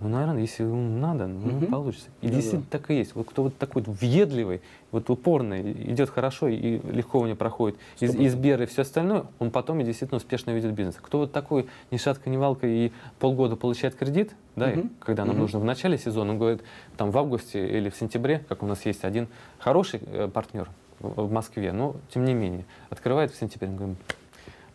ну, 0.01 0.09
наверное, 0.11 0.43
если 0.43 0.63
ему 0.63 0.99
надо, 0.99 1.27
ну, 1.27 1.53
Мгм. 1.53 1.67
получится. 1.69 2.09
И 2.21 2.27
Да-да. 2.27 2.37
действительно 2.37 2.67
так 2.71 2.91
и 2.91 2.95
есть. 2.97 3.15
Вот 3.15 3.29
кто 3.29 3.45
вот 3.45 3.57
такой 3.57 3.83
вот 3.83 3.97
въедливый, 3.99 4.61
вот 4.91 5.09
упорный, 5.09 5.73
идет 5.91 6.11
хорошо 6.11 6.49
и 6.49 6.79
легко 6.91 7.19
у 7.19 7.27
него 7.27 7.37
проходит 7.37 7.79
из, 7.99 8.15
из 8.15 8.33
Сбера 8.33 8.65
и 8.65 8.67
все 8.67 8.83
остальное, 8.83 9.25
он 9.39 9.51
потом 9.51 9.81
и 9.81 9.85
действительно 9.85 10.19
успешно 10.19 10.51
ведет 10.51 10.73
бизнес. 10.73 10.97
Кто 11.01 11.21
вот 11.21 11.33
такой 11.33 11.67
ни 11.91 11.97
шатка, 11.97 12.29
ни 12.29 12.37
валка 12.37 12.67
и 12.67 12.93
полгода 13.19 13.57
получает 13.57 13.95
кредит, 13.95 14.35
да, 14.55 14.73
и 14.73 14.77
Мгм. 14.77 14.91
когда 15.01 15.25
нам 15.25 15.37
Мгм. 15.37 15.43
нужно 15.43 15.61
в 15.61 15.65
начале 15.65 15.97
сезона, 15.97 16.33
он 16.33 16.39
говорит, 16.39 16.63
там 16.99 17.11
в 17.11 17.17
августе 17.17 17.67
или 17.67 17.89
в 17.89 17.97
сентябре, 17.97 18.45
как 18.49 18.63
у 18.63 18.67
нас 18.67 18.85
есть 18.85 19.03
один 19.03 19.29
хороший 19.59 20.01
э, 20.05 20.29
партнер 20.29 20.69
в 20.99 21.31
Москве, 21.33 21.73
но 21.73 21.97
тем 22.13 22.25
не 22.25 22.35
менее, 22.35 22.65
открывает 22.91 23.33
в 23.33 23.39
сентябре, 23.39 23.69
мы 23.69 23.77
говорим, 23.77 23.97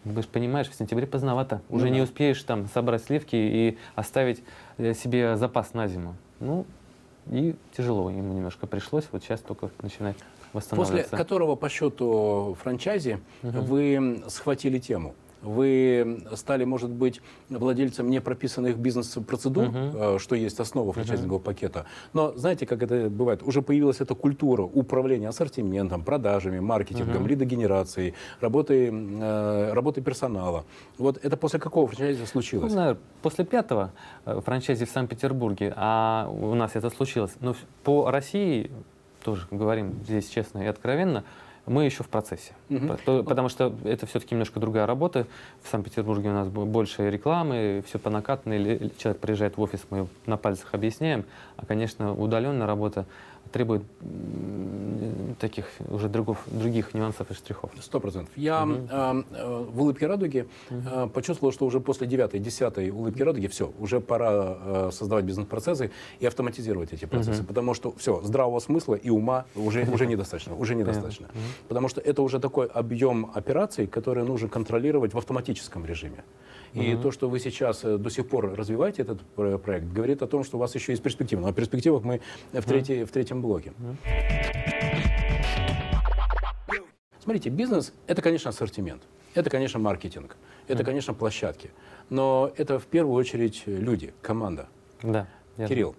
«Ну, 0.03 0.13
вы 0.13 0.21
же 0.23 0.27
понимаешь, 0.27 0.67
в 0.69 0.73
сентябре 0.75 1.05
поздновато, 1.05 1.61
Ну 1.69 1.77
уже 1.77 1.89
не 1.89 1.99
да. 1.99 2.03
успеешь 2.05 2.41
там 2.43 2.67
собрать 2.67 3.03
сливки 3.03 3.35
и 3.35 3.77
оставить 3.95 4.43
э, 4.77 4.93
себе 4.93 5.37
запас 5.37 5.73
на 5.73 5.87
зиму. 5.87 6.15
Ну, 6.39 6.65
и 7.29 7.55
тяжело 7.77 8.09
ему 8.09 8.33
немножко 8.33 8.65
пришлось, 8.65 9.05
вот 9.11 9.23
сейчас 9.23 9.41
только 9.41 9.69
начинать 9.83 10.15
После 10.53 10.71
восстанавливаться. 10.75 11.15
которого 11.15 11.55
по 11.55 11.69
счету 11.69 12.57
франчайзи 12.61 13.19
Мгм. 13.43 13.61
вы 13.61 14.23
схватили 14.27 14.79
тему. 14.79 15.13
Вы 15.41 16.23
стали, 16.35 16.65
может 16.65 16.89
быть, 16.91 17.21
владельцем 17.49 18.09
непрописанных 18.09 18.77
бизнес-процедур, 18.77 19.69
э, 19.73 20.17
что 20.19 20.35
есть 20.35 20.59
основа 20.59 20.93
франчайзингового 20.93 21.41
пакета. 21.41 21.85
Но 22.13 22.31
знаете, 22.37 22.65
как 22.65 22.83
это 22.83 23.09
бывает? 23.09 23.41
Уже 23.43 23.61
появилась 23.61 24.01
эта 24.01 24.13
культура 24.13 24.61
управления 24.61 25.29
ассортиментом, 25.29 26.03
продажами, 26.03 26.59
маркетингом, 26.59 27.21
Мгм. 27.23 27.27
лидогенерацией, 27.27 28.13
работой, 28.39 28.89
э, 28.91 29.73
работой 29.73 30.03
персонала. 30.03 30.63
Вот 30.97 31.17
это 31.23 31.37
после 31.37 31.59
какого 31.59 31.87
франчайза 31.87 32.21
Ну, 32.21 32.25
случилось? 32.27 32.73
наверное, 32.73 32.99
после 33.21 33.45
пятого 33.45 33.91
э, 34.25 34.39
франчайзи 34.45 34.85
в 34.85 34.89
Санкт-Петербурге, 34.91 35.73
а 35.75 36.29
у 36.29 36.53
нас 36.53 36.75
это 36.75 36.89
случилось. 36.91 37.31
Но 37.39 37.53
в- 37.53 37.57
по 37.83 38.11
России, 38.11 38.69
тоже 39.23 39.47
говорим 39.49 39.93
здесь 40.03 40.29
честно 40.29 40.59
и 40.59 40.65
откровенно, 40.67 41.23
мы 41.65 41.85
еще 41.85 42.03
в 42.03 42.09
процессе. 42.09 42.53
По- 43.05 43.23
Потому 43.23 43.49
что 43.49 43.73
это 43.83 44.05
все-таки 44.05 44.33
немножко 44.33 44.59
другая 44.59 44.85
работа. 44.85 45.27
В 45.63 45.69
Санкт-Петербурге 45.69 46.29
у 46.29 46.33
нас 46.33 46.47
бо- 46.47 46.65
больше 46.65 47.09
рекламы, 47.09 47.83
все 47.87 47.99
по 47.99 48.09
накатанной. 48.09 48.91
Человек 48.97 49.21
приезжает 49.21 49.57
в 49.57 49.61
офис, 49.61 49.81
мы 49.89 50.07
на 50.25 50.37
пальцах 50.37 50.73
объясняем. 50.73 51.25
А, 51.57 51.65
конечно, 51.65 52.13
удаленная 52.13 52.67
работа 52.67 53.05
требует 53.51 53.83
таких 55.39 55.65
уже 55.89 56.07
других, 56.09 56.37
других 56.47 56.93
нюансов 56.93 57.29
и 57.31 57.33
штрихов. 57.33 57.71
Сто 57.81 57.99
процентов. 57.99 58.31
Я 58.35 58.65
Мгм. 58.65 58.87
э, 58.91 59.23
э, 59.31 59.65
в 59.73 59.81
улыбке 59.81 60.07
радуги 60.07 60.47
э, 60.69 61.07
почувствовал, 61.13 61.51
что 61.51 61.65
уже 61.65 61.79
после 61.79 62.07
девятой, 62.07 62.39
десятой 62.39 62.89
улыбки 62.91 63.23
радуги 63.23 63.47
все, 63.47 63.71
уже 63.79 63.99
пора 63.99 64.57
э, 64.59 64.89
создавать 64.91 65.25
бизнес-процессы 65.25 65.91
и 66.19 66.25
автоматизировать 66.25 66.93
эти 66.93 67.05
процессы, 67.05 67.39
Мгм. 67.41 67.47
потому 67.47 67.73
что 67.73 67.93
все, 67.97 68.21
здравого 68.23 68.59
смысла 68.59 68.95
и 68.95 69.09
ума 69.09 69.45
уже, 69.55 69.83
уже 69.91 70.05
недостаточно, 70.05 70.55
уже 70.55 70.75
недостаточно. 70.75 71.27
Потому 71.67 71.87
что 71.89 72.01
это 72.01 72.21
уже 72.21 72.39
такой 72.39 72.67
объем 72.67 73.31
операций, 73.33 73.87
который 73.87 74.23
нужно 74.23 74.47
контролировать 74.47 75.13
в 75.13 75.17
автоматическом 75.17 75.85
режиме. 75.85 76.23
И 76.73 76.95
то, 76.95 77.11
что 77.11 77.29
вы 77.29 77.39
сейчас 77.39 77.83
э, 77.83 77.97
до 77.97 78.09
сих 78.09 78.27
пор 78.29 78.53
развиваете 78.55 79.01
этот 79.01 79.21
про- 79.21 79.57
проект, 79.57 79.87
говорит 79.87 80.21
о 80.21 80.27
том, 80.27 80.43
что 80.43 80.57
у 80.57 80.59
вас 80.59 80.73
еще 80.75 80.93
есть 80.93 81.03
перспектива. 81.03 81.41
Но 81.41 81.47
о 81.47 81.53
перспективах 81.53 82.03
мы 82.03 82.21
в, 82.53 82.63
третьей- 82.65 83.03
в 83.03 83.11
третьем 83.11 83.41
блоке. 83.41 83.73
Смотрите, 87.19 87.49
бизнес– 87.49 87.93
это, 88.07 88.21
конечно, 88.21 88.49
ассортимент, 88.49 89.03
это, 89.35 89.49
конечно, 89.49 89.79
маркетинг, 89.79 90.37
это, 90.67 90.83
конечно, 90.83 91.13
площадки, 91.13 91.69
но 92.09 92.51
это 92.57 92.79
в 92.79 92.85
первую 92.87 93.13
очередь 93.15 93.63
люди, 93.67 94.13
команда. 94.21 94.67
Да. 95.03 95.27
верно. 95.57 95.67
Кирилл, 95.69 95.95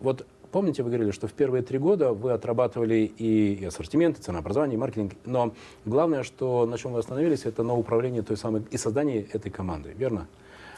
вот 0.00 0.26
помните, 0.52 0.82
вы 0.82 0.90
говорили, 0.90 1.10
что 1.10 1.26
в 1.26 1.32
первые 1.32 1.62
три 1.62 1.78
года 1.78 2.12
вы 2.12 2.32
отрабатывали 2.32 3.10
и, 3.18 3.54
и 3.54 3.64
ассортимент, 3.64 4.18
и 4.18 4.22
ценообразование, 4.22 4.76
и 4.76 4.78
маркетинг, 4.78 5.14
но 5.24 5.54
главное, 5.84 6.22
что 6.22 6.66
на 6.66 6.78
чем 6.78 6.92
вы 6.92 7.00
остановились, 7.00 7.44
это 7.46 7.62
на 7.62 7.74
управлении 7.74 8.20
той 8.20 8.36
самой 8.36 8.62
и 8.70 8.76
создании 8.76 9.28
этой 9.32 9.50
команды, 9.50 9.94
верно? 9.96 10.28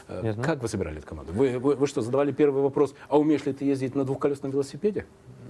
Э, 0.07 0.21
Верно. 0.21 0.43
Как 0.43 0.61
вы 0.61 0.67
собирали 0.67 0.99
эту 0.99 1.07
команду? 1.07 1.33
Вы, 1.33 1.59
вы, 1.59 1.75
вы 1.75 1.87
что, 1.87 2.01
задавали 2.01 2.31
первый 2.31 2.61
вопрос, 2.61 2.93
а 3.09 3.17
умеешь 3.17 3.45
ли 3.45 3.53
ты 3.53 3.65
ездить 3.65 3.95
на 3.95 4.05
двухколесном 4.05 4.51
велосипеде? 4.51 5.05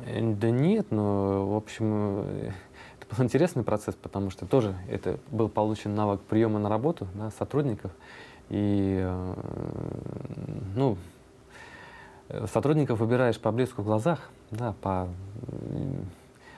Э, 0.05 0.21
Да 0.21 0.49
нет, 0.49 0.88
но, 0.91 1.47
в 1.47 1.55
общем, 1.55 2.21
э, 2.25 2.51
это 3.01 3.15
был 3.15 3.23
интересный 3.23 3.63
процесс, 3.63 3.95
потому 3.95 4.29
что 4.29 4.45
тоже 4.45 4.75
это 4.89 5.19
был 5.29 5.49
получен 5.49 5.93
навык 5.93 6.21
приема 6.21 6.59
на 6.59 6.69
работу 6.69 7.07
да, 7.13 7.31
сотрудников. 7.31 7.91
И, 8.49 9.03
ну, 10.75 10.97
сотрудников 12.51 12.99
выбираешь 12.99 13.39
по 13.39 13.51
блеску 13.51 13.81
в 13.81 13.85
глазах, 13.85 14.19
да, 14.51 14.73
по, 14.81 15.07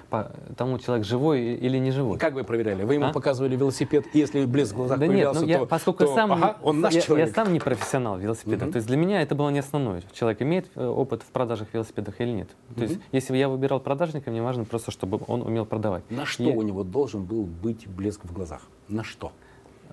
по 0.10 0.32
тому, 0.56 0.80
человек 0.80 1.06
живой 1.06 1.42
или 1.56 1.78
не 1.78 1.92
живой. 1.92 2.18
Как 2.18 2.34
вы 2.34 2.46
проверяли? 2.46 2.84
Вы 2.84 2.94
ему 2.94 3.08
А? 3.08 3.12
показывали 3.14 3.58
велосипед, 3.58 4.06
и 4.14 4.20
если 4.20 4.46
блеск 4.46 4.74
в 4.74 4.78
глазах 4.78 5.00
Да 5.00 5.06
нет, 5.08 5.14
появлялся, 5.16 5.42
ну 5.42 5.48
я, 5.48 5.58
то, 5.60 5.66
поскольку 5.66 6.06
то, 6.06 6.16
сам, 6.16 6.32
ага, 6.32 6.56
он 6.64 6.80
наш 6.80 6.94
я, 6.94 7.02
человек. 7.02 7.28
я 7.28 7.34
сам 7.34 7.52
не 7.52 7.60
профессионал 7.60 8.16
в 8.18 8.22
велосипедах, 8.22 8.64
Мгм. 8.64 8.72
то 8.72 8.78
есть 8.78 8.88
для 8.88 8.96
меня 8.98 9.22
это 9.22 9.36
было 9.36 9.50
не 9.50 9.60
основное, 9.60 10.02
человек 10.14 10.42
имеет 10.42 10.68
э, 10.76 10.86
опыт 10.88 11.24
в 11.24 11.26
продажах 11.32 11.68
велосипедах 11.74 12.22
или 12.22 12.32
нет. 12.32 12.50
То 12.76 12.84
есть 12.84 12.96
Мгм. 12.96 13.04
если 13.12 13.34
бы 13.34 13.38
я 13.38 13.50
выбирал 13.50 13.82
продажника, 13.82 14.32
мне 14.32 14.42
важно 14.42 14.64
просто, 14.64 14.92
чтобы 14.92 15.20
он 15.28 15.42
умел 15.42 15.66
продавать. 15.66 16.10
На 16.10 16.26
что 16.26 16.44
И- 16.44 16.56
у 16.56 16.62
него 16.62 16.86
должен 16.86 17.26
был 17.26 17.44
быть 17.44 17.86
блеск 17.88 18.24
в 18.24 18.32
глазах? 18.32 18.62
На 18.88 19.04
что? 19.04 19.34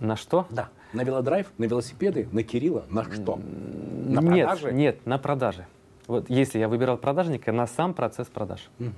На 0.00 0.16
что? 0.16 0.46
Да. 0.50 0.68
На 0.92 1.02
велодрайв, 1.02 1.46
на 1.58 1.64
велосипеды, 1.64 2.28
на 2.32 2.42
Кирилла, 2.42 2.84
на 2.88 3.04
что? 3.04 3.36
На 4.06 4.20
нет, 4.20 4.46
продажи? 4.48 4.72
нет, 4.72 5.06
на 5.06 5.18
продажи. 5.18 5.66
Вот 6.06 6.28
если 6.28 6.58
я 6.58 6.68
выбирал 6.68 6.96
продажника, 6.98 7.50
на 7.52 7.66
сам 7.66 7.94
процесс 7.94 8.28
продаж. 8.28 8.68
Мгм. 8.78 8.92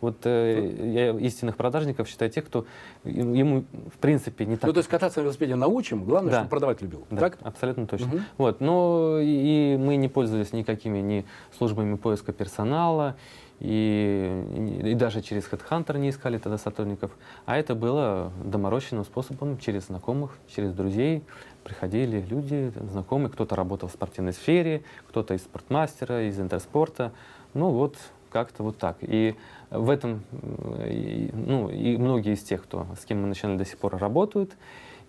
Вот 0.00 0.18
э, 0.24 0.90
я 0.92 1.18
истинных 1.18 1.56
продажников 1.56 2.08
считаю 2.08 2.30
тех, 2.30 2.44
кто 2.44 2.66
ему 3.04 3.64
в 3.94 3.98
принципе 3.98 4.44
не 4.44 4.56
так. 4.56 4.66
Ну, 4.66 4.72
то 4.74 4.80
есть 4.80 4.90
кататься 4.90 5.20
на 5.20 5.24
велосипеде 5.24 5.54
научим, 5.54 6.04
главное, 6.04 6.30
Да. 6.30 6.36
чтобы 6.40 6.50
продавать 6.50 6.82
любил. 6.82 7.06
Да, 7.10 7.20
Так? 7.20 7.38
абсолютно 7.40 7.86
точно. 7.86 8.08
Мгм. 8.08 8.20
Вот, 8.36 8.60
но 8.60 9.18
и 9.18 9.78
мы 9.80 9.96
не 9.96 10.08
пользовались 10.08 10.52
никакими 10.52 10.98
ни 10.98 11.24
службами 11.56 11.96
поиска 11.96 12.32
персонала, 12.32 13.16
и, 13.64 14.80
и 14.84 14.94
даже 14.94 15.22
через 15.22 15.48
HeadHunter 15.50 15.98
не 15.98 16.10
искали 16.10 16.36
тогда 16.36 16.58
сотрудников. 16.58 17.12
А 17.46 17.56
это 17.56 17.74
было 17.74 18.30
доморощенным 18.44 19.06
способом, 19.06 19.56
через 19.56 19.86
знакомых, 19.86 20.36
через 20.54 20.74
друзей. 20.74 21.22
Приходили 21.62 22.20
люди, 22.20 22.74
знакомые, 22.90 23.30
кто-то 23.30 23.56
работал 23.56 23.88
в 23.88 23.92
спортивной 23.92 24.34
сфере, 24.34 24.82
кто-то 25.08 25.32
из 25.32 25.40
спортмастера, 25.40 26.28
из 26.28 26.38
интерспорта. 26.38 27.12
Ну 27.54 27.70
вот, 27.70 27.96
как-то 28.28 28.64
вот 28.64 28.76
так. 28.76 28.98
И 29.00 29.34
в 29.70 29.88
этом, 29.88 30.24
и, 30.84 31.30
ну, 31.32 31.70
и 31.70 31.96
многие 31.96 32.34
из 32.34 32.42
тех, 32.42 32.64
кто, 32.64 32.86
с 33.00 33.06
кем 33.06 33.22
мы 33.22 33.28
начинали 33.28 33.56
до 33.56 33.64
сих 33.64 33.78
пор, 33.78 33.96
работают. 33.96 34.58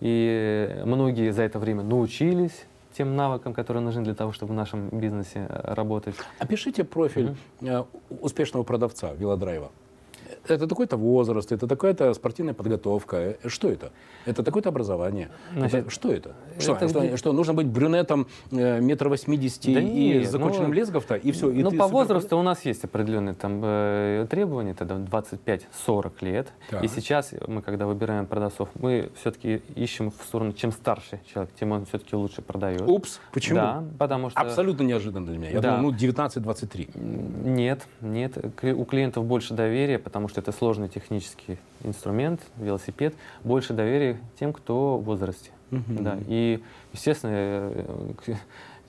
И 0.00 0.80
многие 0.86 1.30
за 1.30 1.42
это 1.42 1.58
время 1.58 1.82
научились 1.82 2.64
тем 2.96 3.16
навыкам, 3.16 3.52
которые 3.52 3.82
нужны 3.82 4.02
для 4.02 4.14
того, 4.14 4.32
чтобы 4.32 4.52
в 4.52 4.56
нашем 4.56 4.88
бизнесе 4.88 5.46
э, 5.48 5.74
работать. 5.74 6.14
Опишите 6.38 6.84
профиль 6.84 7.36
э, 7.60 7.84
успешного 8.20 8.64
продавца 8.64 9.12
велодрайва. 9.12 9.70
Это 10.48 10.66
такой-то 10.66 10.96
возраст, 10.96 11.52
это 11.52 11.66
такая-то 11.66 12.12
спортивная 12.14 12.54
подготовка. 12.54 13.16
Э, 13.16 13.34
Что 13.48 13.68
это? 13.68 13.90
Это 14.24 14.42
такое-то 14.42 14.68
образование. 14.70 15.28
Значит, 15.54 15.74
Это- 15.74 15.90
что 15.90 16.12
это? 16.12 16.34
Что, 16.58 16.72
это 16.74 16.88
что, 16.88 17.00
где- 17.00 17.16
что, 17.16 17.32
нужно 17.32 17.54
быть 17.54 17.66
брюнетом 17.66 18.26
э, 18.50 18.80
метр 18.80 19.08
восьмидесяти 19.08 19.74
Да 19.74 19.80
и 19.80 19.84
нет, 19.84 20.30
законченным 20.30 20.68
ну, 20.70 20.74
лезговто, 20.74 21.14
и 21.14 21.32
все. 21.32 21.50
И 21.50 21.62
ну, 21.62 21.70
по 21.70 21.84
супер- 21.84 21.92
возрасту 21.92 22.38
у 22.38 22.42
нас 22.42 22.64
есть 22.64 22.84
определенные 22.84 23.34
там 23.34 23.60
э, 23.64 24.26
требования, 24.30 24.74
тогда 24.74 24.96
25-40 24.96 26.12
лет. 26.22 26.48
Так. 26.70 26.82
И 26.84 26.88
сейчас 26.88 27.32
мы, 27.46 27.62
когда 27.62 27.86
выбираем 27.86 28.26
продавцов, 28.26 28.68
мы 28.74 29.10
все-таки 29.20 29.62
ищем 29.74 30.10
в 30.10 30.22
сторону, 30.24 30.52
чем 30.52 30.72
старше 30.72 31.20
человек, 31.32 31.52
тем 31.58 31.72
он 31.72 31.84
все-таки 31.86 32.16
лучше 32.16 32.42
продает. 32.42 32.82
Упс, 32.82 33.20
почему? 33.32 33.56
Да, 33.56 33.84
потому 33.98 34.30
что... 34.30 34.40
Абсолютно 34.40 34.82
неожиданно 34.84 35.26
для 35.26 35.38
меня. 35.38 35.50
Я 35.50 35.60
Да. 35.60 35.76
думал, 35.76 35.92
ну, 35.92 35.96
19-23. 35.96 36.88
Нет, 37.44 37.86
нет. 38.00 38.36
У 38.62 38.84
клиентов 38.84 39.24
больше 39.24 39.54
доверия, 39.54 39.98
потому 39.98 40.15
что 40.28 40.40
это 40.40 40.52
сложный 40.52 40.88
технический 40.88 41.58
инструмент, 41.82 42.40
велосипед. 42.56 43.14
Больше 43.44 43.72
доверия 43.72 44.18
тем, 44.38 44.52
кто 44.52 44.98
в 44.98 45.04
возрасте. 45.04 45.50
Мгм. 45.70 46.02
Да. 46.04 46.18
И, 46.26 46.62
естественно, 46.92 47.32
э, 47.34 48.34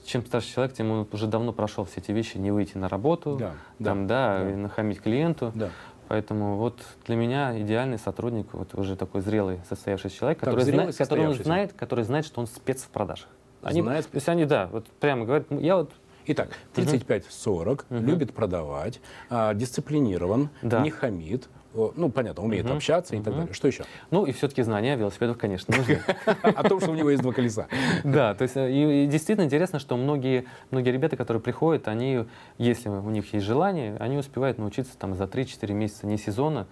чем 0.05 0.25
старше 0.25 0.53
человек, 0.53 0.73
тем 0.73 0.91
он 0.91 1.07
уже 1.11 1.27
давно 1.27 1.51
прошел 1.53 1.85
все 1.85 1.99
эти 1.99 2.11
вещи, 2.11 2.37
не 2.37 2.51
выйти 2.51 2.77
на 2.77 2.87
работу, 2.89 3.37
Да, 3.39 3.53
там, 3.83 4.07
да, 4.07 4.39
да, 4.39 4.45
да. 4.51 4.57
нахамить 4.57 5.01
клиенту. 5.01 5.51
Да. 5.53 5.69
Поэтому 6.07 6.55
вот 6.55 6.79
для 7.05 7.17
меня 7.17 7.59
идеальный 7.59 7.97
сотрудник, 7.99 8.53
вот 8.53 8.73
уже 8.75 8.95
такой 8.95 9.21
зрелый, 9.21 9.59
состоявшийся 9.67 10.15
человек, 10.15 10.39
Так, 10.39 10.49
который, 10.49 10.63
зрелый, 10.63 10.93
знает, 10.93 10.97
который 10.97 11.27
он 11.27 11.33
знает, 11.33 11.73
который 11.73 12.03
знает, 12.05 12.25
что 12.25 12.39
он 12.39 12.47
спец 12.47 12.83
в 12.83 12.89
продажах. 12.89 13.27
Они, 13.61 13.81
Знает 13.81 14.05
то 14.05 14.15
есть 14.15 14.29
они, 14.29 14.45
да, 14.45 14.67
вот 14.67 14.85
прямо 14.87 15.25
говорят, 15.25 15.47
«Ну, 15.49 15.59
я 15.59 15.75
вот 15.75 15.91
Итак, 16.27 16.49
35-40, 16.75 17.85
любит 17.89 18.33
продавать, 18.33 18.99
а, 19.29 19.53
дисциплинирован, 19.53 20.49
Да. 20.61 20.81
не 20.81 20.89
хамит, 20.89 21.47
о, 21.73 21.93
ну, 21.95 22.09
понятно, 22.09 22.43
умеет 22.43 22.69
общаться 22.69 23.15
и 23.15 23.21
так 23.21 23.33
далее. 23.35 23.53
Что 23.53 23.67
еще? 23.67 23.83
Ну 24.11 24.25
и 24.25 24.31
все-таки 24.31 24.61
знания 24.63 24.95
велосипедов, 24.95 25.37
конечно, 25.37 25.77
нужны. 25.77 25.99
О 26.41 26.63
том, 26.63 26.81
что 26.81 26.91
у 26.91 26.95
него 26.95 27.09
есть 27.11 27.21
два 27.21 27.31
колеса. 27.33 27.67
Да, 28.03 28.33
то 28.33 28.43
есть 28.43 28.57
э, 28.57 28.71
и, 28.71 29.07
действительно 29.07 29.45
интересно, 29.45 29.79
что 29.79 29.95
многие, 29.95 30.45
многие 30.71 30.89
ребята, 30.91 31.15
которые 31.15 31.41
приходят, 31.41 31.87
они, 31.87 32.25
если 32.57 32.89
у 32.89 33.09
них 33.09 33.31
есть 33.33 33.45
желание, 33.45 33.95
они 33.99 34.17
успевают 34.17 34.57
научиться 34.57 34.97
там 34.97 35.13
за 35.13 35.25
3-4 35.25 35.71
месяца 35.73 36.07
не 36.07 36.17
сезона, 36.17 36.67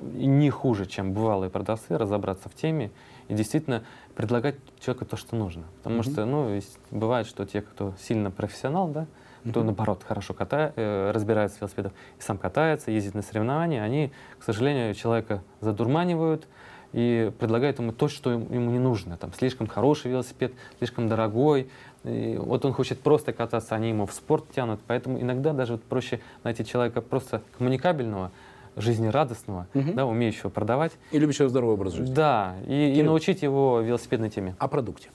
не 0.00 0.50
хуже, 0.50 0.86
чем 0.86 1.12
бывалые 1.12 1.50
продавцы, 1.50 1.96
разобраться 1.96 2.48
в 2.48 2.54
теме 2.54 2.90
и 3.28 3.34
действительно 3.34 3.84
предлагать 4.16 4.56
человеку 4.80 5.04
то, 5.04 5.16
что 5.16 5.36
нужно. 5.36 5.64
Потому 5.82 6.02
что, 6.02 6.24
ну, 6.24 6.58
бывает, 6.90 7.26
что 7.26 7.44
те, 7.46 7.60
кто 7.60 7.94
сильно 8.00 8.30
профессионал, 8.30 8.88
да, 8.88 9.06
кто, 9.48 9.62
наоборот, 9.62 10.02
хорошо 10.02 10.34
катает, 10.34 10.72
разбирается 10.76 11.58
в 11.58 11.60
велосипедах 11.60 11.92
и 12.18 12.22
сам 12.22 12.36
катается, 12.36 12.90
ездит 12.90 13.14
на 13.14 13.22
соревнования, 13.22 13.82
они, 13.82 14.10
к 14.40 14.42
сожалению, 14.42 14.92
человека 14.94 15.42
задурманивают 15.60 16.48
и 16.92 17.30
предлагают 17.38 17.78
ему 17.78 17.92
то, 17.92 18.08
что 18.08 18.32
ему 18.32 18.70
не 18.70 18.78
нужно. 18.78 19.16
Там 19.16 19.32
слишком 19.34 19.66
хороший 19.66 20.10
велосипед, 20.10 20.52
слишком 20.78 21.08
дорогой. 21.08 21.68
И 22.04 22.38
вот 22.40 22.64
он 22.64 22.72
хочет 22.72 23.00
просто 23.00 23.32
кататься, 23.32 23.74
они 23.74 23.90
ему 23.90 24.06
в 24.06 24.12
спорт 24.12 24.44
тянут. 24.54 24.80
Поэтому 24.86 25.20
иногда 25.20 25.52
даже 25.52 25.74
вот 25.74 25.82
проще 25.82 26.20
найти 26.42 26.64
человека 26.64 27.02
просто 27.02 27.42
коммуникабельного, 27.58 28.30
жизнерадостного, 28.76 29.66
да, 29.74 30.06
умеющего 30.06 30.50
продавать. 30.50 30.92
И 31.10 31.18
любящего 31.18 31.48
здоровый 31.48 31.74
образ 31.74 31.94
жизни. 31.94 32.12
Да, 32.14 32.56
и, 32.66 32.94
и 32.98 33.02
научить 33.02 33.42
его 33.42 33.80
велосипедной 33.80 34.30
теме. 34.30 34.54
О 34.58 34.68
продукте. 34.68 35.08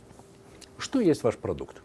Что 0.78 1.00
есть 1.00 1.24
ваш 1.24 1.38
продукт? 1.38 1.82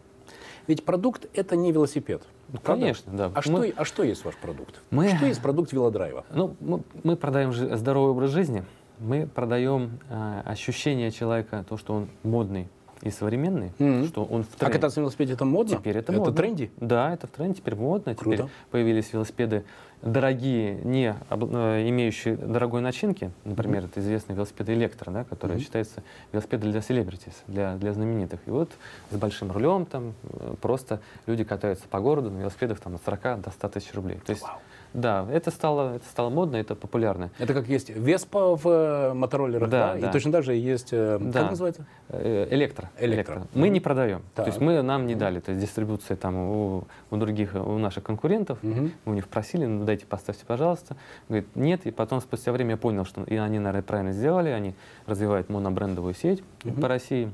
Ведь 0.65 0.83
продукт— 0.83 1.27
это 1.33 1.55
не 1.55 1.71
велосипед. 1.71 2.23
Ну, 2.49 2.59
конечно, 2.59 3.13
да. 3.13 3.31
А, 3.33 3.41
Мы- 3.49 3.69
что, 3.69 3.81
а 3.81 3.85
что 3.85 4.03
есть 4.03 4.25
ваш 4.25 4.35
продукт? 4.35 4.81
Мы- 4.89 5.09
Что 5.15 5.25
есть 5.25 5.41
продукт 5.41 5.71
велодрайва? 5.71 6.25
Ну, 6.29 6.55
мы, 6.59 6.81
мы 7.03 7.15
продаем 7.15 7.53
здоровый 7.53 8.11
образ 8.11 8.31
жизни, 8.31 8.65
мы 8.99 9.27
продаем 9.27 9.99
э, 10.09 10.41
ощущение 10.45 11.11
человека, 11.11 11.63
то, 11.69 11.77
что 11.77 11.93
он 11.93 12.09
модный 12.23 12.67
и 13.01 13.11
современный, 13.11 13.71
Мгм. 13.79 14.07
что 14.07 14.23
он 14.23 14.43
в 14.43 14.47
А 14.55 14.59
тренде. 14.59 14.73
кататься 14.73 14.99
на 14.99 15.03
велосипеде 15.03 15.33
это 15.33 15.45
модно? 15.45 15.77
Теперь 15.77 15.97
это, 15.97 16.11
это 16.11 16.19
модно. 16.21 16.33
тренди? 16.35 16.71
Да, 16.77 17.13
это 17.13 17.27
в 17.27 17.31
тренде, 17.31 17.55
теперь 17.59 17.75
модно. 17.75 18.15
Теперь 18.15 18.37
Круто. 18.37 18.49
появились 18.71 19.13
велосипеды 19.13 19.63
дорогие, 20.01 20.75
не 20.83 21.15
об- 21.29 21.53
э, 21.55 21.87
имеющие 21.89 22.35
дорогой 22.35 22.81
начинки. 22.81 23.31
Например, 23.45 23.85
это 23.85 23.99
известный 23.99 24.35
велосипед 24.35 24.69
Электро, 24.69 25.11
да, 25.11 25.23
который 25.23 25.53
Мгм. 25.53 25.61
считается 25.61 26.03
велосипедом 26.31 26.71
для 26.71 26.81
селебритис, 26.81 27.43
для, 27.47 27.75
для 27.75 27.93
знаменитых. 27.93 28.39
И 28.45 28.49
вот 28.51 28.71
с 29.11 29.15
большим 29.15 29.51
рулем 29.51 29.85
там 29.85 30.13
э, 30.23 30.55
просто 30.61 30.99
люди 31.25 31.43
катаются 31.43 31.87
по 31.87 31.99
городу 31.99 32.29
на 32.31 32.39
велосипедах 32.39 32.79
там, 32.79 32.95
от 32.95 33.03
40 33.03 33.41
до 33.41 33.49
100 33.51 33.69
тысяч 33.69 33.93
рублей. 33.93 34.19
То 34.25 34.31
есть, 34.31 34.43
Вау. 34.43 34.57
Да, 34.97 35.27
это 35.31 35.51
стало, 35.51 35.97
это 35.97 36.05
стало 36.05 36.31
модно, 36.31 36.55
это 36.55 36.73
популярно. 36.73 37.29
Это 37.37 37.53
как 37.53 37.67
есть 37.67 37.91
Веспа 37.91 38.55
в 38.55 38.67
э, 38.67 39.13
мотороллерах, 39.13 39.69
да, 39.69 39.93
Да, 39.93 39.97
И 39.99 40.01
да. 40.01 40.11
точно 40.11 40.31
так 40.31 40.43
же 40.43 40.55
есть, 40.55 40.89
э, 40.91 41.19
Да. 41.21 41.41
как 41.41 41.51
называется? 41.51 41.85
Э, 42.09 42.47
Электро. 42.49 42.89
Электро. 42.99 43.43
Мы 43.53 43.69
не 43.69 43.79
продаем. 43.79 44.23
Так. 44.33 44.45
То 44.45 44.49
есть 44.49 44.59
мы 44.59 44.81
нам 44.81 45.05
не 45.05 45.13
дали. 45.13 45.39
То 45.39 45.51
есть 45.51 45.63
дистрибуция 45.63 46.17
там 46.17 46.35
у, 46.35 46.83
у 47.11 47.17
других, 47.17 47.53
у 47.53 47.77
наших 47.77 48.03
конкурентов. 48.05 48.57
Мгм. 48.63 48.91
Мы 49.05 49.11
у 49.11 49.13
них 49.13 49.27
просили, 49.27 49.65
ну 49.67 49.85
дайте, 49.85 50.07
поставьте, 50.07 50.45
пожалуйста. 50.47 50.95
Говорит, 51.29 51.47
нет. 51.55 51.85
И 51.85 51.91
потом 51.91 52.19
спустя 52.19 52.51
время 52.51 52.71
я 52.71 52.77
понял, 52.77 53.05
что 53.05 53.23
и 53.23 53.35
они, 53.35 53.59
наверное, 53.59 53.83
правильно 53.83 54.13
сделали. 54.13 54.49
Они 54.49 54.73
развивают 55.05 55.47
монобрендовую 55.49 56.15
сеть 56.15 56.43
по 56.81 56.87
России. 56.87 57.31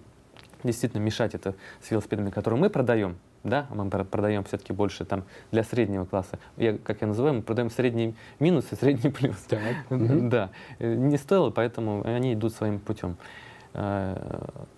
Действительно, 0.63 1.01
мешать 1.01 1.33
это 1.33 1.55
с 1.81 1.89
велосипедами, 1.91 2.29
которые 2.29 2.59
мы 2.59 2.69
продаем. 2.69 3.15
Да, 3.43 3.67
мы 3.73 3.89
пр- 3.89 4.05
продаем 4.05 4.43
все-таки 4.45 4.71
больше 4.73 5.03
там 5.05 5.23
для 5.51 5.63
среднего 5.63 6.05
класса. 6.05 6.39
Я, 6.57 6.77
как 6.77 7.01
я 7.01 7.07
называю, 7.07 7.35
мы 7.35 7.41
продаем 7.41 7.69
средний 7.69 8.15
минус 8.39 8.65
и 8.71 8.75
средний 8.79 9.09
плюс. 9.09 9.35
Так. 9.49 9.59
Да, 9.89 10.49
э, 10.79 10.93
не 10.95 11.17
стоило, 11.17 11.49
поэтому 11.49 12.01
они 12.05 12.33
идут 12.33 12.53
своим 12.53 12.79
путем. 12.79 13.17
Э, 13.73 14.15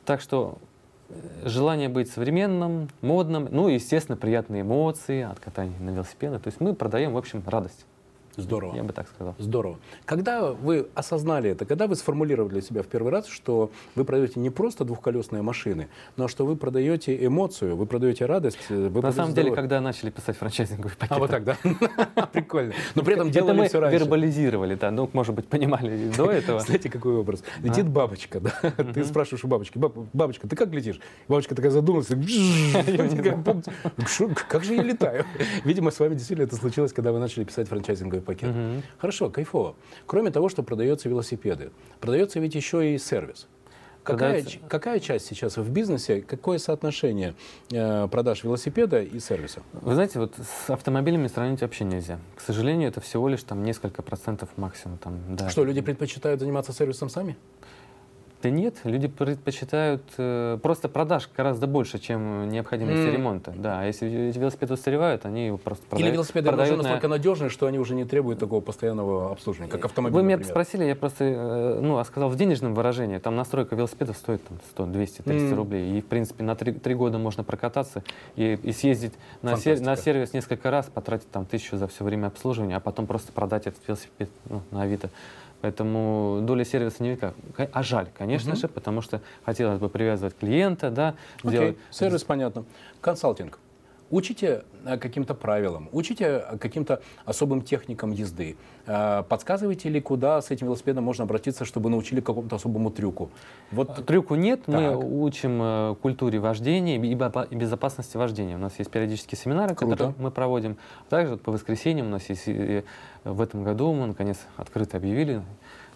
Так 0.06 0.20
что 0.22 0.58
э, 1.10 1.14
желание 1.48 1.90
быть 1.90 2.10
современным, 2.12 2.90
модным, 3.02 3.48
ну 3.52 3.70
и, 3.70 3.76
естественно, 3.76 4.18
приятные 4.18 4.64
эмоции 4.64 5.22
от 5.22 5.40
катания 5.40 5.78
на 5.80 5.92
велосипедах. 5.92 6.42
То 6.42 6.48
есть 6.48 6.60
мы 6.60 6.74
продаем, 6.74 7.14
в 7.14 7.18
общем, 7.18 7.44
радость. 7.46 7.86
Здорово. 8.38 8.76
Я 8.76 8.84
бы 8.84 8.94
так 8.94 9.08
сказал. 9.10 9.36
Здорово. 9.40 9.78
Когда 10.06 10.52
вы 10.52 10.88
осознали 10.96 11.50
это, 11.52 11.66
когда 11.66 11.88
вы 11.88 11.96
сформулировали 11.96 12.52
для 12.54 12.62
себя 12.62 12.84
в 12.84 12.88
первый 12.88 13.12
раз, 13.12 13.28
что 13.28 13.72
вы 13.96 14.04
продаете 14.06 14.40
не 14.40 14.50
просто 14.50 14.86
двухколесные 14.86 15.42
машины, 15.42 15.88
но 16.18 16.28
что 16.28 16.46
вы 16.46 16.56
продаете 16.56 17.26
эмоцию, 17.26 17.76
вы 17.76 17.86
продаете 17.86 18.26
радость, 18.26 18.58
э, 18.70 18.88
вы 18.90 19.02
На 19.02 19.12
самом 19.12 19.30
деле, 19.34 19.44
здоровье. 19.50 19.56
когда 19.56 19.82
начали 19.82 20.10
писать 20.10 20.38
франчайзинговые 20.38 20.96
пакеты, 20.96 21.16
А 21.16 21.20
вот 21.20 21.32
так, 21.32 21.44
да? 21.44 21.58
Прикольно. 22.34 22.74
Но 22.96 23.04
при 23.04 23.14
этом 23.14 23.28
это 23.28 23.34
делали 23.34 23.58
мы 23.58 23.68
все 23.68 23.80
раньше. 23.80 24.00
вербализировали, 24.00 24.76
да, 24.76 24.92
ну, 24.92 25.10
может 25.14 25.34
быть, 25.36 25.48
понимали 25.48 26.12
до 26.16 26.30
этого. 26.32 26.60
Знаете, 26.60 26.90
какой 26.90 27.16
образ? 27.16 27.44
Летит 27.62 27.88
бабочка, 27.88 28.40
да? 28.40 28.52
Ты 28.94 29.04
спрашиваешь 29.06 29.44
у 29.44 29.48
бабочки, 29.48 29.78
«Баб- 29.78 30.08
бабочка, 30.14 30.48
ты 30.48 30.56
как 30.56 30.70
летишь? 30.74 31.00
Бабочка 31.28 31.56
такая 31.56 31.72
задумалась, 31.72 32.08
как 34.48 34.64
же 34.64 34.76
я 34.76 34.84
летаю? 34.84 35.26
Видимо, 35.64 35.92
с 35.92 36.00
вами 36.00 36.14
действительно 36.14 36.46
это 36.46 36.56
случилось, 36.56 36.94
когда 36.94 37.12
вы 37.12 37.20
начали 37.20 37.44
писать 37.44 37.68
франчайзинговый 37.68 38.22
пакет. 38.26 38.50
Мгм. 38.54 38.84
Хорошо, 38.98 39.30
кайфово. 39.30 39.76
Кроме 40.06 40.32
того, 40.32 40.50
что 40.50 40.64
продается 40.64 41.08
велосипеды, 41.08 41.72
продается 42.02 42.40
ведь 42.42 42.56
еще 42.56 42.94
и 42.94 42.98
сервис. 42.98 43.48
Какая, 44.04 44.44
Продается- 44.44 44.60
какая 44.70 45.00
часть 45.00 45.26
сейчас 45.26 45.58
в 45.58 45.68
бизнесе, 45.72 46.22
какое 46.22 46.60
соотношение 46.60 47.34
э, 47.72 48.08
продаж 48.08 48.44
велосипеда 48.44 49.02
и 49.02 49.20
сервиса? 49.20 49.64
Вы 49.74 49.96
знаете, 49.96 50.20
вот 50.20 50.36
с 50.38 50.70
автомобилями 50.70 51.26
сравнить 51.26 51.62
вообще 51.62 51.86
нельзя. 51.86 52.20
К 52.36 52.42
сожалению, 52.42 52.90
это 52.90 53.02
всего 53.02 53.28
лишь 53.30 53.42
там 53.42 53.64
несколько 53.64 54.04
процентов 54.04 54.50
максимум. 54.58 55.00
Там, 55.00 55.36
да. 55.36 55.50
Что, 55.50 55.64
люди 55.64 55.82
предпочитают 55.82 56.40
заниматься 56.40 56.72
сервисом 56.72 57.10
сами? 57.10 57.36
Да 58.44 58.50
нет, 58.52 58.76
люди 58.84 59.08
предпочитают 59.08 60.04
э, 60.18 60.60
просто 60.62 60.88
продаж 60.88 61.28
гораздо 61.36 61.66
больше, 61.66 61.98
чем 61.98 62.48
необходимости 62.50 63.08
М. 63.08 63.14
ремонта. 63.14 63.54
Да, 63.58 63.80
а 63.82 63.86
если 63.86 64.30
эти 64.30 64.38
велосипеды 64.38 64.74
устаревают, 64.76 65.26
они 65.26 65.48
его 65.48 65.58
просто 65.58 65.84
продают. 65.88 66.08
Или 66.08 66.14
велосипеды 66.14 66.50
продают 66.50 66.78
на- 66.78 66.84
настолько 66.84 67.08
надежны, 67.08 67.50
что 67.50 67.66
они 67.66 67.80
уже 67.80 67.96
не 67.96 68.06
требуют 68.06 68.40
такого 68.40 68.62
постоянного 68.62 69.32
обслуживания, 69.32 69.72
как 69.72 69.86
автомобиль, 69.86 70.16
Вы 70.16 70.24
меня 70.24 70.36
например. 70.38 70.54
спросили, 70.54 70.84
я 70.84 70.96
просто 70.96 71.24
э, 71.24 71.80
ну, 71.82 71.98
а 71.98 72.06
сказал 72.06 72.30
в 72.30 72.36
денежном 72.36 72.76
выражении. 72.76 73.18
Там 73.18 73.36
настройка 73.36 73.76
велосипеда 73.76 74.14
стоит 74.14 74.44
там, 74.44 74.60
100, 74.72 74.86
200, 74.88 75.22
300 75.24 75.48
М. 75.48 75.56
рублей. 75.56 75.98
И, 75.98 76.02
в 76.02 76.06
принципе, 76.06 76.44
на 76.44 76.56
три, 76.56 76.72
три 76.74 76.94
года 76.94 77.18
можно 77.18 77.44
прокататься 77.44 78.04
и, 78.36 78.60
и 78.62 78.72
съездить 78.74 79.14
на, 79.42 79.58
сер- 79.58 79.80
на 79.82 79.96
сервис 79.96 80.34
несколько 80.34 80.70
раз, 80.70 80.86
потратить 80.94 81.32
там 81.32 81.46
тысячу 81.46 81.78
за 81.78 81.88
все 81.88 82.04
время 82.04 82.28
обслуживания, 82.28 82.76
а 82.76 82.80
потом 82.80 83.08
просто 83.08 83.32
продать 83.32 83.66
этот 83.66 83.80
велосипед 83.88 84.30
ну, 84.50 84.62
на 84.72 84.84
Авито. 84.84 85.10
Поэтому 85.62 86.40
доля 86.44 86.64
сервиса 86.66 87.04
невелика. 87.04 87.34
Ка- 87.58 87.70
А 87.74 87.82
жаль, 87.84 88.08
конечно 88.18 88.52
Мгм. 88.52 88.60
же, 88.60 88.68
потому 88.68 89.02
что 89.02 89.22
хотелось 89.46 89.80
бы 89.80 89.90
привязывать 89.90 90.36
клиента, 90.38 90.92
да, 90.92 91.16
Окей, 91.44 91.52
делать- 91.52 91.78
сервис 91.92 92.24
понятно. 92.24 92.66
Консалтинг. 93.02 93.58
Учите 94.12 94.64
э, 94.86 94.98
каким-то 94.98 95.34
правилам, 95.34 95.90
учите 95.92 96.44
э, 96.48 96.58
каким-то 96.60 97.02
особым 97.26 97.62
техникам 97.62 98.12
езды. 98.12 98.56
Э, 98.86 99.24
Подсказываете 99.28 99.90
ли, 99.90 100.00
куда 100.00 100.42
с 100.42 100.52
этим 100.52 100.68
велосипедом 100.68 101.04
можно 101.04 101.24
обратиться, 101.24 101.66
чтобы 101.66 101.90
научили 101.90 102.22
какому-то 102.22 102.56
особому 102.56 102.92
трюку? 102.92 103.32
Вот 103.72 104.06
Трюку 104.06 104.36
нет, 104.36 104.68
мы 104.68 104.92
Так. 104.92 105.00
учим 105.04 105.60
э, 105.62 105.96
культуре 106.02 106.40
вождения 106.40 106.98
и 106.98 107.56
безопасности 107.56 108.16
вождения. 108.18 108.56
У 108.56 108.60
нас 108.60 108.78
есть 108.78 108.92
периодические 108.92 109.40
семинары, 109.40 109.74
Круто. 109.74 109.94
которые 109.96 110.16
мы 110.20 110.30
проводим. 110.30 110.78
Также 111.10 111.38
по 111.38 111.52
воскресеньям 111.52 112.08
у 112.08 112.10
нас 112.12 112.30
есть 112.30 112.46
в 113.26 113.42
этом 113.42 113.64
году 113.64 113.92
мы 113.92 114.06
наконец 114.06 114.38
открыто 114.56 114.98
объявили. 114.98 115.42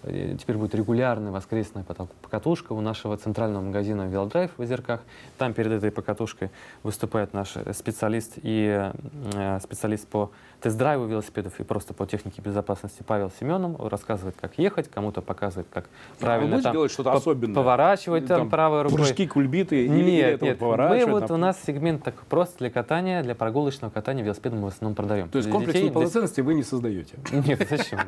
Э, 0.03 0.35
Теперь 0.39 0.57
будет 0.57 0.75
регулярная 0.75 1.31
воскресная 1.31 1.83
покатушка 1.83 2.73
у 2.73 2.81
нашего 2.81 3.17
центрального 3.17 3.63
магазина 3.63 4.07
«Велодрайв» 4.07 4.51
в 4.57 4.61
Озерках. 4.61 5.01
Там 5.37 5.53
перед 5.53 5.71
этой 5.71 5.91
покатушкой 5.91 6.49
выступает 6.83 7.33
наш 7.33 7.55
э, 7.55 7.73
специалист 7.73 8.33
и 8.41 8.91
э, 9.33 9.59
специалист 9.61 10.07
по 10.07 10.31
тест-драйву 10.61 11.05
велосипедов 11.05 11.59
и 11.59 11.63
просто 11.63 11.93
по 11.93 12.05
технике 12.05 12.41
безопасности 12.41 13.03
Павел 13.05 13.31
Семенов. 13.39 13.79
Рассказывает, 13.79 14.35
как 14.39 14.57
ехать, 14.57 14.89
кому-то 14.89 15.21
показывает, 15.21 15.67
как 15.71 15.89
правильно 16.19 16.49
будете 16.51 16.63
там 16.63 16.73
делать 16.73 16.91
что-то 16.91 17.11
по- 17.11 17.17
особенное? 17.17 17.55
поворачивать 17.55 18.27
там, 18.27 18.39
Там 18.41 18.49
правой 18.49 18.81
рукой. 18.83 18.97
прыжки, 18.99 19.27
кульбиты, 19.27 19.85
или 19.85 20.11
Нет, 20.11 20.41
нет. 20.41 20.59
Мы 20.61 21.05
вот 21.05 21.29
на- 21.29 21.35
у 21.35 21.37
нас 21.37 21.57
сегмент 21.65 22.03
так 22.03 22.15
просто 22.25 22.57
для 22.59 22.69
катания, 22.69 23.23
для 23.23 23.35
прогулочного 23.35 23.91
катания 23.91 24.23
велосипедом 24.23 24.59
мы 24.59 24.65
в 24.69 24.73
основном 24.73 24.95
продаем. 24.95 25.29
То 25.29 25.37
есть 25.37 25.47
Для 25.47 25.53
комплексную 25.53 25.83
детей, 25.83 25.89
для- 25.89 25.93
полноценности 25.93 26.41
вы 26.41 26.53
не 26.53 26.63
создаете? 26.63 27.15
Нет, 27.31 27.65
зачем? 27.69 27.99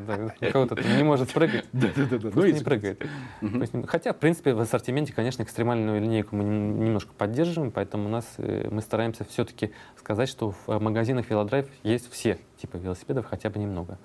Кого-то 0.51 0.75
там 0.75 0.97
не 0.97 1.03
может 1.03 1.31
прыгать, 1.31 1.65
Да-да-да. 1.73 2.17
пусть 2.31 2.35
Ну, 2.35 2.45
не 2.45 2.59
прыгает. 2.63 3.05
Не- 3.41 3.85
Хотя, 3.87 4.13
в 4.13 4.17
принципе, 4.17 4.53
в 4.53 4.59
ассортименте, 4.61 5.13
конечно, 5.13 5.43
экстремальную 5.43 6.01
линейку 6.01 6.35
мы 6.35 6.43
нем- 6.43 6.83
немножко 6.83 7.11
поддерживаем, 7.17 7.71
поэтому 7.71 8.05
у 8.05 8.09
нас 8.09 8.25
э, 8.37 8.67
мы 8.69 8.81
стараемся 8.81 9.23
все-таки 9.23 9.71
сказать, 9.97 10.27
что 10.29 10.51
в 10.51 10.57
э, 10.67 10.79
магазинах 10.79 11.29
Велодрайв 11.29 11.67
есть 11.83 12.11
все 12.11 12.37
типы 12.57 12.77
велосипедов, 12.77 13.25
хотя 13.25 13.49
бы 13.49 13.59
немного. 13.59 13.97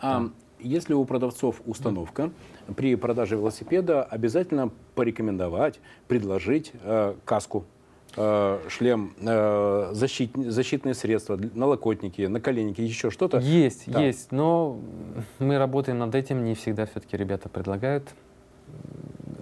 А, 0.00 0.30
есть 0.58 0.88
ли 0.88 0.94
у 0.94 1.04
продавцов 1.04 1.60
установка 1.66 2.30
при 2.76 2.94
продаже 2.96 3.36
велосипеда 3.36 4.02
обязательно 4.04 4.70
порекомендовать, 4.94 5.80
предложить 6.08 6.72
э, 6.82 7.14
каску 7.24 7.64
э, 8.16 8.60
шлем, 8.68 9.14
э, 9.20 9.90
защит, 9.92 10.32
защитные 10.34 10.94
средства, 10.94 11.38
налокотники, 11.54 12.22
наколенники, 12.22 12.80
еще 12.80 13.10
что-то? 13.10 13.38
Есть, 13.38 13.90
да. 13.90 14.00
есть, 14.00 14.32
но 14.32 14.78
мы 15.38 15.58
работаем 15.58 15.98
над 15.98 16.14
этим, 16.14 16.44
не 16.44 16.54
всегда 16.54 16.86
все-таки 16.86 17.16
ребята 17.16 17.48
предлагают 17.48 18.08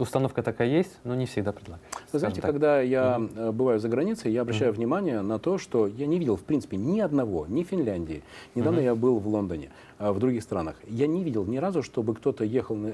установка 0.01 0.43
такая 0.43 0.69
есть, 0.69 0.99
но 1.05 1.15
не 1.15 1.27
всегда 1.27 1.53
предлагают. 1.53 1.87
Вы 2.13 2.19
знаете, 2.19 2.41
так. 2.41 2.51
когда 2.51 2.81
я 2.81 3.19
угу. 3.19 3.53
бываю 3.53 3.79
за 3.79 3.89
границей, 3.89 4.33
я 4.33 4.43
обращаю 4.43 4.73
угу. 4.73 4.79
внимание 4.79 5.21
на 5.21 5.39
то, 5.39 5.59
что 5.59 5.87
я 5.87 6.07
не 6.07 6.19
видел, 6.19 6.37
в 6.37 6.43
принципе, 6.43 6.77
ни 6.77 7.01
одного, 7.01 7.47
ни 7.49 7.63
Финляндии. 7.63 8.23
Недавно 8.55 8.79
угу. 8.79 8.85
я 8.85 8.95
был 8.95 9.19
в 9.19 9.29
Лондоне, 9.29 9.71
а, 9.99 10.13
в 10.13 10.19
других 10.19 10.43
странах. 10.43 10.77
Я 10.87 11.07
не 11.07 11.23
видел 11.23 11.45
ни 11.45 11.59
разу, 11.59 11.83
чтобы 11.83 12.15
кто-то 12.15 12.45
ехал, 12.45 12.77
на, 12.77 12.93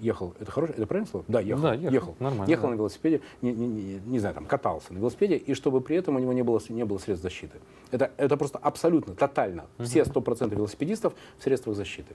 ехал, 0.00 0.34
это 0.40 0.50
хорошее, 0.50 0.76
это 0.78 0.86
правильное 0.86 1.10
слово? 1.10 1.24
Да, 1.28 1.40
ехал. 1.40 1.62
Да, 1.62 1.74
ехал, 1.74 1.92
ехал, 1.92 2.16
нормально, 2.18 2.50
ехал 2.50 2.64
да. 2.64 2.70
на 2.70 2.74
велосипеде, 2.74 3.20
не, 3.42 3.52
не, 3.52 3.66
не, 3.66 4.00
не 4.06 4.18
знаю, 4.18 4.34
там, 4.34 4.46
катался 4.46 4.92
на 4.92 4.98
велосипеде, 4.98 5.36
и 5.36 5.54
чтобы 5.54 5.80
при 5.80 5.96
этом 5.96 6.16
у 6.16 6.18
него 6.18 6.32
не 6.32 6.42
было, 6.42 6.60
не 6.68 6.84
было 6.84 6.98
средств 6.98 7.22
защиты. 7.22 7.58
Это, 7.90 8.10
это 8.16 8.36
просто 8.36 8.58
абсолютно, 8.58 9.14
тотально. 9.14 9.64
Угу. 9.78 9.86
Все 9.86 10.02
100% 10.02 10.54
велосипедистов 10.54 11.14
в 11.38 11.42
средствах 11.42 11.76
защиты. 11.76 12.14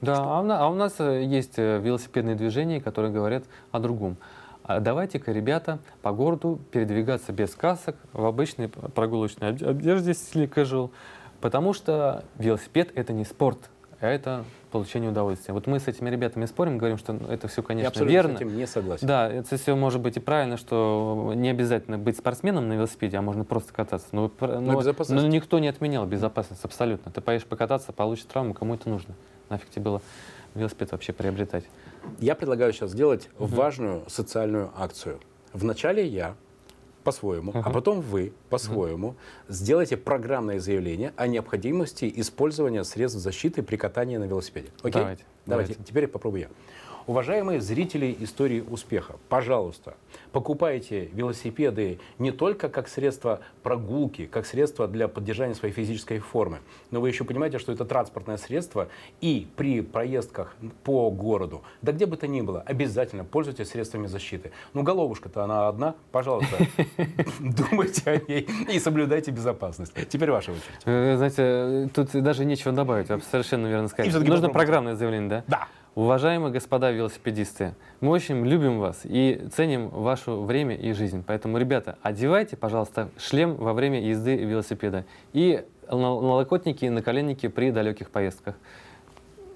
Да, 0.00 0.18
а 0.18 0.42
у, 0.42 0.50
а 0.50 0.68
у 0.68 0.74
нас 0.74 1.00
есть 1.00 1.54
э, 1.58 1.80
велосипедные 1.80 2.36
движения, 2.36 2.80
которые 2.80 3.12
говорят 3.12 3.44
о 3.72 3.80
другом. 3.80 4.16
А 4.66 4.80
давайте-ка, 4.80 5.30
ребята, 5.30 5.78
по 6.02 6.10
городу 6.10 6.58
передвигаться 6.72 7.32
без 7.32 7.54
касок 7.54 7.94
в 8.12 8.24
обычной 8.24 8.68
прогулочной 8.68 9.50
одежде 9.50 10.12
стиле 10.12 10.46
casual, 10.46 10.90
потому 11.40 11.72
что 11.72 12.24
велосипед— 12.36 12.90
это 12.96 13.12
не 13.12 13.24
спорт, 13.24 13.70
а 14.00 14.08
это 14.08 14.44
получение 14.72 15.10
удовольствия. 15.10 15.54
Вот 15.54 15.68
мы 15.68 15.78
с 15.78 15.86
этими 15.86 16.10
ребятами 16.10 16.46
спорим, 16.46 16.78
говорим, 16.78 16.98
что 16.98 17.16
это 17.30 17.46
все, 17.46 17.62
конечно, 17.62 17.84
Я 17.84 17.88
абсолютно 17.90 18.12
верно. 18.12 18.32
с 18.32 18.36
этим 18.40 18.56
не 18.56 18.66
согласен. 18.66 19.06
Да, 19.06 19.30
это 19.30 19.56
все 19.56 19.76
может 19.76 20.00
быть 20.00 20.16
и 20.16 20.20
правильно, 20.20 20.56
что 20.56 21.32
не 21.36 21.48
обязательно 21.48 21.96
быть 21.96 22.16
спортсменом 22.16 22.68
на 22.68 22.72
велосипеде, 22.72 23.18
а 23.18 23.22
можно 23.22 23.44
просто 23.44 23.72
кататься. 23.72 24.08
Но, 24.10 24.32
но, 24.40 24.82
но 25.08 25.26
никто 25.28 25.60
не 25.60 25.68
отменял 25.68 26.06
безопасность 26.06 26.64
абсолютно. 26.64 27.12
Ты 27.12 27.20
поедешь 27.20 27.46
покататься, 27.46 27.92
получишь 27.92 28.24
травму, 28.24 28.52
кому 28.52 28.74
это 28.74 28.88
нужно 28.88 29.14
нафиг 29.48 29.70
тебе 29.70 29.82
было 29.82 30.02
велосипед 30.54 30.92
вообще 30.92 31.12
приобретать? 31.12 31.64
Я 32.18 32.34
предлагаю 32.34 32.72
сейчас 32.72 32.90
сделать 32.90 33.28
угу. 33.38 33.54
важную 33.54 34.02
социальную 34.08 34.70
акцию. 34.76 35.20
Вначале 35.52 36.06
я 36.06 36.36
по-своему, 37.04 37.52
uh-huh. 37.52 37.62
а 37.64 37.70
потом 37.70 38.00
вы 38.00 38.32
по-своему 38.50 39.10
uh-huh. 39.10 39.52
сделайте 39.52 39.96
программное 39.96 40.58
заявление 40.58 41.12
о 41.16 41.28
необходимости 41.28 42.12
использования 42.16 42.82
средств 42.82 43.20
защиты 43.20 43.62
при 43.62 43.76
катании 43.76 44.16
на 44.16 44.24
велосипеде. 44.24 44.70
Окей? 44.82 45.00
Давайте. 45.00 45.24
Давайте. 45.46 45.72
Давайте. 45.74 45.84
Теперь 45.84 46.08
попробую 46.08 46.40
я. 46.42 46.48
Уважаемые 47.06 47.60
зрители 47.60 48.16
истории 48.18 48.64
успеха, 48.68 49.14
пожалуйста, 49.28 49.94
покупайте 50.32 51.08
велосипеды 51.12 52.00
не 52.18 52.32
только 52.32 52.68
как 52.68 52.88
средство 52.88 53.38
прогулки, 53.62 54.26
как 54.26 54.44
средство 54.44 54.88
для 54.88 55.06
поддержания 55.06 55.54
своей 55.54 55.72
физической 55.72 56.18
формы, 56.18 56.58
но 56.90 57.00
вы 57.00 57.08
еще 57.08 57.22
понимаете, 57.22 57.60
что 57.60 57.70
это 57.70 57.84
транспортное 57.84 58.38
средство, 58.38 58.88
и 59.20 59.46
при 59.54 59.82
проездках 59.82 60.56
по 60.82 61.08
городу, 61.12 61.62
да 61.80 61.92
где 61.92 62.06
бы 62.06 62.16
то 62.16 62.26
ни 62.26 62.40
было, 62.40 62.60
обязательно 62.66 63.24
пользуйтесь 63.24 63.68
средствами 63.68 64.08
защиты. 64.08 64.50
Ну, 64.74 64.82
головушка-то 64.82 65.44
она 65.44 65.68
одна, 65.68 65.94
пожалуйста, 66.10 66.56
думайте 67.38 68.10
о 68.10 68.16
ней 68.28 68.48
и 68.68 68.80
соблюдайте 68.80 69.30
безопасность. 69.30 69.92
Теперь 70.08 70.32
ваша 70.32 70.50
очередь. 70.50 70.64
Э, 70.84 71.16
знаете, 71.16 71.88
тут 71.94 72.10
даже 72.20 72.44
нечего 72.44 72.72
добавить, 72.72 73.06
совершенно 73.30 73.68
верно 73.68 73.86
сказать. 73.86 74.12
Нужно 74.26 74.48
программное 74.48 74.96
заявление, 74.96 75.28
да? 75.28 75.44
Да. 75.46 75.68
Уважаемые 75.96 76.52
господа 76.52 76.90
велосипедисты, 76.90 77.74
мы 78.02 78.10
очень 78.10 78.44
любим 78.44 78.80
вас 78.80 79.00
и 79.04 79.48
ценим 79.56 79.88
ваше 79.88 80.32
время 80.32 80.76
и 80.76 80.92
жизнь. 80.92 81.24
Поэтому, 81.26 81.56
ребята, 81.56 81.96
одевайте, 82.02 82.54
пожалуйста, 82.54 83.08
шлем 83.16 83.54
во 83.54 83.72
время 83.72 84.02
езды 84.02 84.36
велосипеда 84.36 85.06
и 85.32 85.64
налокотники 85.90 86.84
и 86.84 86.90
наколенники 86.90 87.48
при 87.48 87.70
далеких 87.70 88.10
поездках. 88.10 88.56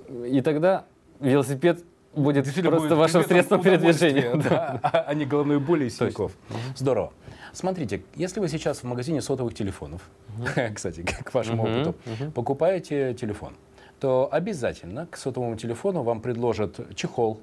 И 0.09 0.41
тогда 0.41 0.87
велосипед 1.21 1.85
будет 2.15 2.47
просто 2.47 2.71
будет 2.71 2.93
вашим 2.93 3.23
средством 3.25 3.61
передвижения. 3.61 4.35
Да, 4.37 4.81
а 4.83 5.13
не 5.13 5.27
головной 5.27 5.61
боли 5.61 5.85
и 5.85 5.91
синяков. 5.91 6.33
Здорово. 6.75 7.13
Смотрите, 7.53 8.03
если 8.15 8.41
вы 8.41 8.49
сейчас 8.49 8.79
в 8.79 8.85
магазине 8.85 9.21
сотовых 9.21 9.53
телефонов, 9.53 10.09
кстати, 10.75 11.03
к 11.03 11.35
вашему 11.35 11.65
опыту, 11.65 11.95
покупаете 12.35 13.13
телефон, 13.13 13.53
то 14.01 14.29
обязательно 14.33 15.07
к 15.07 15.17
сотовому 15.17 15.57
телефону 15.57 16.03
вам 16.03 16.21
предложат 16.21 16.95
чехол, 16.97 17.41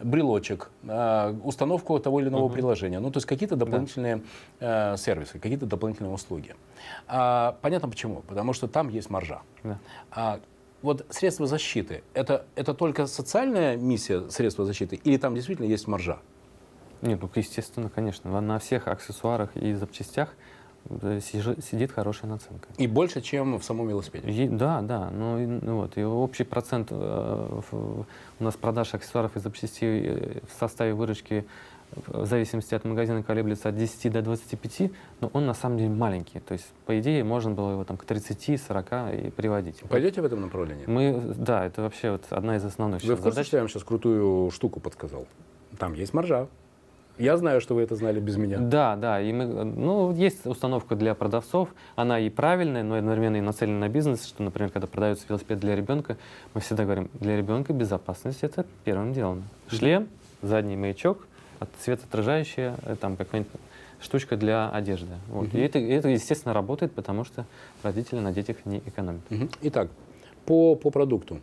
брелочек, 0.00 0.70
э, 0.84 1.34
установку 1.42 1.98
того 1.98 2.20
или 2.20 2.28
иного 2.28 2.44
угу. 2.44 2.54
приложения. 2.54 3.00
Ну, 3.00 3.10
то 3.10 3.18
есть 3.18 3.26
какие-то 3.26 3.56
дополнительные 3.56 4.22
да. 4.60 4.94
э, 4.94 4.96
сервисы, 4.96 5.38
какие-то 5.38 5.66
дополнительные 5.66 6.12
услуги. 6.12 6.54
А, 7.06 7.56
понятно 7.62 7.88
почему. 7.88 8.22
Потому 8.26 8.52
что 8.52 8.68
там 8.68 8.88
есть 8.88 9.10
маржа. 9.10 9.40
Да. 9.64 9.78
А, 10.10 10.40
вот 10.82 11.06
средства 11.10 11.46
защиты, 11.46 12.02
это, 12.14 12.46
это 12.54 12.74
только 12.74 13.06
социальная 13.06 13.76
миссия 13.76 14.28
средства 14.30 14.64
защиты 14.64 14.96
или 14.96 15.16
там 15.16 15.34
действительно 15.34 15.66
есть 15.66 15.88
маржа? 15.88 16.18
Нет, 17.02 17.20
ну, 17.20 17.30
естественно, 17.34 17.90
конечно. 17.90 18.40
На 18.40 18.58
всех 18.58 18.88
аксессуарах 18.88 19.56
и 19.56 19.74
запчастях 19.74 20.34
сидит 21.20 21.92
хорошая 21.92 22.30
наценка. 22.30 22.68
И 22.76 22.86
больше, 22.86 23.20
чем 23.20 23.58
в 23.58 23.64
самом 23.64 23.88
велосипеде? 23.88 24.30
И, 24.30 24.48
да, 24.48 24.80
да. 24.82 25.10
Ну, 25.10 25.38
и, 25.38 25.46
ну, 25.46 25.76
вот, 25.76 25.96
и 25.96 26.04
общий 26.04 26.44
процент 26.44 26.88
э, 26.90 27.60
в, 27.70 28.06
у 28.40 28.44
нас 28.44 28.54
продаж 28.54 28.94
аксессуаров 28.94 29.36
и 29.36 29.40
запчастей 29.40 30.02
э, 30.06 30.40
в 30.48 30.58
составе 30.58 30.94
выручки 30.94 31.46
в 32.06 32.26
зависимости 32.26 32.74
от 32.74 32.84
магазина 32.84 33.22
колеблется 33.22 33.68
от 33.68 33.76
10 33.76 34.12
до 34.12 34.22
25, 34.22 34.90
но 35.20 35.30
он 35.32 35.46
на 35.46 35.54
самом 35.54 35.78
деле 35.78 35.90
маленький. 35.90 36.40
То 36.40 36.52
есть, 36.52 36.66
по 36.84 36.98
идее, 36.98 37.24
можно 37.24 37.52
было 37.52 37.72
его 37.72 37.84
там 37.84 37.96
к 37.96 38.04
30-40 38.04 39.28
и 39.28 39.30
приводить. 39.30 39.80
Пойдете 39.88 40.20
в 40.20 40.24
этом 40.24 40.42
направлении? 40.42 40.84
Мы, 40.86 41.34
да, 41.36 41.64
это 41.64 41.82
вообще 41.82 42.12
вот 42.12 42.24
одна 42.30 42.56
из 42.56 42.64
основных 42.64 43.02
Вы 43.02 43.14
в 43.14 43.18
курсе, 43.18 43.30
задач. 43.30 43.46
что 43.46 43.56
я 43.56 43.62
вам 43.62 43.68
сейчас 43.68 43.84
крутую 43.84 44.50
штуку 44.50 44.80
подсказал? 44.80 45.26
Там 45.78 45.94
есть 45.94 46.12
маржа. 46.14 46.48
Я 47.18 47.36
знаю, 47.36 47.60
что 47.60 47.74
вы 47.74 47.82
это 47.82 47.96
знали 47.96 48.20
без 48.20 48.36
меня. 48.36 48.58
Да, 48.58 48.96
да. 48.96 49.20
И 49.20 49.32
мы, 49.32 49.46
ну, 49.46 50.12
есть 50.12 50.46
установка 50.46 50.96
для 50.96 51.14
продавцов. 51.14 51.70
Она 51.94 52.20
и 52.20 52.28
правильная, 52.28 52.82
но 52.82 52.96
одновременно 52.96 53.36
и 53.36 53.40
нацелена 53.40 53.78
на 53.78 53.88
бизнес. 53.88 54.26
Что, 54.26 54.42
например, 54.42 54.70
когда 54.70 54.86
продается 54.86 55.24
велосипед 55.28 55.58
для 55.58 55.74
ребенка, 55.74 56.16
мы 56.54 56.60
всегда 56.60 56.84
говорим, 56.84 57.08
для 57.14 57.36
ребенка 57.36 57.72
безопасность 57.72 58.42
это 58.42 58.66
первым 58.84 59.12
делом. 59.14 59.44
Шлем, 59.68 60.08
задний 60.42 60.76
маячок, 60.76 61.26
светоотражающая, 61.80 62.76
э, 62.84 62.96
там 63.00 63.16
какая-нибудь 63.16 63.52
штучка 64.00 64.36
для 64.36 64.68
одежды. 64.68 65.14
Вот. 65.28 65.48
Угу. 65.48 65.56
И 65.56 65.60
это, 65.60 65.78
это, 65.78 66.08
естественно, 66.08 66.52
работает, 66.52 66.92
потому 66.92 67.24
что 67.24 67.46
родители 67.82 68.18
на 68.18 68.32
детях 68.32 68.58
не 68.66 68.78
экономят. 68.78 69.22
Угу. 69.30 69.48
Итак, 69.62 69.88
по, 70.44 70.74
по 70.76 70.90
продукту 70.90 71.40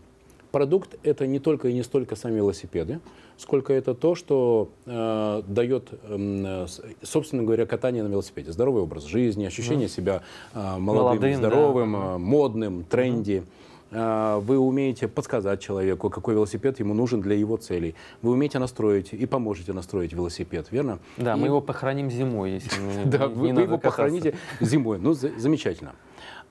продукт 0.53 0.95
это 1.03 1.25
не 1.25 1.39
только 1.39 1.67
и 1.67 1.73
не 1.73 1.83
столько 1.83 2.15
сами 2.15 2.35
велосипеды, 2.35 2.99
сколько 3.37 3.73
это 3.73 3.95
то, 3.95 4.13
что 4.13 4.69
э, 4.85 5.41
дает, 5.47 5.89
э, 6.03 6.67
собственно 7.01 7.41
говоря, 7.41 7.65
катание 7.65 8.03
на 8.03 8.07
велосипеде. 8.07 8.51
Здоровый 8.51 8.83
образ 8.83 9.03
жизни, 9.05 9.45
ощущение 9.45 9.87
mm. 9.87 9.91
себя 9.91 10.21
э, 10.53 10.77
молодым, 10.77 11.05
Молодым, 11.05 11.35
здоровым, 11.35 11.93
да. 11.93 11.99
э, 11.99 12.17
модным, 12.19 12.83
тренди. 12.83 13.43
Mm. 13.91 14.39
Вы 14.41 14.57
умеете 14.57 15.07
подсказать 15.07 15.59
человеку, 15.61 16.09
какой 16.09 16.33
велосипед 16.33 16.79
ему 16.79 16.95
нужен 16.95 17.21
для 17.21 17.35
его 17.35 17.57
целей. 17.57 17.93
Вы 18.23 18.31
умеете 18.31 18.57
настроить 18.57 19.13
и 19.13 19.25
поможете 19.27 19.73
настроить 19.73 20.13
велосипед, 20.13 20.67
верно? 20.71 20.97
Да, 21.17 21.35
и... 21.35 21.39
мы 21.39 21.47
его 21.47 21.61
похороним 21.61 22.09
зимой, 22.09 22.53
если 22.53 22.71
Да, 23.05 23.27
вы 23.27 23.49
его 23.49 23.77
похороните 23.77 24.35
зимой. 24.61 24.97
Ну, 24.99 25.13
замечательно. 25.13 25.93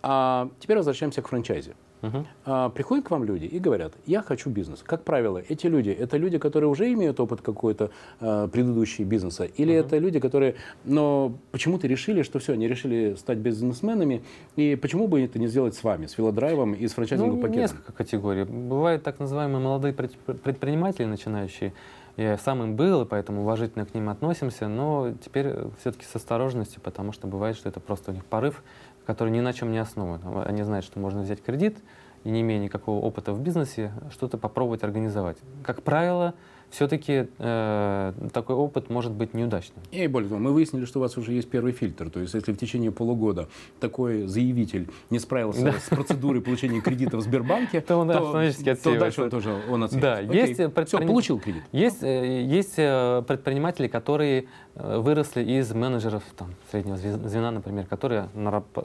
А 0.03 0.49
теперь 0.61 0.77
возвращаемся 0.77 1.23
к 1.23 1.29
франчайзе. 1.29 1.75
Угу. 2.03 2.27
А, 2.47 2.69
приходят 2.71 3.07
к 3.07 3.11
вам 3.11 3.25
люди 3.25 3.47
и 3.47 3.59
говорят, 3.59 3.95
я 4.07 4.23
хочу 4.23 4.51
бизнес. 4.51 4.83
Как 4.83 5.05
правило, 5.05 5.43
эти 5.49 5.67
люди, 5.67 5.91
это 5.91 6.17
люди, 6.17 6.39
которые 6.39 6.69
уже 6.69 6.93
имеют 6.93 7.21
опыт 7.21 7.41
какой-то 7.41 7.91
а, 8.21 8.49
предыдущий 8.49 9.05
бизнеса, 9.05 9.45
или 9.45 9.71
угу. 9.71 9.87
это 9.87 9.99
люди, 9.99 10.19
которые, 10.19 10.57
но 10.85 11.39
почему-то 11.53 11.87
решили, 11.87 12.23
что 12.23 12.41
все, 12.41 12.55
они 12.55 12.67
решили 12.67 13.15
стать 13.15 13.39
бизнесменами, 13.39 14.23
и 14.57 14.75
почему 14.75 15.07
бы 15.07 15.23
это 15.23 15.39
не 15.39 15.47
сделать 15.47 15.75
с 15.75 15.85
вами, 15.85 16.07
с 16.07 16.19
велодрайвом 16.19 16.75
и 16.75 16.87
с 16.87 16.93
франчайзинговым 16.95 17.41
ну, 17.41 17.43
пакетом? 17.43 17.63
Несколько 17.63 17.93
категорий. 17.93 18.45
Бывают 18.45 19.03
так 19.03 19.21
называемые 19.21 19.63
молодые 19.63 19.95
предприниматели, 19.95 21.05
начинающие, 21.05 21.73
я 22.17 22.37
сам 22.37 22.63
им 22.63 22.77
был, 22.77 23.03
и 23.03 23.07
поэтому 23.07 23.43
уважительно 23.43 23.87
к 23.87 23.95
ним 23.95 24.11
относимся, 24.11 24.69
но 24.69 25.15
теперь 25.25 25.55
все-таки 25.81 26.05
с 26.05 26.15
осторожностью, 26.15 26.81
потому 26.83 27.13
что 27.13 27.27
бывает, 27.27 27.57
что 27.57 27.69
это 27.69 27.81
просто 27.81 28.11
у 28.11 28.15
них 28.15 28.25
порыв, 28.25 28.63
который 29.07 29.31
ни 29.31 29.41
на 29.41 29.53
чем 29.53 29.73
не 29.73 29.79
основан. 29.79 30.21
Они 30.47 30.63
знают, 30.63 30.85
что 30.85 30.99
можно 30.99 31.23
взять 31.23 31.43
кредит 31.43 31.79
и 32.25 32.31
не 32.31 32.43
имея 32.43 32.61
никакого 32.61 33.05
опыта 33.05 33.33
в 33.33 33.41
бизнесе, 33.41 33.93
что-то 34.11 34.39
попробовать 34.39 34.85
организовать. 34.85 35.39
Как 35.65 35.83
правило, 35.83 36.35
все-таки 36.73 37.29
э, 37.39 38.13
такой 38.33 38.57
опыт 38.57 38.89
может 38.89 39.13
быть 39.13 39.35
неудачным. 39.35 39.79
И 39.91 40.07
более 40.07 40.29
того, 40.31 40.41
мы 40.41 40.53
выяснили, 40.53 40.87
что 40.87 40.99
у 40.99 41.03
вас 41.03 41.17
уже 41.19 41.33
есть 41.33 41.49
первый 41.51 41.73
фильтр. 41.73 42.09
То 42.09 42.21
есть, 42.21 42.33
если 42.33 42.53
в 42.53 42.57
течение 42.57 42.91
полугода 42.91 43.49
такой 43.79 44.27
заявитель 44.27 44.89
не 45.11 45.19
справился 45.19 45.65
да. 45.65 45.73
с 45.73 45.89
процедурой 45.91 46.41
получения 46.41 46.81
кредита 46.81 47.19
в 47.19 47.21
Сбербанке, 47.21 47.81
то 47.87 47.97
он 47.97 48.11
автоматически 48.11 48.75
То 48.75 48.99
дальше 48.99 49.23
он 49.23 49.31
тоже 49.31 49.63
он 49.69 49.87
Да, 49.93 50.21
есть 50.21 50.57
предприним... 50.57 50.87
Все, 50.87 51.07
получил 51.07 51.39
кредит. 51.39 51.63
Есть, 51.73 52.03
э, 52.03 52.43
есть 52.43 52.75
э, 52.79 53.23
предприниматели, 53.29 53.87
которые 53.87 54.47
э, 54.75 54.99
выросли 54.99 55.43
из 55.43 55.73
менеджеров 55.73 56.23
там, 56.37 56.55
среднего 56.71 56.97
звена, 56.97 57.51
например, 57.51 57.85
которые 57.85 58.29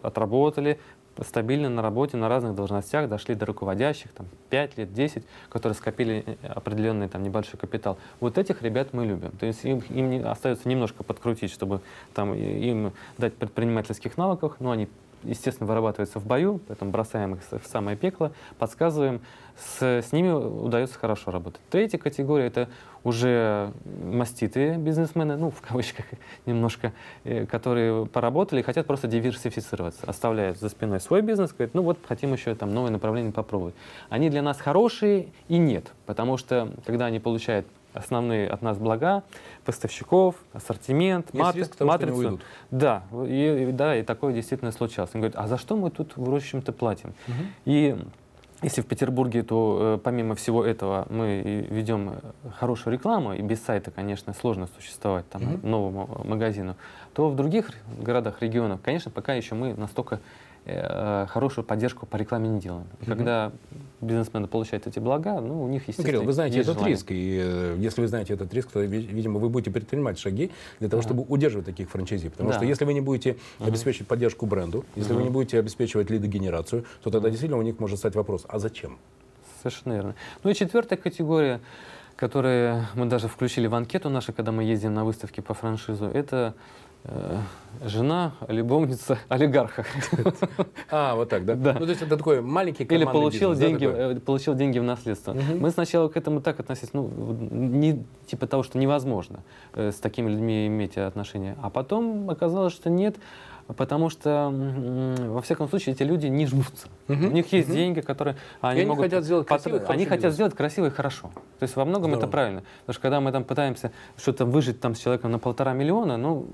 отработали 0.04 0.78
стабильно 1.24 1.70
на 1.70 1.82
работе, 1.82 2.18
на 2.18 2.30
разных 2.30 2.56
должностях, 2.56 3.10
дошли 3.10 3.36
до 3.36 3.46
руководящих, 3.46 4.12
там, 4.12 4.28
5 4.50 4.78
лет, 4.78 4.94
10, 4.94 5.24
которые 5.50 5.76
скопили 5.76 6.24
э, 6.26 6.48
определенный 6.48 7.08
там, 7.08 7.24
небольшой 7.24 7.60
капитал. 7.60 7.98
Вот 8.20 8.38
этих 8.38 8.62
ребят 8.62 8.94
мы 8.94 9.06
любим. 9.06 9.32
То 9.32 9.46
есть 9.46 9.64
им, 9.66 9.80
им 9.90 10.28
остается 10.28 10.68
немножко 10.68 11.04
подкрутить, 11.04 11.52
чтобы 11.52 11.82
там, 12.14 12.34
им 12.34 12.94
дать 13.18 13.34
предпринимательских 13.34 14.18
навыков, 14.18 14.56
но 14.60 14.72
они 14.72 14.88
естественно, 15.24 15.68
вырабатываются 15.68 16.20
в 16.20 16.26
бою, 16.26 16.60
поэтому 16.68 16.92
бросаем 16.92 17.36
их 17.36 17.42
в 17.44 17.68
самое 17.68 17.98
пекло, 17.98 18.32
подсказываем, 18.58 19.22
с, 19.58 19.82
с 19.82 20.12
ними 20.12 20.30
удается 20.30 21.00
хорошо 21.00 21.32
работать. 21.32 21.62
Третья 21.70 21.98
категория— 21.98 22.46
это 22.48 22.70
уже 23.04 23.72
маститые 24.04 24.78
бизнесмены, 24.78 25.38
ну, 25.38 25.50
в 25.50 25.62
кавычках 25.62 26.06
немножко, 26.46 26.94
э, 27.24 27.46
которые 27.46 28.06
поработали 28.06 28.60
и 28.60 28.64
хотят 28.64 28.86
просто 28.86 29.08
диверсифицироваться, 29.08 30.06
оставляют 30.06 30.60
за 30.60 30.70
спиной 30.70 31.00
свой 31.00 31.22
бизнес, 31.22 31.54
говорят, 31.54 31.74
ну 31.74 31.82
вот, 31.82 31.98
хотим 32.08 32.34
еще 32.34 32.54
там 32.56 32.74
новое 32.74 32.92
направление 32.92 33.32
попробовать. 33.32 33.76
Они 34.10 34.30
для 34.30 34.42
нас 34.42 34.60
хорошие 34.60 35.30
и 35.48 35.58
нет, 35.58 35.92
потому 36.06 36.38
что, 36.38 36.72
когда 36.86 37.06
они 37.06 37.20
получают 37.20 37.66
основные 37.98 38.48
от 38.48 38.62
нас 38.62 38.78
блага, 38.78 39.24
поставщиков, 39.66 40.36
ассортимент, 40.54 41.34
матри- 41.34 41.60
риск 41.60 41.76
того, 41.76 41.92
матрицу. 41.92 42.40
Да, 42.72 43.04
и, 43.28 43.70
да, 43.74 43.96
и 43.96 44.04
такое 44.04 44.34
действительно 44.34 44.72
случалось. 44.72 45.12
Он 45.14 45.22
говорит, 45.22 45.38
а 45.38 45.48
за 45.48 45.58
что 45.58 45.76
мы 45.76 45.90
тут, 45.92 46.16
в 46.16 46.34
общем-то, 46.34 46.72
платим? 46.72 47.14
Угу. 47.28 47.36
И 47.66 47.98
если 48.64 48.82
в 48.82 48.88
Петербурге, 48.88 49.44
то 49.44 49.98
э, 49.98 50.00
помимо 50.04 50.34
всего 50.34 50.66
этого 50.66 51.06
мы 51.12 51.68
ведем 51.70 52.10
э, 52.10 52.50
хорошую 52.58 52.94
рекламу, 52.94 53.34
и 53.34 53.42
без 53.42 53.62
сайта, 53.64 53.92
конечно, 53.92 54.34
сложно 54.34 54.68
существовать 54.76 55.30
там, 55.30 55.44
mm-hmm. 55.44 55.68
новому 55.68 56.22
магазину, 56.24 56.76
то 57.14 57.30
в 57.30 57.36
других 57.36 57.70
городах, 58.00 58.42
регионах, 58.42 58.82
конечно, 58.82 59.12
пока 59.12 59.36
еще 59.36 59.54
мы 59.54 59.76
настолько 59.76 60.16
Э, 60.16 60.22
хорошую 61.30 61.64
поддержку 61.66 62.06
по 62.06 62.18
рекламе 62.18 62.50
не 62.50 62.60
делаем. 62.60 62.88
И 63.00 63.04
mm-hmm. 63.04 63.08
когда 63.08 63.52
бизнесмены 64.02 64.48
получают 64.48 64.86
эти 64.86 65.00
блага, 65.00 65.40
ну, 65.40 65.64
у 65.64 65.68
них, 65.68 65.88
естественно, 65.88 66.08
Кирилл, 66.08 66.24
вы 66.24 66.34
знаете 66.34 66.58
есть 66.58 66.70
этот 66.70 66.80
желание. 66.80 66.96
риск, 66.96 67.12
и 67.12 67.40
э, 67.42 67.76
если 67.80 68.02
вы 68.02 68.08
знаете 68.08 68.34
этот 68.34 68.54
риск, 68.54 68.72
то, 68.72 68.82
видимо, 68.82 69.40
вы 69.40 69.50
будете 69.50 69.72
предпринимать 69.72 70.20
шаги 70.20 70.52
для 70.80 70.90
того, 70.90 71.02
чтобы 71.02 71.24
удерживать 71.28 71.66
таких 71.66 71.90
франчайзи. 71.90 72.30
Потому 72.30 72.50
да. 72.50 72.56
что 72.56 72.66
если 72.66 72.86
вы 72.86 72.94
не 72.94 73.02
будете 73.02 73.38
обеспечивать 73.60 74.08
mm-hmm. 74.08 74.10
поддержку 74.10 74.46
бренду, 74.46 74.86
если 74.96 75.14
mm-hmm. 75.14 75.18
вы 75.18 75.24
не 75.24 75.30
будете 75.30 75.60
обеспечивать 75.60 76.10
лидогенерацию, 76.10 76.86
то 77.02 77.10
тогда 77.10 77.30
действительно 77.30 77.60
у 77.60 77.64
них 77.64 77.80
может 77.80 78.00
стать 78.00 78.16
вопрос, 78.16 78.46
а 78.48 78.60
зачем? 78.60 78.98
Совершенно 79.64 79.94
верно. 79.94 80.16
Ну 80.44 80.52
и 80.52 80.54
четвертая 80.54 81.00
категория, 81.00 81.62
которую 82.16 82.86
мы 82.94 83.06
даже 83.06 83.28
включили 83.28 83.68
в 83.68 83.76
анкету 83.76 84.10
нашу, 84.10 84.34
когда 84.34 84.52
мы 84.52 84.64
ездим 84.64 84.94
на 84.94 85.06
выставки 85.06 85.42
по 85.42 85.54
франшизу, 85.54 86.06
это 86.06 86.54
Э, 86.54 86.54
жена, 87.84 88.34
любовница 88.48 89.18
олигарха. 89.30 89.86
А, 90.90 91.16
вот 91.16 91.30
так, 91.30 91.46
да? 91.46 91.56
Да. 91.56 91.74
Ну, 91.74 91.86
то 91.86 91.90
есть 91.90 92.02
это 92.02 92.18
такой 92.18 92.42
маленький 92.42 92.84
Или 92.84 93.04
получил 93.04 93.52
бизнес, 93.52 93.70
деньги, 93.70 93.86
да, 93.86 94.12
э, 94.14 94.20
получил 94.20 94.56
деньги 94.56 94.80
в 94.80 94.84
наследство. 94.84 95.32
Угу. 95.32 95.58
Мы 95.60 95.70
сначала 95.72 96.08
к 96.08 96.16
этому 96.16 96.42
так 96.42 96.60
относились, 96.60 96.94
ну, 96.94 97.10
не 97.10 98.04
типа 98.26 98.48
того, 98.48 98.64
что 98.64 98.78
невозможно 98.78 99.44
э, 99.74 99.92
с 99.92 99.96
такими 99.96 100.30
людьми 100.30 100.68
иметь 100.68 100.98
отношения. 100.98 101.58
А 101.62 101.70
потом 101.70 102.30
оказалось, 102.30 102.74
что 102.74 102.90
нет 102.90 103.18
потому 103.74 104.10
что, 104.10 104.50
во 104.52 105.42
всяком 105.42 105.68
случае, 105.68 105.96
эти 105.96 106.04
люди 106.04 106.28
не 106.28 106.46
жмутся. 106.46 106.88
Угу. 107.08 107.28
У 107.28 107.32
них 107.32 107.52
есть 107.52 107.68
угу. 107.68 107.78
деньги, 107.78 108.02
которые 108.02 108.38
они, 108.62 108.82
они 108.82 108.90
могут... 108.90 109.06
хотят 109.06 109.24
сделать 109.24 109.48
красиво, 109.48 109.84
Они 109.88 110.06
хотят 110.06 110.34
сделать 110.34 110.56
красиво 110.56 110.88
и 110.88 110.90
хорошо. 110.90 111.32
То 111.60 111.64
есть 111.64 111.76
во 111.76 111.86
многом 111.86 112.12
Здорово. 112.12 112.20
это 112.20 112.28
правильно. 112.32 112.64
Потому 112.82 112.94
что 112.94 113.02
когда 113.02 113.22
мы 113.22 113.32
там 113.32 113.44
пытаемся 113.44 113.92
что-то 114.18 114.46
выжить 114.46 114.80
там 114.80 114.96
с 114.96 115.00
человеком 115.00 115.32
на 115.32 115.40
полтора 115.40 115.74
миллиона, 115.74 116.18
ну, 116.18 116.48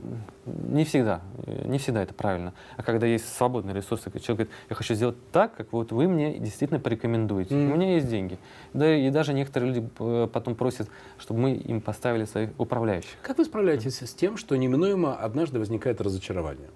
не 0.46 0.86
всегда. 0.86 1.22
Не 1.66 1.78
всегда 1.78 2.04
это 2.04 2.14
правильно. 2.14 2.54
А 2.78 2.84
когда 2.84 3.06
есть 3.06 3.32
свободные 3.36 3.76
ресурсы, 3.76 4.10
человек 4.12 4.28
говорит, 4.28 4.50
я 4.70 4.76
хочу 4.76 4.96
сделать 4.96 5.18
так, 5.32 5.56
как 5.56 5.72
вот 5.72 5.92
вы 5.92 6.08
мне 6.08 6.40
действительно 6.40 6.80
порекомендуете. 6.80 7.54
Mm. 7.54 7.72
У 7.72 7.76
меня 7.76 7.94
есть 7.96 8.10
деньги. 8.10 8.38
Да 8.74 8.96
и 8.96 9.10
даже 9.10 9.34
некоторые 9.34 9.74
люди 9.74 9.90
э, 10.00 10.28
потом 10.32 10.56
просят, 10.56 10.90
чтобы 11.18 11.42
мы 11.42 11.54
им 11.54 11.82
поставили 11.82 12.26
своих 12.26 12.50
управляющих. 12.58 13.12
Как 13.22 13.38
вы 13.38 13.46
справляетесь 13.46 14.02
mm. 14.02 14.08
с 14.08 14.14
тем, 14.14 14.38
что 14.38 14.56
неминуемо 14.56 15.16
однажды 15.16 15.60
возникает 15.60 16.02
разочарование? 16.02 16.70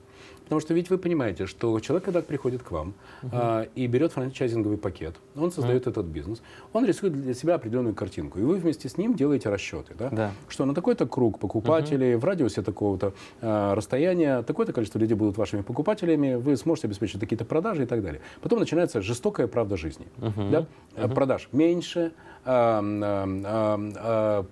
Потому 0.44 0.62
что 0.62 0.74
ведь 0.74 0.90
вы 0.90 0.98
понимаете, 0.98 1.46
что 1.46 1.78
человек, 1.82 2.06
когда 2.06 2.22
приходит 2.22 2.64
к 2.64 2.72
вам 2.72 2.94
uh-huh. 3.22 3.30
а, 3.34 3.68
и 3.76 3.86
берет 3.88 4.14
франчайзинговый 4.14 4.78
пакет, 4.78 5.16
он 5.36 5.52
создает 5.52 5.86
uh-huh. 5.86 5.92
этот 5.92 6.06
бизнес, 6.06 6.42
он 6.72 6.86
рисует 6.86 7.22
для 7.22 7.34
себя 7.34 7.56
определенную 7.56 7.94
картинку, 7.94 8.40
и 8.40 8.44
вы 8.44 8.56
вместе 8.56 8.88
с 8.88 8.98
ним 8.98 9.14
делаете 9.14 9.50
расчеты, 9.50 9.94
да? 10.00 10.10
Да. 10.10 10.32
что 10.48 10.64
на 10.66 10.74
такой-то 10.74 11.06
круг 11.06 11.38
покупателей, 11.38 12.14
uh-huh. 12.14 12.20
в 12.20 12.24
радиусе 12.24 12.62
такого-то 12.62 13.14
а, 13.42 13.76
расстояния, 13.76 14.42
такое-то 14.44 14.72
количество 14.72 15.00
людей 15.00 15.16
будут 15.16 15.38
вашими 15.38 15.64
покупателями, 15.64 16.36
вы 16.36 16.56
сможете 16.56 16.88
обеспечить 16.88 17.20
какие-то 17.20 17.44
продажи 17.44 17.84
и 17.84 17.86
так 17.86 18.02
далее. 18.02 18.22
Потом 18.42 18.60
начинается 18.60 19.02
жестокая 19.02 19.48
правда 19.48 19.76
жизни. 19.76 20.08
Uh-huh. 20.18 20.50
Да? 20.50 20.66
Uh-huh. 20.96 21.14
Продаж 21.14 21.50
меньше, 21.52 22.14
а, 22.46 22.82
а, 22.82 23.80
а, 23.98 24.46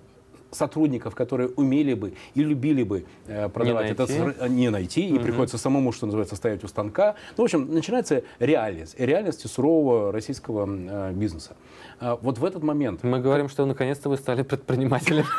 сотрудников, 0.56 1.14
которые 1.14 1.48
умели 1.50 1.94
бы 1.94 2.14
и 2.34 2.42
любили 2.42 2.82
бы 2.82 3.04
э, 3.26 3.48
продавать 3.48 3.90
не 3.90 3.96
найти. 3.96 4.14
это, 4.14 4.48
не 4.48 4.70
найти, 4.70 5.06
угу. 5.08 5.16
и 5.16 5.18
приходится 5.18 5.58
самому, 5.58 5.92
что 5.92 6.06
называется, 6.06 6.36
стоять 6.36 6.64
у 6.64 6.68
станка. 6.68 7.14
Ну, 7.36 7.44
в 7.44 7.46
общем, 7.46 7.72
начинается 7.72 8.22
реальность, 8.38 8.96
реальность 8.98 9.48
сурового 9.48 10.12
российского 10.12 10.66
э, 10.66 11.12
бизнеса. 11.12 11.56
А, 11.98 12.16
вот 12.20 12.38
в 12.38 12.44
этот 12.44 12.62
момент... 12.62 13.02
Мы 13.02 13.20
говорим, 13.20 13.48
что 13.48 13.64
наконец-то 13.66 14.08
вы 14.08 14.16
стали 14.16 14.42
предпринимателем. 14.42 15.24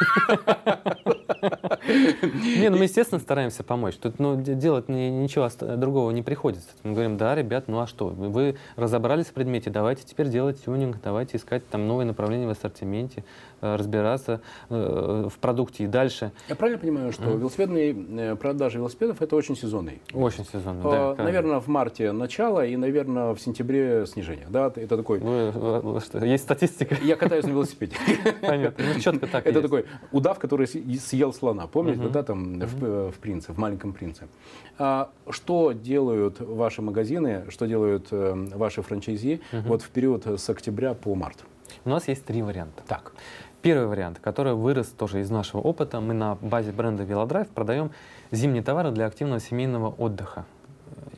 Не, 1.88 2.70
ну 2.70 2.78
мы, 2.78 2.84
естественно, 2.84 3.20
стараемся 3.20 3.64
помочь. 3.64 3.96
Тут 3.96 4.20
ну, 4.20 4.36
делать 4.36 4.90
ничего 4.90 5.50
другого 5.78 6.12
не 6.12 6.22
приходится. 6.22 6.70
Мы 6.84 6.94
говорим, 6.94 7.18
да, 7.18 7.36
ребят, 7.36 7.68
ну 7.68 7.80
а 7.80 7.88
что? 7.88 8.08
Вы 8.08 8.58
разобрались 8.76 9.28
в 9.28 9.34
предмете, 9.34 9.70
давайте 9.70 10.04
теперь 10.04 10.30
делать 10.30 10.64
тюнинг, 10.64 10.98
давайте 11.04 11.38
искать 11.38 11.68
там 11.70 11.88
новые 11.88 12.06
направления 12.06 12.48
в 12.48 12.52
ассортименте, 12.52 13.24
разбираться 13.62 14.42
э, 14.70 15.28
в 15.30 15.40
продукте 15.40 15.86
и 15.86 15.88
дальше. 15.88 16.32
Я 16.50 16.56
правильно 16.56 16.80
понимаю, 16.80 17.12
что 17.12 17.24
mm. 17.24 17.40
велосипедные 17.40 18.32
э, 18.32 18.36
продажи 18.36 18.78
велосипедов 18.78 19.22
это 19.22 19.36
очень 19.36 19.56
сезонный? 19.56 20.02
Очень 20.14 20.46
сезонный, 20.46 20.84
да. 20.84 21.16
Наверное, 21.16 21.60
в 21.60 21.68
марте 21.68 22.12
начало 22.12 22.66
и, 22.66 22.76
наверное, 22.76 23.34
в 23.34 23.40
сентябре 23.40 24.06
снижение. 24.06 24.48
Да, 24.50 24.72
это 24.76 24.98
такой... 24.98 25.20
Вы, 25.20 26.00
что, 26.02 26.24
есть 26.24 26.44
статистика? 26.44 26.96
Я 27.02 27.16
катаюсь 27.16 27.46
на 27.46 27.52
велосипеде. 27.52 27.96
Понятно, 28.42 28.86
ну 28.94 29.00
четко 29.00 29.28
так 29.28 29.46
Это 29.46 29.62
такой 29.62 29.86
удав, 30.12 30.40
который 30.40 30.68
съел 30.68 31.34
слона. 31.34 31.68
Помните, 31.68 32.08
да, 32.10 32.24
там 32.24 32.60
в, 32.60 33.14
«Принце», 33.20 33.54
в 33.54 33.58
«Маленьком 33.58 33.94
принце». 33.94 34.28
А, 34.78 35.10
что 35.30 35.72
делают 35.72 36.40
ваши 36.40 36.82
магазины, 36.82 37.46
что 37.50 37.66
делают 37.66 38.08
э, 38.12 38.34
ваши 38.56 38.82
франчайзи 38.82 39.42
вот 39.52 39.82
в 39.82 39.90
период 39.90 40.26
с 40.28 40.50
октября 40.50 40.94
по 40.94 41.16
март? 41.16 41.44
У 41.86 41.90
нас 41.90 42.08
есть 42.08 42.26
три 42.26 42.42
варианта. 42.42 42.84
Так. 42.88 43.14
Первый 43.68 43.88
вариант, 43.88 44.20
который 44.20 44.54
вырос 44.54 44.88
тоже 44.88 45.20
из 45.20 45.30
нашего 45.30 45.60
опыта, 45.60 46.00
мы 46.00 46.14
на 46.14 46.36
базе 46.36 46.72
бренда 46.72 47.04
Велодрайв 47.04 47.50
продаем 47.50 47.92
зимние 48.32 48.64
товары 48.64 48.92
для 48.92 49.06
активного 49.08 49.42
семейного 49.42 49.90
отдыха. 49.90 50.46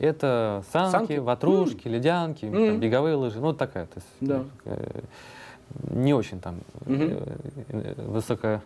Это 0.00 0.64
санки, 0.72 0.90
санки? 0.90 1.18
ватрушки, 1.18 1.86
mm. 1.86 1.90
ледянки, 1.90 2.44
mm. 2.46 2.70
Там, 2.70 2.80
беговые 2.80 3.14
лыжи, 3.14 3.38
ну 3.38 3.52
такая. 3.52 3.86
То 3.86 4.00
есть, 4.00 4.08
да. 4.20 4.44
э, 4.64 5.02
не 5.90 6.12
очень 6.12 6.40
там 6.40 6.56
mm-hmm. 6.86 7.62
э, 7.68 8.02
высокая 8.02 8.62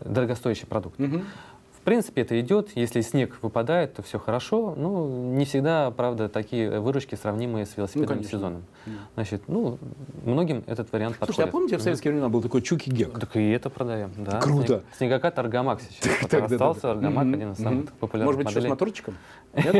дорогостоящий 0.00 0.66
продукт. 0.66 0.98
Угу. 0.98 1.18
В 1.18 1.57
принципе, 1.88 2.20
это 2.20 2.38
идет. 2.38 2.72
Если 2.74 3.00
снег 3.00 3.38
выпадает, 3.40 3.94
то 3.94 4.02
все 4.02 4.18
хорошо. 4.18 4.74
Ну, 4.76 5.08
не 5.34 5.46
всегда, 5.46 5.90
правда, 5.90 6.28
такие 6.28 6.80
выручки 6.80 7.14
сравнимые 7.14 7.64
с 7.64 7.78
велосипедным 7.78 8.18
ну, 8.18 8.24
сезоном. 8.24 8.64
Да. 8.84 8.92
Значит, 9.14 9.44
ну, 9.48 9.78
многим 10.22 10.64
этот 10.66 10.92
вариант 10.92 11.16
Слушай, 11.16 11.28
подходит. 11.28 11.48
а 11.48 11.52
помните, 11.52 11.76
в 11.78 11.80
советские 11.80 12.12
времена 12.12 12.28
был 12.28 12.42
такой 12.42 12.60
Чуки 12.60 12.90
Гек? 12.90 13.18
Так 13.18 13.34
и 13.36 13.50
это 13.50 13.70
продаем, 13.70 14.12
да. 14.18 14.38
Круто. 14.38 14.66
Снег, 14.66 14.84
снегокат 14.98 15.38
Аргамак 15.38 15.80
сейчас. 15.80 16.28
Так, 16.28 16.42
остался 16.52 16.90
Аргамак, 16.90 17.26
один 17.26 17.52
из 17.52 17.58
самых 17.58 17.90
популярных 17.92 18.36
Может 18.36 18.44
быть, 18.44 18.50
еще 18.54 18.66
с 18.66 18.68
моторчиком? 18.68 19.14
Нет? 19.54 19.74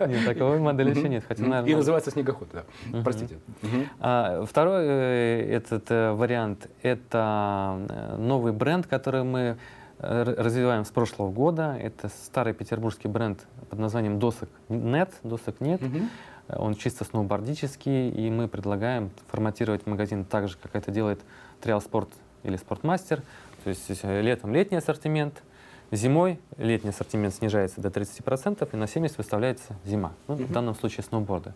Нет, 0.00 0.24
такой 0.24 0.58
модели 0.58 0.90
еще 0.90 1.08
нет. 1.08 1.24
И 1.68 1.74
называется 1.74 2.10
снегоход, 2.10 2.48
да. 2.50 2.64
Простите. 3.02 3.38
А, 4.00 4.42
второй 4.46 4.84
э, 4.86 5.48
этот 5.50 5.90
э, 5.90 6.12
вариант– 6.12 6.70
это 6.82 7.78
э, 7.90 8.16
новый 8.16 8.52
бренд, 8.52 8.86
который 8.86 9.22
мы 9.22 9.58
развиваем 9.98 10.84
с 10.84 10.90
прошлого 10.90 11.30
года. 11.30 11.76
Это 11.80 12.08
старый 12.08 12.52
петербургский 12.52 13.08
бренд 13.08 13.46
под 13.70 13.78
названием 13.78 14.18
Досок 14.18 14.48
Нет, 14.68 15.12
Досок 15.22 15.60
Нет. 15.60 15.82
Угу. 15.82 16.58
Он 16.58 16.74
чисто 16.74 17.04
сноубордический, 17.04 18.10
и 18.10 18.30
мы 18.30 18.46
предлагаем 18.46 19.10
форматировать 19.28 19.86
магазин 19.86 20.24
так 20.24 20.48
же, 20.48 20.56
как 20.62 20.76
это 20.76 20.90
делает 20.90 21.20
Trial 21.62 21.84
Sport 21.84 22.08
или 22.44 22.56
спортмастер. 22.56 23.22
То 23.64 23.70
есть 23.70 23.90
э, 24.02 24.22
летом 24.22 24.54
летний 24.54 24.76
ассортимент, 24.76 25.42
зимой 25.92 26.40
летний 26.56 26.90
ассортимент 26.90 27.34
снижается 27.34 27.80
до 27.80 27.88
30% 27.88 28.68
и 28.72 28.76
на 28.76 28.84
70% 28.84 29.14
выставляется 29.16 29.76
зима. 29.84 30.12
Ну, 30.28 30.34
uh-huh. 30.34 30.46
В 30.46 30.52
данном 30.52 30.74
случае 30.74 31.04
сноуборды. 31.04 31.52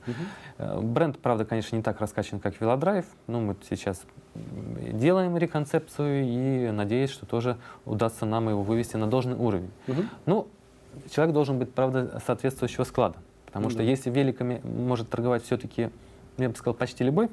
Uh-huh. 0.58 0.80
Бренд, 0.82 1.18
правда, 1.18 1.44
конечно, 1.44 1.76
не 1.76 1.82
так 1.82 2.00
раскачан, 2.00 2.40
как 2.40 2.60
велодрайв. 2.60 3.06
Но 3.26 3.40
мы 3.40 3.56
сейчас 3.68 4.02
делаем 4.34 5.36
реконцепцию 5.36 6.24
и 6.24 6.70
надеюсь, 6.70 7.10
что 7.10 7.26
тоже 7.26 7.56
удастся 7.84 8.26
нам 8.26 8.48
его 8.48 8.62
вывести 8.62 8.96
на 8.96 9.06
должный 9.06 9.36
уровень. 9.36 9.70
Uh-huh. 9.86 10.06
Ну, 10.26 10.48
человек 11.10 11.34
должен 11.34 11.58
быть, 11.58 11.72
правда, 11.72 12.22
соответствующего 12.24 12.84
склада. 12.84 13.16
Потому 13.46 13.68
uh-huh. 13.68 13.72
что 13.72 13.82
если 13.82 14.10
великами 14.10 14.60
может 14.64 15.10
торговать 15.10 15.44
все-таки, 15.44 15.90
я 16.38 16.48
бы 16.48 16.54
сказал, 16.54 16.74
почти 16.74 17.04
любой, 17.04 17.28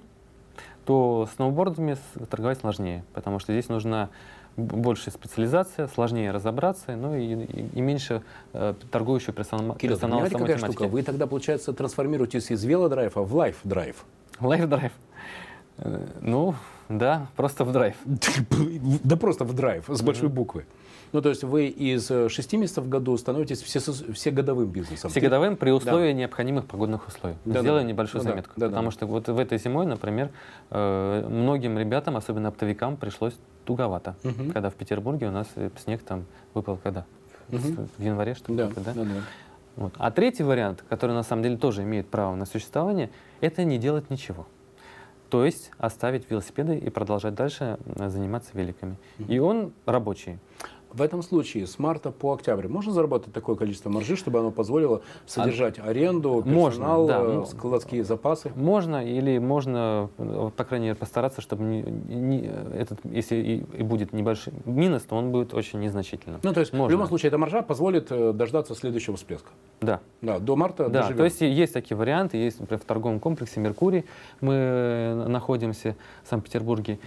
то 0.85 1.27
сноубордами 1.35 1.97
торговать 2.29 2.59
сложнее, 2.59 3.03
потому 3.13 3.39
что 3.39 3.51
здесь 3.51 3.67
нужна 3.67 4.09
большая 4.57 5.13
специализация, 5.13 5.87
сложнее 5.87 6.31
разобраться, 6.31 6.95
ну 6.95 7.15
и, 7.15 7.45
и, 7.45 7.69
и 7.75 7.81
меньше 7.81 8.23
э, 8.53 8.73
торгующего 8.91 9.33
персонала. 9.33 9.77
Кирилл, 9.77 9.95
персонала 9.95 10.25
понимаете, 10.25 10.55
какая 10.55 10.71
штука? 10.71 10.87
Вы 10.87 11.03
тогда, 11.03 11.27
получается, 11.27 11.73
трансформируетесь 11.73 12.51
из 12.51 12.63
велодрайва 12.63 13.23
в 13.23 13.35
Life 13.35 13.59
Drive. 13.59 13.95
Life 14.39 14.60
Drive. 14.60 14.91
Э, 15.77 16.05
ну, 16.21 16.55
да, 16.89 17.27
просто 17.35 17.63
в 17.63 17.71
драйв. 17.71 17.95
Да 19.03 19.15
просто 19.15 19.45
в 19.45 19.53
драйв, 19.53 19.85
с 19.87 20.01
большой 20.01 20.29
буквы. 20.29 20.65
Ну, 21.13 21.21
то 21.21 21.29
есть 21.29 21.43
вы 21.43 21.67
из 21.67 22.07
6 22.07 22.53
э, 22.53 22.57
месяцев 22.57 22.83
в 22.83 22.89
году 22.89 23.17
становитесь 23.17 23.61
все, 23.61 23.79
все 23.79 24.31
годовым 24.31 24.69
бизнесом. 24.69 25.09
Все 25.09 25.19
годовым 25.19 25.55
при 25.55 25.71
условии 25.71 26.11
да. 26.11 26.19
необходимых 26.19 26.65
погодных 26.65 27.07
условий. 27.07 27.35
Да, 27.45 27.61
Сделаю 27.61 27.81
да. 27.81 27.87
небольшую 27.87 28.23
ну, 28.23 28.29
заметку. 28.29 28.53
Да, 28.57 28.67
потому 28.67 28.89
да. 28.89 28.91
что 28.91 29.05
вот 29.07 29.27
в 29.27 29.37
этой 29.37 29.57
зимой, 29.57 29.85
например, 29.85 30.29
э, 30.69 31.27
многим 31.29 31.77
ребятам, 31.77 32.17
особенно 32.17 32.49
оптовикам, 32.49 32.97
пришлось 32.97 33.35
туговато. 33.65 34.15
Угу. 34.23 34.51
Когда 34.53 34.69
в 34.69 34.75
Петербурге 34.75 35.27
у 35.27 35.31
нас 35.31 35.47
э, 35.55 35.69
снег 35.83 36.03
там 36.03 36.25
выпал 36.53 36.77
когда? 36.81 37.05
Угу. 37.49 37.87
В 37.97 38.01
январе, 38.01 38.35
что 38.35 38.51
ли? 38.51 38.57
Да, 38.57 38.69
да? 38.75 38.93
Да, 38.93 39.03
да. 39.03 39.21
Вот. 39.75 39.93
А 39.97 40.09
третий 40.11 40.43
вариант, 40.43 40.83
который 40.89 41.11
на 41.11 41.23
самом 41.23 41.43
деле 41.43 41.57
тоже 41.57 41.83
имеет 41.83 42.09
право 42.09 42.35
на 42.35 42.45
существование, 42.45 43.11
это 43.41 43.63
не 43.63 43.77
делать 43.77 44.09
ничего. 44.09 44.47
То 45.29 45.45
есть 45.45 45.71
оставить 45.77 46.29
велосипеды 46.31 46.77
и 46.77 46.89
продолжать 46.89 47.35
дальше 47.35 47.77
заниматься 47.85 48.51
великами. 48.53 48.95
Mm-hmm. 49.19 49.25
И 49.27 49.39
он 49.39 49.73
рабочий. 49.85 50.39
В 50.97 51.01
этом 51.03 51.21
случае 51.21 51.67
с 51.67 51.77
марта 51.77 52.09
по 52.09 52.33
октябрь 52.33 52.67
можно 52.67 52.91
заработать 52.91 53.31
такое 53.31 53.55
количество 53.55 53.91
маржи, 53.91 54.15
чтобы 54.15 54.39
оно 54.39 54.49
позволило 54.49 55.03
содержать 55.27 55.77
аренду, 55.77 56.41
персонал, 56.43 57.01
можно, 57.01 57.07
да, 57.07 57.23
ну, 57.23 57.45
складские 57.45 58.03
запасы? 58.03 58.51
Можно, 58.55 59.07
или 59.07 59.37
можно, 59.37 60.09
по 60.17 60.63
крайней 60.63 60.87
мере, 60.87 60.95
постараться, 60.95 61.39
чтобы 61.39 61.63
не, 61.65 61.83
не, 61.83 62.51
этот, 62.73 62.99
если 63.03 63.35
и, 63.35 63.57
и 63.77 63.83
будет 63.83 64.11
небольшой 64.11 64.53
минус, 64.65 65.03
то 65.03 65.15
он 65.15 65.31
будет 65.31 65.53
очень 65.53 65.79
незначительным. 65.81 66.39
Ну, 66.41 66.51
то 66.51 66.61
есть, 66.61 66.73
можно. 66.73 66.87
в 66.87 66.91
любом 66.91 67.07
случае, 67.07 67.27
эта 67.27 67.37
маржа 67.37 67.61
позволит 67.61 68.07
э, 68.09 68.33
дождаться 68.33 68.73
следующего 68.73 69.17
всплеска? 69.17 69.51
Да. 69.81 69.99
Да, 70.23 70.39
до 70.39 70.55
марта 70.55 70.89
Да, 70.89 71.01
доживем. 71.01 71.17
то 71.17 71.25
есть 71.25 71.41
есть 71.41 71.73
такие 71.73 71.95
варианты, 71.95 72.37
есть, 72.37 72.59
например, 72.59 72.81
в 72.81 72.85
торговом 72.85 73.19
комплексе 73.19 73.59
«Меркурий» 73.59 74.05
мы 74.41 74.55
э, 74.55 75.27
находимся 75.27 75.95
в 76.23 76.29
Санкт-Петербурге 76.29 76.97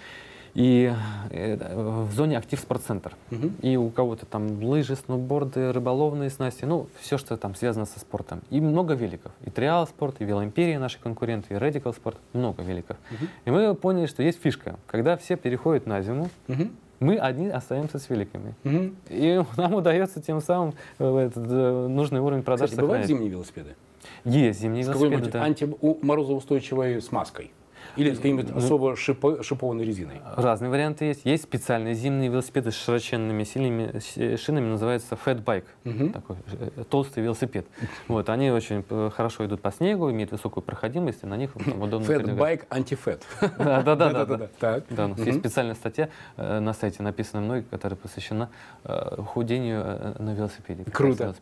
и 0.55 0.93
э, 1.31 2.05
в 2.07 2.13
зоне 2.13 2.39
актив 2.39 2.59
спортцентр. 2.59 3.15
Угу. 3.31 3.51
И 3.63 3.77
у 3.77 3.91
кого-то 3.91 4.27
там 4.27 4.63
лыжи, 4.63 4.97
сноуборды, 4.97 5.73
рыболовные 5.73 6.31
снасти, 6.31 6.65
ну, 6.65 6.89
все, 7.01 7.19
что 7.19 7.37
там 7.37 7.55
связано 7.55 7.87
со 7.87 8.01
спортом. 8.01 8.43
И 8.51 8.61
много 8.61 8.95
великов. 8.95 9.33
И 9.45 9.51
Триал 9.51 9.87
спорт, 9.87 10.17
и 10.21 10.25
Велоимперия 10.25 10.79
наши 10.79 10.99
конкуренты, 10.99 11.55
и 11.55 11.57
Radical 11.57 11.95
спорт, 11.95 12.19
много 12.33 12.63
великов. 12.63 12.97
Угу. 13.11 13.27
И 13.45 13.51
мы 13.51 13.75
поняли, 13.75 14.07
что 14.07 14.23
есть 14.23 14.41
фишка. 14.41 14.77
Когда 14.87 15.17
все 15.17 15.37
переходят 15.37 15.87
на 15.87 16.03
зиму, 16.03 16.31
угу. 16.49 16.69
мы 16.99 17.17
одни 17.17 17.49
остаемся 17.49 17.99
с 17.99 18.11
великами. 18.11 18.55
Угу. 18.65 18.91
И 19.11 19.43
нам 19.57 19.75
удается 19.75 20.21
тем 20.21 20.41
самым 20.41 20.75
э, 20.99 21.19
этот, 21.19 21.47
э, 21.49 21.87
нужный 21.89 22.21
уровень 22.21 22.43
продаж 22.43 22.71
Кстати, 22.71 22.81
бывают 22.85 23.07
зимние 23.07 23.31
велосипеды? 23.31 23.77
Есть 24.25 24.61
зимние 24.61 24.85
с 24.85 24.89
велосипеды, 24.89 25.31
да. 25.31 25.43
анти-морозоустойчивой 25.45 27.01
смазкой? 27.01 27.53
Или 27.97 28.13
с 28.13 28.17
какой-нибудь 28.17 28.51
особо 28.51 28.97
шипо, 28.97 29.43
шипованной 29.43 29.85
резиной? 29.85 30.21
Разные 30.37 30.71
варианты 30.71 31.07
есть. 31.07 31.25
Есть 31.25 31.45
специальные 31.45 31.95
зимние 31.95 32.31
велосипеды 32.31 32.71
с 32.71 32.75
широченными 32.75 33.45
сильными 33.45 34.37
шинами, 34.37 34.69
называется 34.69 35.17
fat 35.25 35.43
bike, 35.43 35.65
угу. 35.85 36.11
такой 36.11 36.37
э, 36.53 36.85
толстый 36.89 37.23
велосипед. 37.23 37.67
Вот, 38.09 38.29
они 38.29 38.51
очень 38.51 38.85
э, 38.89 39.11
хорошо 39.15 39.47
идут 39.47 39.61
по 39.61 39.71
снегу, 39.73 40.11
имеют 40.11 40.33
высокую 40.33 40.63
проходимость, 40.63 41.25
и 41.25 41.27
на 41.27 41.37
них 41.37 41.55
удобно 41.57 42.05
Fat 42.05 42.37
bike 42.37 42.67
антифэт. 42.71 43.23
Да, 43.59 43.83
да, 43.83 43.95
да, 43.95 44.25
да. 44.25 44.49
Так. 44.59 44.85
Да, 44.91 45.07
у 45.07 45.09
нас 45.09 45.19
есть 45.21 45.39
специальная 45.39 45.75
статья 45.75 46.09
э, 46.37 46.61
на 46.61 46.73
сайте, 46.73 47.03
написанная 47.03 47.45
мной, 47.45 47.63
которая 47.63 47.97
посвящена 47.97 48.51
худению 48.85 50.17
на 50.19 50.35
велосипеде. 50.35 50.85
Круто. 50.85 51.35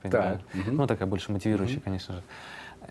Ну, 0.66 0.86
такая 0.86 1.07
больше 1.09 1.32
мотивирующая, 1.32 1.80
конечно 1.80 2.14
же. 2.14 2.22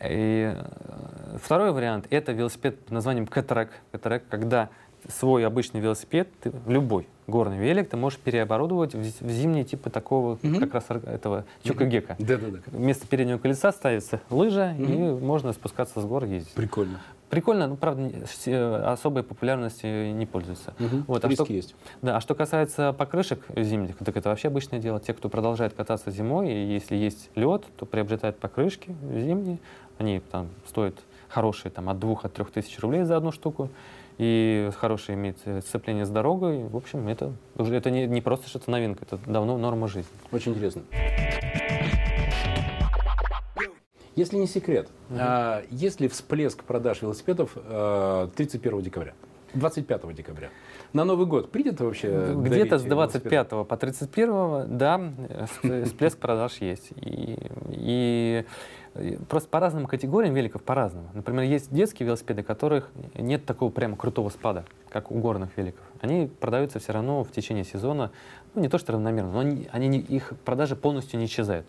И 0.03 0.53
э, 0.55 1.37
второй 1.41 1.71
вариант– 1.71 2.07
это 2.09 2.31
велосипед 2.31 2.79
под 2.79 2.91
названием 2.91 3.27
Катрек. 3.27 3.69
Катрек, 3.91 4.23
когда 4.29 4.69
свой 5.07 5.45
обычный 5.45 5.79
велосипед, 5.79 6.27
ты, 6.41 6.51
любой 6.65 7.07
горный 7.27 7.57
велик, 7.57 7.89
ты 7.89 7.97
можешь 7.97 8.19
переоборудовать 8.19 8.93
в, 8.95 8.99
в 8.99 9.29
зимний 9.29 9.65
типа 9.65 9.89
такого 9.89 10.35
mm-hmm. 10.35 10.59
как 10.59 10.73
раз 10.73 10.85
этого 10.89 11.45
чукагека. 11.63 12.13
Mm-hmm. 12.13 12.25
Да-да-да. 12.25 12.59
Вместо 12.67 13.07
переднего 13.07 13.37
колеса 13.37 13.71
ставится 13.71 14.21
лыжа, 14.29 14.75
mm-hmm. 14.77 15.19
и 15.19 15.23
можно 15.23 15.53
спускаться 15.53 16.01
с 16.01 16.05
гор 16.05 16.25
ездить. 16.25 16.53
Прикольно. 16.53 16.99
Прикольно, 17.29 17.67
но, 17.67 17.75
правда, 17.75 18.09
особой 18.89 19.21
популярностью 19.21 20.15
не 20.15 20.25
пользуется. 20.25 20.73
Угу, 20.79 21.03
вот, 21.07 21.25
а 21.25 21.29
что, 21.29 21.43
есть. 21.49 21.75
Да, 22.01 22.15
а 22.15 22.21
что 22.21 22.35
касается 22.35 22.93
покрышек 22.93 23.43
зимних, 23.53 23.97
так 23.97 24.15
это 24.15 24.29
вообще 24.29 24.47
обычное 24.47 24.79
дело. 24.79 25.01
Те, 25.01 25.13
кто 25.13 25.27
продолжает 25.27 25.73
кататься 25.73 26.09
зимой, 26.09 26.49
и 26.49 26.73
если 26.73 26.95
есть 26.95 27.29
лед, 27.35 27.65
то 27.75 27.85
приобретают 27.85 28.39
покрышки 28.39 28.95
зимние. 29.11 29.59
Они 29.97 30.19
там 30.19 30.49
стоят 30.67 30.95
хорошие, 31.27 31.71
там, 31.71 31.89
от 31.89 31.99
двух, 31.99 32.25
от 32.25 32.33
трех 32.33 32.51
тысяч 32.51 32.79
рублей 32.79 33.03
за 33.03 33.17
одну 33.17 33.31
штуку. 33.31 33.69
И 34.17 34.71
хорошее 34.77 35.15
имеет 35.15 35.37
сцепление 35.63 36.05
с 36.05 36.09
дорогой. 36.09 36.63
В 36.63 36.75
общем, 36.75 37.07
это 37.07 37.33
уже 37.55 37.75
это 37.75 37.91
не, 37.91 38.07
не 38.07 38.21
просто 38.21 38.47
что-то 38.49 38.71
новинка, 38.71 39.05
это 39.05 39.19
давно 39.27 39.57
норма 39.57 39.87
жизни. 39.87 40.11
Очень 40.31 40.53
интересно. 40.53 40.81
Если 44.15 44.37
не 44.37 44.47
секрет, 44.47 44.87
угу. 45.11 45.19
а, 45.21 45.63
есть 45.69 46.01
ли 46.01 46.07
всплеск 46.07 46.63
продаж 46.63 47.03
велосипедов 47.03 47.51
а, 47.55 48.27
31 48.35 48.81
декабря? 48.81 49.13
25 49.53 50.15
декабря. 50.15 50.49
На 50.97 51.05
Новый 51.05 51.27
год 51.27 51.51
придет 51.51 51.79
вообще? 51.79 52.33
Где-то 52.35 52.79
с 52.79 52.83
25 52.83 53.49
по 53.67 53.77
31, 53.77 54.77
да, 54.77 54.99
всплеск 55.85 56.17
продаж 56.17 56.57
есть. 56.59 56.89
И, 56.95 57.37
и 57.69 58.45
Просто 59.29 59.47
по 59.49 59.59
разным 59.59 59.85
категориям 59.85 60.33
великов 60.33 60.63
по-разному. 60.63 61.09
Например, 61.13 61.43
есть 61.43 61.71
детские 61.71 62.07
велосипеды, 62.07 62.41
которых 62.41 62.89
нет 63.13 63.45
такого 63.45 63.69
прямо 63.69 63.95
крутого 63.95 64.29
спада, 64.29 64.65
как 64.89 65.11
у 65.11 65.19
горных 65.19 65.55
великов. 65.55 65.81
Они 66.01 66.27
продаются 66.39 66.79
все 66.79 66.93
равно 66.93 67.23
в 67.23 67.31
течение 67.31 67.63
сезона, 67.63 68.11
ну 68.55 68.61
не 68.61 68.69
то 68.69 68.79
что 68.79 68.93
равномерно, 68.93 69.31
но 69.31 69.39
они, 69.39 69.67
они, 69.71 69.99
их 69.99 70.33
продажи 70.45 70.75
полностью 70.75 71.19
не 71.19 71.25
исчезают. 71.25 71.67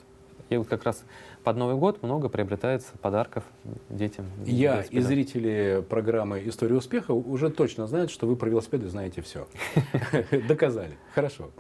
И 0.51 0.57
вот 0.57 0.69
как 0.69 0.85
раз 0.85 1.05
под 1.45 1.57
Новый 1.57 1.77
год 1.77 2.03
много 2.03 2.29
приобретается 2.29 2.97
подарков 3.01 3.45
детям. 3.91 4.27
Я 4.45 4.83
и 4.83 5.01
зрители 5.01 5.85
программы 5.89 6.43
«История 6.47 6.77
успеха» 6.77 7.13
уже 7.13 7.51
точно 7.51 7.87
знают, 7.87 8.11
что 8.11 8.27
вы 8.27 8.37
про 8.37 8.49
велосипеды 8.49 8.89
знаете 8.89 9.23
все. 9.23 9.47
Доказали. 10.49 10.97
Хорошо. 11.15 11.51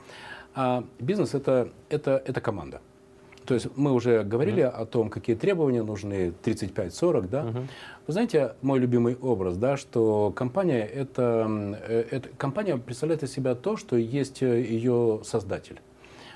А 0.54 0.84
бизнес 0.98 1.34
это, 1.34 1.70
это, 1.88 2.22
это 2.26 2.40
команда. 2.40 2.80
То 3.48 3.54
есть 3.54 3.68
мы 3.76 3.92
уже 3.92 4.24
говорили 4.24 4.62
mm-hmm. 4.62 4.82
о 4.82 4.84
том, 4.84 5.08
какие 5.08 5.34
требования 5.34 5.82
нужны 5.82 6.34
35-40, 6.44 7.28
да. 7.28 7.42
Mm-hmm. 7.44 7.66
Вы 8.06 8.12
знаете, 8.12 8.52
мой 8.60 8.78
любимый 8.78 9.16
образ, 9.16 9.56
да, 9.56 9.78
что 9.78 10.32
компания 10.36 10.84
это, 10.84 11.76
э, 11.88 12.04
это 12.10 12.28
компания 12.36 12.76
представляет 12.76 13.22
из 13.22 13.32
себя 13.32 13.54
то, 13.54 13.78
что 13.78 13.96
есть 13.96 14.42
э, 14.42 14.60
ее 14.60 15.22
создатель. 15.24 15.80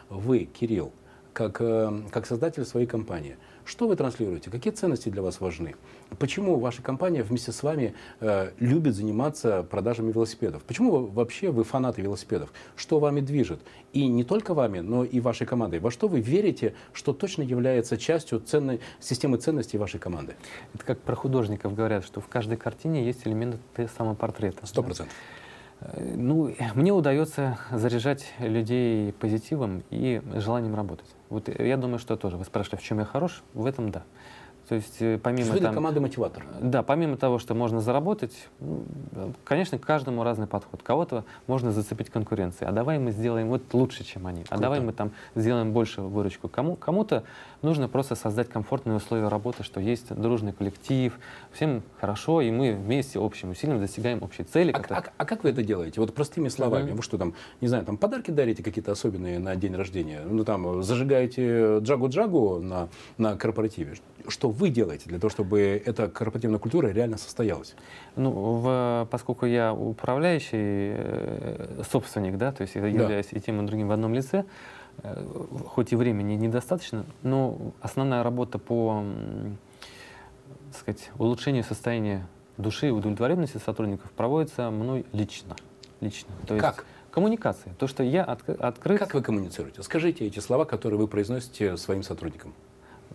Вы, 0.08 0.44
Кирилл, 0.44 0.92
как, 1.32 1.60
э, 1.60 2.02
как 2.10 2.26
создатель 2.26 2.64
своей 2.64 2.86
компании– 2.86 3.36
что 3.64 3.86
вы 3.86 3.94
транслируете? 3.94 4.50
Какие 4.50 4.72
ценности 4.72 5.08
для 5.08 5.22
вас 5.22 5.40
важны? 5.40 5.76
Почему 6.18 6.58
ваша 6.58 6.82
компания 6.82 7.22
вместе 7.22 7.52
с 7.52 7.62
вами 7.62 7.94
э, 8.20 8.50
любит 8.58 8.96
заниматься 8.96 9.62
продажами 9.62 10.10
велосипедов? 10.10 10.64
Почему 10.64 10.90
вы, 10.90 11.06
вообще 11.06 11.50
вы 11.50 11.62
фанаты 11.62 12.02
велосипедов? 12.02 12.52
Что 12.74 12.98
вами 12.98 13.20
движет? 13.20 13.60
И 13.92 14.06
не 14.08 14.24
только 14.24 14.52
вами, 14.52 14.80
но 14.80 15.04
и 15.04 15.20
вашей 15.20 15.46
командой. 15.46 15.78
Во 15.78 15.90
что 15.90 16.08
вы 16.08 16.20
верите, 16.20 16.74
что 16.92 17.12
точно 17.12 17.42
является 17.42 17.96
частью 17.96 18.40
ценной, 18.40 18.80
системы 18.98 19.38
ценностей 19.38 19.78
вашей 19.78 20.00
команды? 20.00 20.34
Это 20.74 20.84
как 20.84 20.98
про 21.00 21.14
художников 21.14 21.74
говорят, 21.74 22.04
что 22.04 22.20
в 22.20 22.26
каждой 22.26 22.56
картине 22.56 23.06
есть 23.06 23.26
элементы 23.26 23.88
самопортрета. 23.96 24.66
Сто 24.66 24.82
процентов. 24.82 25.14
Э, 25.14 25.42
ну, 26.14 26.54
мне 26.74 26.92
удается 26.92 27.58
заряжать 27.70 28.26
людей 28.38 29.12
позитивом 29.12 29.82
и 29.90 30.20
желанием 30.34 30.74
работать. 30.74 31.08
Вот 31.28 31.48
я 31.48 31.76
думаю, 31.76 31.98
что 31.98 32.16
тоже. 32.16 32.36
Вы 32.36 32.44
спрашивали, 32.44 32.80
в 32.80 32.84
чем 32.84 32.98
я 32.98 33.04
хорош? 33.04 33.42
В 33.54 33.66
этом 33.66 33.90
да. 33.90 34.02
То 34.68 34.76
есть 34.76 34.96
э, 35.00 35.18
помимо 35.22 35.56
там, 35.58 35.74
команда 35.74 36.00
мотиватор? 36.00 36.44
Да, 36.60 36.82
помимо 36.82 37.16
того, 37.16 37.38
что 37.38 37.54
можно 37.54 37.80
заработать, 37.80 38.48
ну, 38.60 38.84
конечно, 39.44 39.78
к 39.78 39.82
каждому 39.82 40.22
разный 40.22 40.46
подход. 40.46 40.82
Кого-то 40.82 41.24
можно 41.46 41.72
зацепить 41.72 42.10
конкуренцией. 42.10 42.68
А 42.68 42.72
давай 42.72 42.98
мы 42.98 43.10
сделаем 43.10 43.48
вот 43.48 43.62
лучше, 43.74 44.04
чем 44.04 44.26
они. 44.26 44.42
А 44.42 44.44
Круто. 44.48 44.62
давай 44.62 44.80
мы 44.80 44.92
там 44.92 45.10
сделаем 45.34 45.72
больше 45.72 46.00
выручку. 46.00 46.48
Кому, 46.48 46.76
кому-то 46.76 47.24
нужно 47.60 47.88
просто 47.88 48.14
создать 48.14 48.48
комфортные 48.48 48.96
условия 48.96 49.28
работы, 49.28 49.62
что 49.62 49.80
есть 49.80 50.14
дружный 50.14 50.52
коллектив, 50.52 51.18
всем 51.52 51.82
хорошо, 52.00 52.40
и 52.40 52.50
мы 52.50 52.72
вместе 52.74 53.18
общим 53.18 53.50
усилием 53.50 53.80
достигаем 53.80 54.22
общей 54.22 54.44
цели. 54.44 54.72
А, 54.72 54.82
а- 54.94 55.04
а 55.16 55.24
как 55.24 55.44
вы 55.44 55.50
это 55.50 55.62
делаете? 55.62 56.00
Вот 56.00 56.14
простыми 56.14 56.48
словами. 56.48 56.88
Мгм. 56.88 56.96
Вы 56.96 57.02
что 57.02 57.18
там, 57.18 57.34
не 57.60 57.68
знаю, 57.68 57.84
там 57.84 57.96
подарки 57.96 58.30
дарите 58.30 58.62
какие-то 58.62 58.92
особенные 58.92 59.38
на 59.38 59.56
день 59.56 59.74
рождения? 59.74 60.22
Ну 60.24 60.44
там 60.44 60.82
зажигаете 60.82 61.78
джагу-джагу 61.78 62.60
на, 62.60 62.88
на 63.18 63.36
корпоративе? 63.36 63.96
Что 64.28 64.50
вы 64.50 64.70
делаете 64.70 65.08
для 65.08 65.18
того, 65.18 65.30
чтобы 65.30 65.60
эта 65.84 66.08
корпоративная 66.08 66.58
культура 66.58 66.88
реально 66.88 67.18
состоялась? 67.18 67.74
Ну, 68.16 68.30
в- 68.30 69.08
поскольку 69.10 69.46
я 69.46 69.72
управляющий 69.74 70.94
э, 70.96 71.82
собственник, 71.90 72.36
да, 72.38 72.52
то 72.52 72.62
есть 72.62 72.74
я 72.74 72.86
являюсь 72.86 73.28
и 73.32 73.40
тем, 73.40 73.62
и 73.62 73.66
другим 73.66 73.88
в 73.88 73.92
одном 73.92 74.14
лице, 74.14 74.44
э, 75.02 75.24
хоть 75.66 75.92
и 75.92 75.96
времени 75.96 76.34
недостаточно, 76.34 77.04
но 77.22 77.58
основная 77.80 78.22
работа 78.22 78.58
по 78.58 79.02
так 80.70 80.80
сказать, 80.80 81.10
улучшению 81.18 81.64
состояния 81.64 82.26
души 82.56 82.88
и 82.88 82.90
удовлетворенности 82.90 83.58
сотрудников 83.58 84.10
проводится 84.12 84.70
мной 84.70 85.04
лично. 85.12 85.56
лично. 86.00 86.30
То 86.46 86.54
есть 86.54 86.64
Как? 86.66 86.84
Коммуникация. 87.10 87.74
То, 87.74 87.86
что 87.86 88.02
я 88.02 88.24
отк- 88.24 88.56
открыт, 88.58 88.98
Как 88.98 89.12
вы 89.12 89.20
коммуницируете? 89.20 89.82
Скажите 89.82 90.26
эти 90.26 90.38
слова, 90.38 90.64
которые 90.64 90.98
вы 90.98 91.08
произносите 91.08 91.76
своим 91.76 92.02
сотрудникам. 92.02 92.54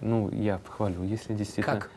Ну, 0.02 0.30
я 0.32 0.60
хвалю, 0.70 1.04
если 1.04 1.34
действительно... 1.34 1.76
Как? 1.80 1.92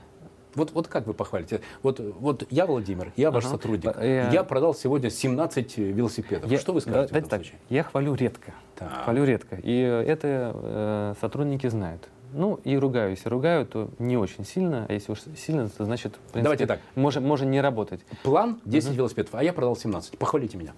Вот, 0.56 0.72
вот 0.72 0.88
как 0.88 1.06
вы 1.06 1.14
похвалите? 1.14 1.60
Вот, 1.84 2.00
вот 2.00 2.44
я 2.50 2.66
Владимир, 2.66 3.12
я 3.16 3.30
ваш 3.30 3.44
Ага. 3.44 3.52
сотрудник. 3.54 3.92
Э, 3.96 4.30
Я 4.32 4.42
продал 4.42 4.74
сегодня 4.74 5.08
17 5.08 5.76
велосипедов. 5.78 6.50
Я- 6.50 6.58
Что 6.58 6.72
вы 6.72 6.80
скажете 6.80 7.06
в 7.06 7.08
давайте 7.10 7.18
этом 7.18 7.30
так, 7.30 7.40
случае? 7.46 7.60
Я 7.68 7.84
хвалю 7.84 8.14
редко. 8.14 8.52
Так. 8.74 9.04
Хвалю 9.04 9.24
редко. 9.24 9.56
И 9.62 9.78
это 9.80 10.52
э, 10.54 11.14
сотрудники 11.20 11.68
знают. 11.68 12.08
Ну, 12.32 12.58
и 12.64 12.76
ругаю. 12.76 13.10
Если 13.10 13.28
ругаю, 13.28 13.64
то 13.64 13.90
не 14.00 14.16
очень 14.16 14.44
сильно. 14.44 14.86
А 14.88 14.92
если 14.92 15.12
уж 15.12 15.20
сильно, 15.36 15.68
то 15.68 15.84
значит, 15.84 16.14
в 16.14 16.18
принципе, 16.32 16.42
Давайте 16.42 16.66
так. 16.66 16.80
Может, 16.96 17.22
может 17.22 17.46
не 17.46 17.60
работать. 17.60 18.00
План 18.24 18.60
10 18.64 18.88
Мгм. 18.90 18.96
велосипедов, 18.98 19.34
а 19.36 19.44
я 19.44 19.52
продал 19.52 19.76
17. 19.76 20.18
Похвалите 20.18 20.56
меня. 20.58 20.72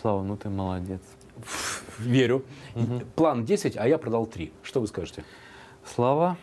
Слава, 0.00 0.22
ну 0.24 0.36
ты 0.36 0.50
молодец. 0.50 1.00
Верю. 1.98 2.44
Мгм. 2.74 3.00
План 3.14 3.44
10, 3.44 3.76
а 3.76 3.86
я 3.86 3.96
продал 3.98 4.26
3. 4.26 4.52
Что 4.62 4.80
вы 4.80 4.86
скажете? 4.88 5.24
Слава, 5.94 6.36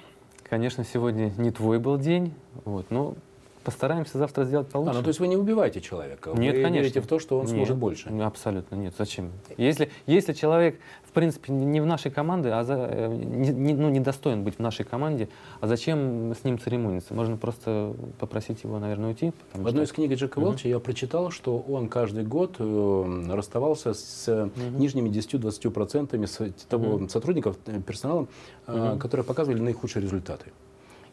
конечно, 0.51 0.83
сегодня 0.83 1.31
не 1.37 1.49
твой 1.49 1.79
был 1.79 1.97
день. 1.97 2.33
Вот, 2.65 2.91
но 2.91 3.15
постараемся 3.63 4.17
завтра 4.17 4.43
сделать 4.45 4.67
получше. 4.67 4.91
А, 4.91 4.97
ну 4.97 5.01
то 5.03 5.07
есть 5.09 5.19
вы 5.19 5.27
не 5.27 5.37
убиваете 5.37 5.81
человека. 5.81 6.31
Нет, 6.35 6.55
вы 6.55 6.61
конечно. 6.63 6.81
верите 6.81 7.01
в 7.01 7.07
то, 7.07 7.19
что 7.19 7.37
он 7.39 7.45
Нет, 7.45 7.55
сможет 7.55 7.77
больше. 7.77 8.09
ну, 8.09 8.23
Абсолютно 8.25 8.75
нет. 8.75 8.93
Зачем? 8.97 9.31
Если, 9.57 9.89
если 10.05 10.33
человек, 10.33 10.79
в 11.03 11.11
принципе, 11.11 11.51
не 11.53 11.81
в 11.81 11.85
нашей 11.85 12.11
команде, 12.11 12.49
а 12.49 12.63
за, 12.63 12.73
э, 12.89 13.07
не, 13.07 13.49
не- 13.49 13.73
ну, 13.73 13.89
не 13.89 13.99
достоин 13.99 14.43
быть 14.43 14.55
в 14.55 14.59
нашей 14.59 14.85
команде, 14.85 15.29
а 15.59 15.67
зачем 15.67 16.33
с 16.33 16.43
ним 16.43 16.59
церемониться? 16.59 17.13
Можно 17.13 17.37
просто 17.37 17.93
попросить 18.19 18.63
его, 18.63 18.79
наверное, 18.79 19.09
уйти. 19.09 19.33
В 19.53 19.67
одной 19.67 19.83
из 19.83 19.87
что- 19.89 19.95
книг 19.95 20.13
Джека. 20.13 20.39
Уэлча 20.39 20.67
я 20.67 20.79
прочитал, 20.79 21.29
что 21.31 21.57
он 21.59 21.89
каждый 21.89 22.23
год 22.25 22.55
э, 22.59 23.25
расставался 23.29 23.93
с 23.93 24.27
Мгм. 24.55 24.79
нижними 24.79 25.09
10-20% 25.09 26.25
с 26.27 26.37
того 26.67 26.97
Мгм. 26.97 27.09
сотрудников, 27.09 27.57
э, 27.67 27.79
персонала, 27.81 28.27
э, 28.67 28.75
Мгм. 28.91 28.99
которые 28.99 29.23
показывали 29.25 29.59
наихудшие 29.61 30.01
результаты. 30.01 30.51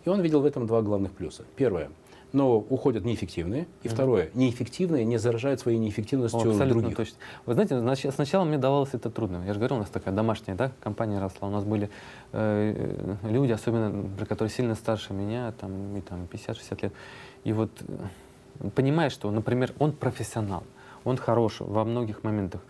И 0.05 0.09
он 0.09 0.21
видел 0.21 0.41
в 0.41 0.47
этом 0.47 0.67
два 0.67 0.81
главных 0.83 1.13
плюса. 1.13 1.45
Первое. 1.57 1.91
Но 2.33 2.59
уходят 2.59 3.05
неэффективные. 3.05 3.67
И 3.83 3.89
Мгм. 3.89 3.95
второе. 3.95 4.31
Неэффективные 4.35 5.05
не 5.05 5.17
заражают 5.17 5.61
своей 5.61 5.79
неэффективностью 5.79 6.41
О, 6.41 6.51
абсолютно 6.51 6.83
других. 6.83 6.97
точно. 6.97 7.17
Вы 7.47 7.55
знаете, 7.55 7.75
нач- 7.77 8.11
сначала 8.13 8.45
мне 8.45 8.59
давалось 8.59 8.91
это 8.93 9.09
трудно. 9.11 9.43
Я 9.47 9.55
же 9.55 9.59
говорил, 9.59 9.77
у 9.77 9.81
нас 9.81 9.89
такая 9.89 10.15
домашняя 10.15 10.55
да, 10.55 10.73
компания 10.81 11.21
росла. 11.21 11.49
У 11.49 11.51
нас 11.51 11.65
были 11.65 11.89
э, 12.33 13.17
э, 13.23 13.29
люди, 13.31 13.53
особенно, 13.53 14.09
которые 14.27 14.51
сильно 14.51 14.75
старше 14.75 15.15
меня, 15.15 15.53
там, 15.59 15.97
и 15.97 16.01
там 16.03 16.27
50-60 16.31 16.83
лет. 16.83 16.93
И 17.45 17.53
вот 17.55 17.71
э, 18.61 18.69
понимаешь, 18.75 19.13
что, 19.13 19.31
например, 19.31 19.73
он 19.79 19.93
профессионал, 19.93 20.65
он 21.05 21.17
хорош 21.17 21.61
во 21.61 21.85
многих 21.85 22.25
моментах, 22.25 22.61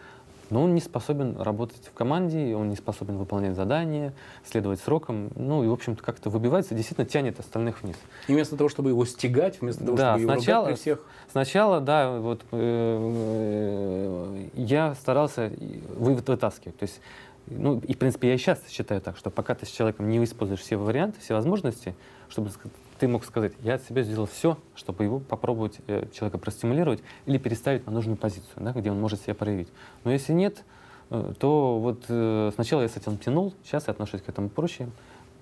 но 0.51 0.63
он 0.63 0.75
не 0.75 0.81
способен 0.81 1.37
работать 1.41 1.83
в 1.87 1.93
команде, 1.93 2.55
он 2.57 2.69
не 2.71 2.77
способен 2.77 3.17
выполнять 3.19 3.55
задания, 3.55 4.13
следовать 4.45 4.81
срокам, 4.81 5.31
ну 5.35 5.63
и, 5.65 5.69
в 5.69 5.73
общем-то, 5.73 6.03
как-то 6.03 6.31
выбивается, 6.31 6.75
действительно 6.75 7.07
тянет 7.07 7.39
остальных 7.41 7.83
вниз. 7.83 7.97
И 8.27 8.33
вместо 8.33 8.57
того, 8.57 8.69
чтобы 8.69 8.91
его 8.91 9.05
стегать, 9.05 9.61
вместо 9.61 9.85
того, 9.85 9.97
Да, 9.97 10.13
чтобы 10.17 10.23
его 10.23 10.33
сначала- 10.35 10.65
ругать 10.67 10.77
при 10.77 10.81
всех, 10.83 11.05
Сначала, 11.31 11.81
да, 11.83 12.19
вот 12.21 12.41
э, 12.53 14.47
я 14.55 14.95
старался 14.95 15.49
и 15.49 15.81
вы- 15.97 16.15
вытаскивать. 16.15 16.77
То 16.79 16.85
есть, 16.85 17.01
ну, 17.47 17.79
и, 17.81 17.93
в 17.95 17.99
принципе, 17.99 18.29
я 18.29 18.35
и 18.35 18.39
сейчас 18.39 18.61
считаю 18.69 19.01
так, 19.01 19.17
что 19.17 19.31
пока 19.31 19.55
ты 19.55 19.67
с 19.67 19.69
человеком 19.71 20.09
не 20.09 20.23
используешь 20.25 20.61
все 20.61 20.77
варианты, 20.77 21.21
все 21.21 21.35
возможности, 21.35 21.95
чтобы 22.29 22.51
ты 22.99 23.09
мог 23.09 23.25
сказать, 23.25 23.53
я 23.63 23.75
от 23.75 23.83
себя 23.83 24.03
сделал 24.03 24.27
все, 24.27 24.59
чтобы 24.75 25.05
его 25.05 25.21
попробовать 25.21 25.79
э, 25.87 26.07
человека 26.13 26.39
простимулировать 26.39 27.01
или 27.27 27.39
переставить 27.39 27.87
на 27.87 27.93
нужную 27.93 28.17
позицию, 28.17 28.57
да, 28.57 28.73
где 28.73 28.91
он 28.91 29.01
может 29.01 29.21
себя 29.23 29.35
проявить. 29.35 29.69
Но 30.05 30.13
если 30.13 30.33
нет, 30.33 30.65
э, 31.11 31.33
то 31.39 31.79
вот 31.79 32.05
э, 32.09 32.51
сначала 32.55 32.83
я 32.83 32.89
с 32.89 32.97
этим 32.97 33.19
тянул, 33.19 33.55
сейчас 33.65 33.87
я 33.87 33.93
отношусь 33.93 34.23
к 34.23 34.29
этому 34.29 34.49
проще, 34.49 34.89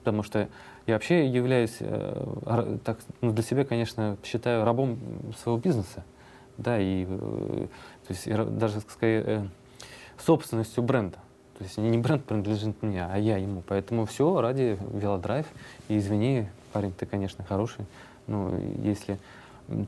потому 0.00 0.22
что 0.22 0.48
я 0.86 0.94
вообще 0.94 1.26
являюсь, 1.26 1.76
э, 1.80 2.78
так, 2.84 2.98
ну, 3.20 3.32
для 3.32 3.42
себя, 3.42 3.64
конечно, 3.64 4.16
считаю 4.22 4.64
рабом 4.64 4.98
своего 5.36 5.58
бизнеса, 5.58 6.04
да, 6.58 6.78
и 6.80 7.06
э, 7.08 7.66
то 8.06 8.12
есть, 8.12 8.58
даже, 8.58 8.80
скорее, 8.80 9.22
э, 9.26 9.46
собственностью 10.18 10.82
бренда. 10.82 11.18
То 11.58 11.64
есть 11.64 11.78
не 11.78 11.96
бренд 11.96 12.24
принадлежит 12.24 12.82
мне, 12.82 13.04
а 13.04 13.16
я 13.16 13.38
ему. 13.38 13.62
Поэтому 13.66 14.04
все 14.04 14.40
ради 14.40 14.78
велодрайв. 14.92 15.46
И 15.88 15.96
извини, 15.96 16.48
парень, 16.76 16.92
ты, 16.92 17.06
конечно, 17.06 17.42
хороший, 17.44 17.86
но 18.26 18.52
если 18.82 19.18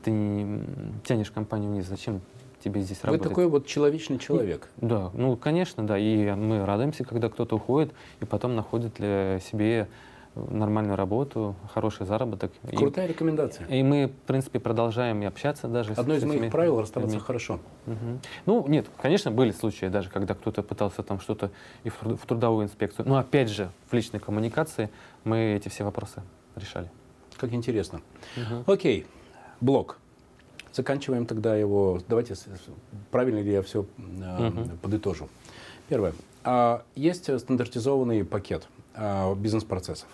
ты 0.03 0.09
не 0.11 0.63
тянешь 1.05 1.29
компанию 1.29 1.69
вниз, 1.71 1.85
зачем 1.85 2.21
тебе 2.63 2.81
здесь 2.81 2.97
вы 3.03 3.07
работать? 3.07 3.29
такой 3.29 3.47
вот 3.47 3.67
человечный 3.67 4.17
человек. 4.17 4.69
Да, 4.77 5.11
ну, 5.13 5.37
конечно, 5.37 5.85
да. 5.85 5.97
И 5.99 6.31
мы 6.31 6.65
радуемся, 6.65 7.03
когда 7.03 7.29
кто-то 7.29 7.57
уходит 7.57 7.93
и 8.21 8.25
потом 8.25 8.55
находит 8.55 8.95
для 8.95 9.39
себе 9.39 9.87
нормальную 10.35 10.95
работу, 10.95 11.55
хороший 11.73 12.05
заработок. 12.05 12.51
И- 12.71 12.75
Крутая 12.75 13.07
рекомендация. 13.07 13.65
И, 13.67 13.83
мы, 13.83 14.07
в 14.07 14.27
принципе, 14.27 14.59
продолжаем 14.59 15.21
и 15.21 15.25
общаться 15.25 15.67
даже. 15.67 15.93
с- 15.95 15.99
Одно 15.99 16.15
из 16.15 16.21
с 16.21 16.23
этими 16.23 16.39
моих 16.39 16.51
правил 16.51 16.81
расставаться 16.81 17.15
людьми. 17.15 17.25
хорошо. 17.25 17.59
Мгм. 17.85 18.19
Ну, 18.45 18.67
нет, 18.67 18.87
конечно, 19.01 19.31
были 19.31 19.51
случаи, 19.51 19.85
даже 19.87 20.09
когда 20.09 20.33
кто-то 20.33 20.63
пытался 20.63 21.03
там 21.03 21.19
что-то 21.19 21.51
и 21.83 21.89
в, 21.89 22.01
в 22.03 22.25
трудовую 22.25 22.65
инспекцию. 22.65 23.07
Но 23.07 23.17
опять 23.17 23.49
же, 23.49 23.69
в 23.89 23.93
личной 23.93 24.19
коммуникации 24.19 24.89
мы 25.23 25.37
эти 25.55 25.67
все 25.69 25.83
вопросы 25.83 26.21
решали. 26.55 26.89
Как 27.37 27.53
интересно. 27.53 28.01
Мгм. 28.35 28.63
Окей, 28.67 29.05
блок. 29.61 29.97
Заканчиваем 30.73 31.25
тогда 31.25 31.55
его. 31.55 31.99
Давайте, 32.07 32.35
правильно 33.11 33.39
ли 33.39 33.51
я 33.51 33.61
все 33.61 33.85
Мгм. 33.97 34.77
подытожу. 34.81 35.29
Первое. 35.87 36.13
А, 36.43 36.83
Есть 36.95 37.29
стандартизованный 37.39 38.23
пакет 38.23 38.67
а, 38.93 39.33
бизнес-процессов. 39.35 40.07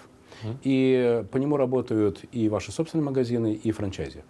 Мгм. 0.44 0.58
И 0.64 1.24
по 1.32 1.38
нему 1.38 1.58
работают 1.58 2.24
и 2.32 2.50
ваши 2.50 2.72
собственные 2.72 3.06
магазины, 3.06 3.54
и 3.54 3.72
франчайзи. 3.72 4.24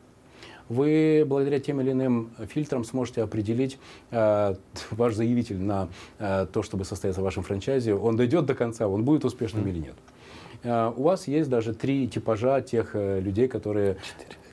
Вы 0.68 1.24
благодаря 1.28 1.60
тем 1.60 1.80
или 1.82 1.92
иным 1.92 2.32
фильтрам 2.48 2.84
сможете 2.84 3.22
определить 3.22 3.78
э, 4.10 4.56
ваш 4.92 5.14
заявитель 5.14 5.60
на 5.62 5.90
э, 6.18 6.48
то, 6.52 6.64
чтобы 6.64 6.86
состояться 6.86 7.22
в 7.22 7.24
вашем 7.24 7.44
франчайзе, 7.44 7.94
он 7.94 8.16
дойдет 8.16 8.46
до 8.48 8.56
конца, 8.56 8.88
он 8.88 9.04
будет 9.04 9.26
успешным 9.26 9.62
Мгм. 9.64 9.72
или 9.72 9.80
нет. 9.80 9.96
Э, 10.66 10.92
у 10.96 11.04
вас 11.04 11.28
есть 11.28 11.50
даже 11.50 11.74
три 11.74 12.08
типажа 12.08 12.62
тех 12.62 12.92
э, 12.94 13.20
людей, 13.22 13.48
которые 13.48 13.98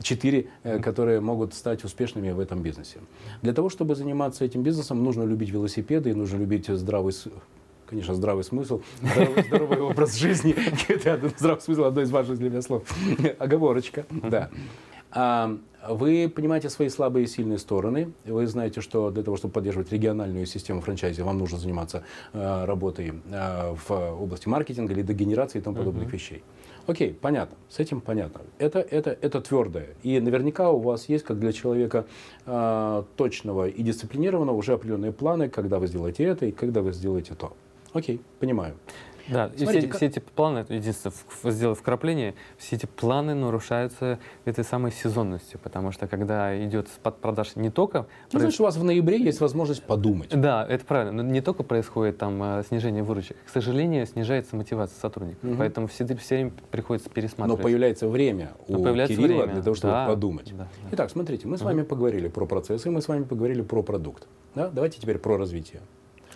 четыре, 0.03 0.47
э, 0.63 0.79
которые 0.79 1.21
могут 1.21 1.55
стать 1.55 1.85
успешными 1.85 2.31
в 2.31 2.39
этом 2.39 2.63
бизнесе. 2.63 2.99
Для 3.41 3.53
того, 3.53 3.71
чтобы 3.71 3.95
заниматься 3.95 4.45
этим 4.45 4.63
бизнесом, 4.63 5.03
нужно 5.03 5.25
любить 5.25 5.51
велосипеды 5.51 6.11
и 6.11 6.15
нужно 6.15 6.39
любить 6.39 6.69
здравый 6.69 7.15
Конечно, 7.87 8.15
здравый 8.15 8.43
смысл, 8.43 8.81
здоровый, 9.03 9.43
здоровый 9.49 9.81
образ 9.81 10.15
жизни. 10.17 10.55
Это 10.89 11.29
здравый 11.37 11.61
смысл 11.61 11.85
одно 11.85 12.01
из 12.01 12.11
важных 12.11 12.39
для 12.39 12.49
меня 12.49 12.63
слов. 12.63 12.85
Оговорочка, 13.39 14.07
да. 14.11 14.49
Вы 15.15 16.33
понимаете 16.35 16.71
свои 16.71 16.89
слабые 16.89 17.25
и 17.25 17.27
сильные 17.27 17.59
стороны. 17.59 18.13
Вы 18.25 18.47
знаете, 18.47 18.81
что 18.81 19.11
для 19.11 19.25
того, 19.25 19.37
чтобы 19.37 19.53
поддерживать 19.53 19.91
региональную 19.91 20.47
систему 20.47 20.81
франчайзи, 20.81 21.23
вам 21.23 21.39
нужно 21.39 21.59
заниматься 21.59 22.05
э, 22.33 22.65
работой 22.65 23.13
э, 23.31 23.75
в 23.75 23.91
области 23.91 24.49
маркетинга, 24.49 24.95
лидогенерации 24.95 25.59
и 25.59 25.61
тому 25.61 25.77
подобных 25.77 26.05
Мгм. 26.05 26.13
вещей. 26.13 26.45
Окей, 26.87 27.13
понятно. 27.13 27.57
С 27.69 27.81
этим 27.81 28.01
понятно. 28.01 28.43
Это, 28.59 28.79
это, 28.79 29.11
это 29.21 29.41
твердое. 29.41 29.89
И 30.05 30.21
наверняка 30.21 30.71
у 30.71 30.79
вас 30.79 31.09
есть, 31.09 31.25
как 31.25 31.41
для 31.41 31.53
человека 31.53 32.07
э, 32.47 33.03
точного 33.17 33.69
и 33.69 33.83
дисциплинированного, 33.83 34.57
уже 34.57 34.75
определенные 34.75 35.13
планы, 35.13 35.49
когда 35.49 35.81
вы 35.81 35.89
сделаете 35.89 36.23
это 36.25 36.47
и 36.47 36.53
когда 36.53 36.81
вы 36.81 36.93
сделаете 36.93 37.35
то. 37.35 37.53
Окей, 37.93 38.21
понимаю. 38.41 38.75
Да, 39.29 39.51
и 39.57 39.65
все, 39.65 39.83
как... 39.83 39.97
все 39.97 40.07
эти 40.07 40.19
планы, 40.19 40.65
единственное, 40.69 41.15
сделав 41.45 41.79
вкрапление, 41.79 42.35
все 42.59 42.77
эти 42.77 42.87
планы 42.87 43.35
нарушаются 43.35 44.19
этой 44.45 44.65
самой 44.65 44.93
сезонностью, 44.93 45.61
потому 45.61 45.93
что 45.93 46.07
когда 46.07 46.57
идет 46.65 46.89
спад 46.89 47.19
продаж 47.19 47.57
не 47.57 47.71
только... 47.71 47.99
Ну, 47.99 48.07
проис... 48.31 48.43
значит, 48.43 48.61
у 48.61 48.65
вас 48.65 48.77
в 48.77 48.85
ноябре 48.85 49.21
есть 49.21 49.41
возможность 49.41 49.83
подумать. 49.83 50.31
Да, 50.31 50.67
это 50.69 50.85
правильно, 50.85 51.23
но 51.23 51.31
не 51.31 51.41
только 51.41 51.63
происходит 51.63 52.19
там 52.19 52.43
э, 52.43 52.63
снижение 52.69 53.03
выручек, 53.03 53.37
к 53.47 53.49
сожалению, 53.49 54.07
снижается 54.07 54.57
мотивация 54.57 54.99
сотрудников, 55.01 55.45
угу. 55.45 55.57
поэтому 55.59 55.87
все, 55.87 56.07
все 56.17 56.37
время 56.37 56.53
приходится 56.71 57.11
пересматривать. 57.11 57.59
Но 57.59 57.63
появляется 57.63 58.09
время 58.09 58.53
у 58.69 58.73
но 58.73 58.83
появляется 58.83 59.17
Кирилла 59.17 59.43
время. 59.43 59.55
для 59.55 59.63
того, 59.63 59.77
чтобы 59.77 59.93
да, 59.93 60.07
подумать. 60.07 60.57
Да, 60.57 60.69
да. 60.83 60.89
Итак, 60.93 61.11
смотрите, 61.11 61.47
мы 61.47 61.59
с 61.59 61.63
вами 61.63 61.83
угу. 61.83 61.89
поговорили 61.89 62.29
про 62.29 62.47
процессы, 62.47 62.91
мы 62.91 63.01
с 63.01 63.09
вами 63.09 63.25
поговорили 63.25 63.63
про 63.63 63.83
продукт. 63.83 64.27
Да? 64.55 64.69
Давайте 64.69 65.01
теперь 65.01 65.19
про 65.19 65.37
развитие. 65.37 65.81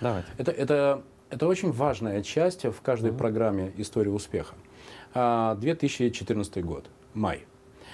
Давайте. 0.01 0.29
Это, 0.39 0.53
это 0.53 1.03
это 1.31 1.47
очень 1.47 1.73
важная 1.73 2.23
часть 2.23 2.65
в 2.65 2.81
каждой 2.83 3.11
mm-hmm. 3.11 3.19
программе 3.19 3.73
«История 3.77 4.11
успеха». 4.11 4.55
2014 5.15 6.57
а, 6.57 6.61
год, 6.61 6.87
май. 7.15 7.45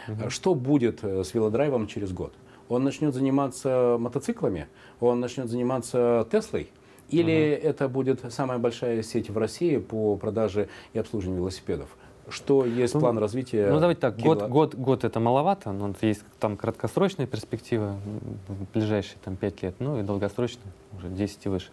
Mm-hmm. 0.09 0.31
Что 0.31 0.55
будет 0.55 1.05
э, 1.05 1.23
с 1.23 1.33
велодрайвом 1.35 1.87
через 1.87 2.13
год? 2.13 2.35
Он 2.69 2.85
начнет 2.85 3.15
заниматься 3.15 3.97
мотоциклами? 3.99 4.69
Он 5.01 5.21
начнет 5.21 5.49
заниматься 5.49 6.27
Теслой? 6.31 6.71
Или 7.09 7.33
mm-hmm. 7.33 7.63
это 7.63 7.89
будет 7.89 8.33
самая 8.33 8.59
большая 8.59 9.03
сеть 9.03 9.31
в 9.31 9.39
России 9.39 9.77
по 9.79 10.17
продаже 10.17 10.69
и 10.93 10.99
обслуживанию 10.99 11.43
велосипедов? 11.43 11.91
Что 12.29 12.65
есть 12.65 12.95
ну, 12.95 13.01
план 13.01 13.19
развития? 13.19 13.69
Ну, 13.71 13.81
давайте 13.81 14.01
так, 14.01 14.19
год, 14.19 14.49
год, 14.49 14.75
год 14.75 15.05
это 15.05 15.19
маловато, 15.21 15.73
но 15.73 15.93
есть 16.01 16.23
там 16.39 16.57
краткосрочная 16.57 17.27
перспектива, 17.27 17.97
ближайшие 18.73 19.19
там 19.25 19.37
5 19.37 19.63
лет, 19.63 19.75
ну 19.81 19.99
и 19.99 20.03
долгосрочная, 20.03 20.73
уже 20.97 21.09
10 21.09 21.47
и 21.47 21.49
выше. 21.49 21.71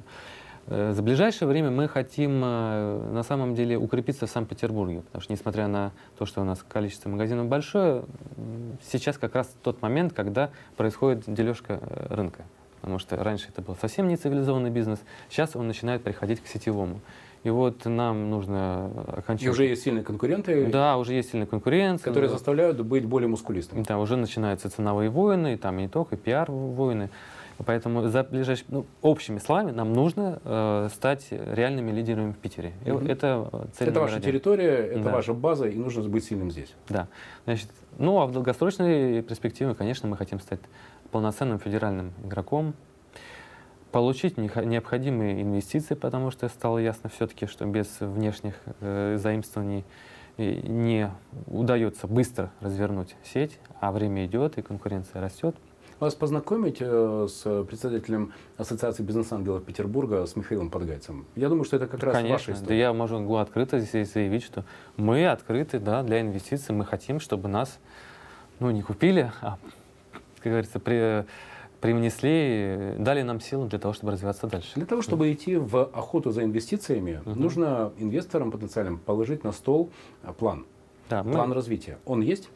За 0.70 1.01
ближайшее 1.01 1.47
время 1.47 1.72
мы 1.72 1.88
хотим 1.88 2.43
э, 2.43 3.09
на 3.11 3.24
самом 3.24 3.55
деле 3.55 3.78
укрепиться 3.78 4.28
в 4.28 4.30
Санкт-Петербурге, 4.30 5.01
потому 5.01 5.22
что 5.22 5.34
несмотря 5.34 5.67
на 5.67 5.91
то, 6.17 6.28
что 6.28 6.41
у 6.41 6.43
нас 6.43 6.63
количество 6.67 7.09
магазинов 7.09 7.47
большое, 7.47 8.03
сейчас 8.91 9.17
как 9.17 9.34
раз 9.34 9.51
тот 9.63 9.82
момент, 9.82 10.13
когда 10.13 10.51
происходит 10.78 11.24
дележка 11.26 11.80
э, 11.82 12.13
рынка. 12.13 12.43
Потому 12.82 12.99
что 12.99 13.17
раньше 13.17 13.47
это 13.49 13.61
был 13.61 13.76
совсем 13.76 14.07
не 14.07 14.15
цивилизованный 14.15 14.70
бизнес, 14.70 14.99
сейчас 15.30 15.55
он 15.55 15.67
начинает 15.67 16.03
приходить 16.03 16.39
к 16.39 16.47
сетевому. 16.47 17.01
И 17.43 17.49
вот 17.49 17.86
нам 17.86 18.30
нужно 18.30 18.91
окончательно... 19.07 19.47
И 19.47 19.51
уже 19.51 19.65
есть 19.65 19.84
сильные 19.84 20.03
конкуренты? 20.03 20.67
Да, 20.67 20.97
уже 20.97 21.13
есть 21.13 21.32
сильные 21.32 21.47
конкуренты. 21.47 22.03
Которые 22.03 22.30
заставляют 22.30 22.80
быть 22.82 23.05
более 23.05 23.30
мускулистыми. 23.30 23.84
Да, 23.84 23.97
уже 23.97 24.17
начинаются 24.17 24.70
ценовые 24.70 25.09
войны, 25.09 25.53
и 25.53 25.57
там 25.57 25.80
и 25.80 25.84
не 25.84 25.88
только, 25.88 26.15
и 26.15 26.17
пиар-войны. 26.17 27.09
Поэтому 27.66 28.07
за 28.07 28.24
ближайшими, 28.24 28.68
ну, 28.70 28.86
общими 29.01 29.38
словами, 29.38 29.72
нам 29.72 29.91
нужно 29.91 30.41
э, 30.43 30.89
стать 30.93 31.28
реальными 31.32 31.91
лидерами 31.91 32.32
в 32.32 32.38
Питере. 32.38 32.74
Угу. 32.86 33.05
Это 33.05 33.68
цель 33.74 33.89
Это 33.89 33.99
ваша 33.99 34.16
один. 34.16 34.32
территория, 34.32 34.88
это 34.88 35.03
да. 35.03 35.12
ваша 35.12 35.34
база, 35.34 35.68
и 35.68 35.76
нужно 35.76 36.03
быть 36.03 36.24
сильным 36.24 36.51
здесь. 36.51 36.74
Да. 36.88 37.07
Значит, 37.43 37.70
ну, 37.97 38.20
а 38.22 38.28
в 38.28 38.32
долгосрочной 38.32 39.22
перспективе, 39.24 39.76
конечно, 39.76 40.07
мы 40.07 40.16
хотим 40.16 40.39
стать 40.39 40.62
полноценным 41.12 41.60
федеральным 41.60 42.14
игроком, 42.24 42.74
получить 43.91 44.38
необходимые 44.38 45.41
инвестиции, 45.41 45.95
потому 45.95 46.32
что 46.32 46.47
стало 46.47 46.78
ясно 46.78 47.10
все-таки, 47.10 47.45
что 47.45 47.66
без 47.66 47.99
внешних 47.99 48.55
э, 48.80 49.18
заимствований 49.18 49.84
э, 50.38 50.62
не 50.62 51.12
удается 51.47 52.07
быстро 52.07 52.51
развернуть 52.62 53.16
сеть, 53.24 53.60
а 53.82 53.91
время 53.91 54.26
идет 54.26 54.57
и 54.57 54.62
конкуренция 54.62 55.22
растет. 55.22 55.55
Вас 56.00 56.16
познакомить 56.16 56.78
э, 56.80 57.28
с 57.30 57.41
председателем 57.66 58.32
Ассоциации 58.56 59.04
бизнес-ангелов 59.04 59.66
Петербурга, 59.66 60.26
с 60.26 60.38
Михаилом 60.38 60.70
Подгайцем? 60.70 61.26
Я 61.36 61.50
думаю, 61.50 61.66
что 61.66 61.76
это 61.76 61.88
как 61.88 62.02
раз 62.04 62.16
Конечно, 62.16 62.34
ваша 62.36 62.52
история. 62.54 62.68
Да 62.68 62.74
я 62.74 62.93
могу 62.93 63.36
открыто 63.36 63.80
здесь 63.80 64.14
заявить, 64.14 64.43
что 64.43 64.64
мы 64.95 65.28
открыты 65.28 65.78
да, 65.78 66.02
для 66.04 66.22
инвестиций. 66.22 66.74
Мы 66.74 66.86
хотим, 66.86 67.20
чтобы 67.20 67.50
нас 67.50 67.80
ну, 68.62 68.72
не 68.72 68.82
купили, 68.82 69.30
а, 69.41 69.58
как 70.38 70.52
говорится, 70.52 70.80
при, 70.80 71.26
привнесли, 71.82 72.95
дали 72.97 73.22
нам 73.22 73.41
силы 73.41 73.68
для 73.68 73.78
того, 73.78 73.93
чтобы 73.93 74.14
развиваться 74.14 74.47
дальше. 74.47 74.72
Для 74.76 74.86
того, 74.86 75.02
чтобы 75.02 75.34
идти 75.34 75.58
в 75.58 75.84
охоту 75.84 76.32
за 76.32 76.45
инвестициями, 76.45 77.22
угу. 77.26 77.38
нужно 77.38 77.91
инвесторам 77.97 78.52
потенциальным 78.52 79.00
положить 79.00 79.43
на 79.43 79.52
стол 79.52 79.89
план. 80.38 80.66
Да, 81.10 81.24
план 81.24 81.50
мы... 81.50 81.56
развития. 81.56 81.97
Он 82.06 82.22
есть? 82.22 82.50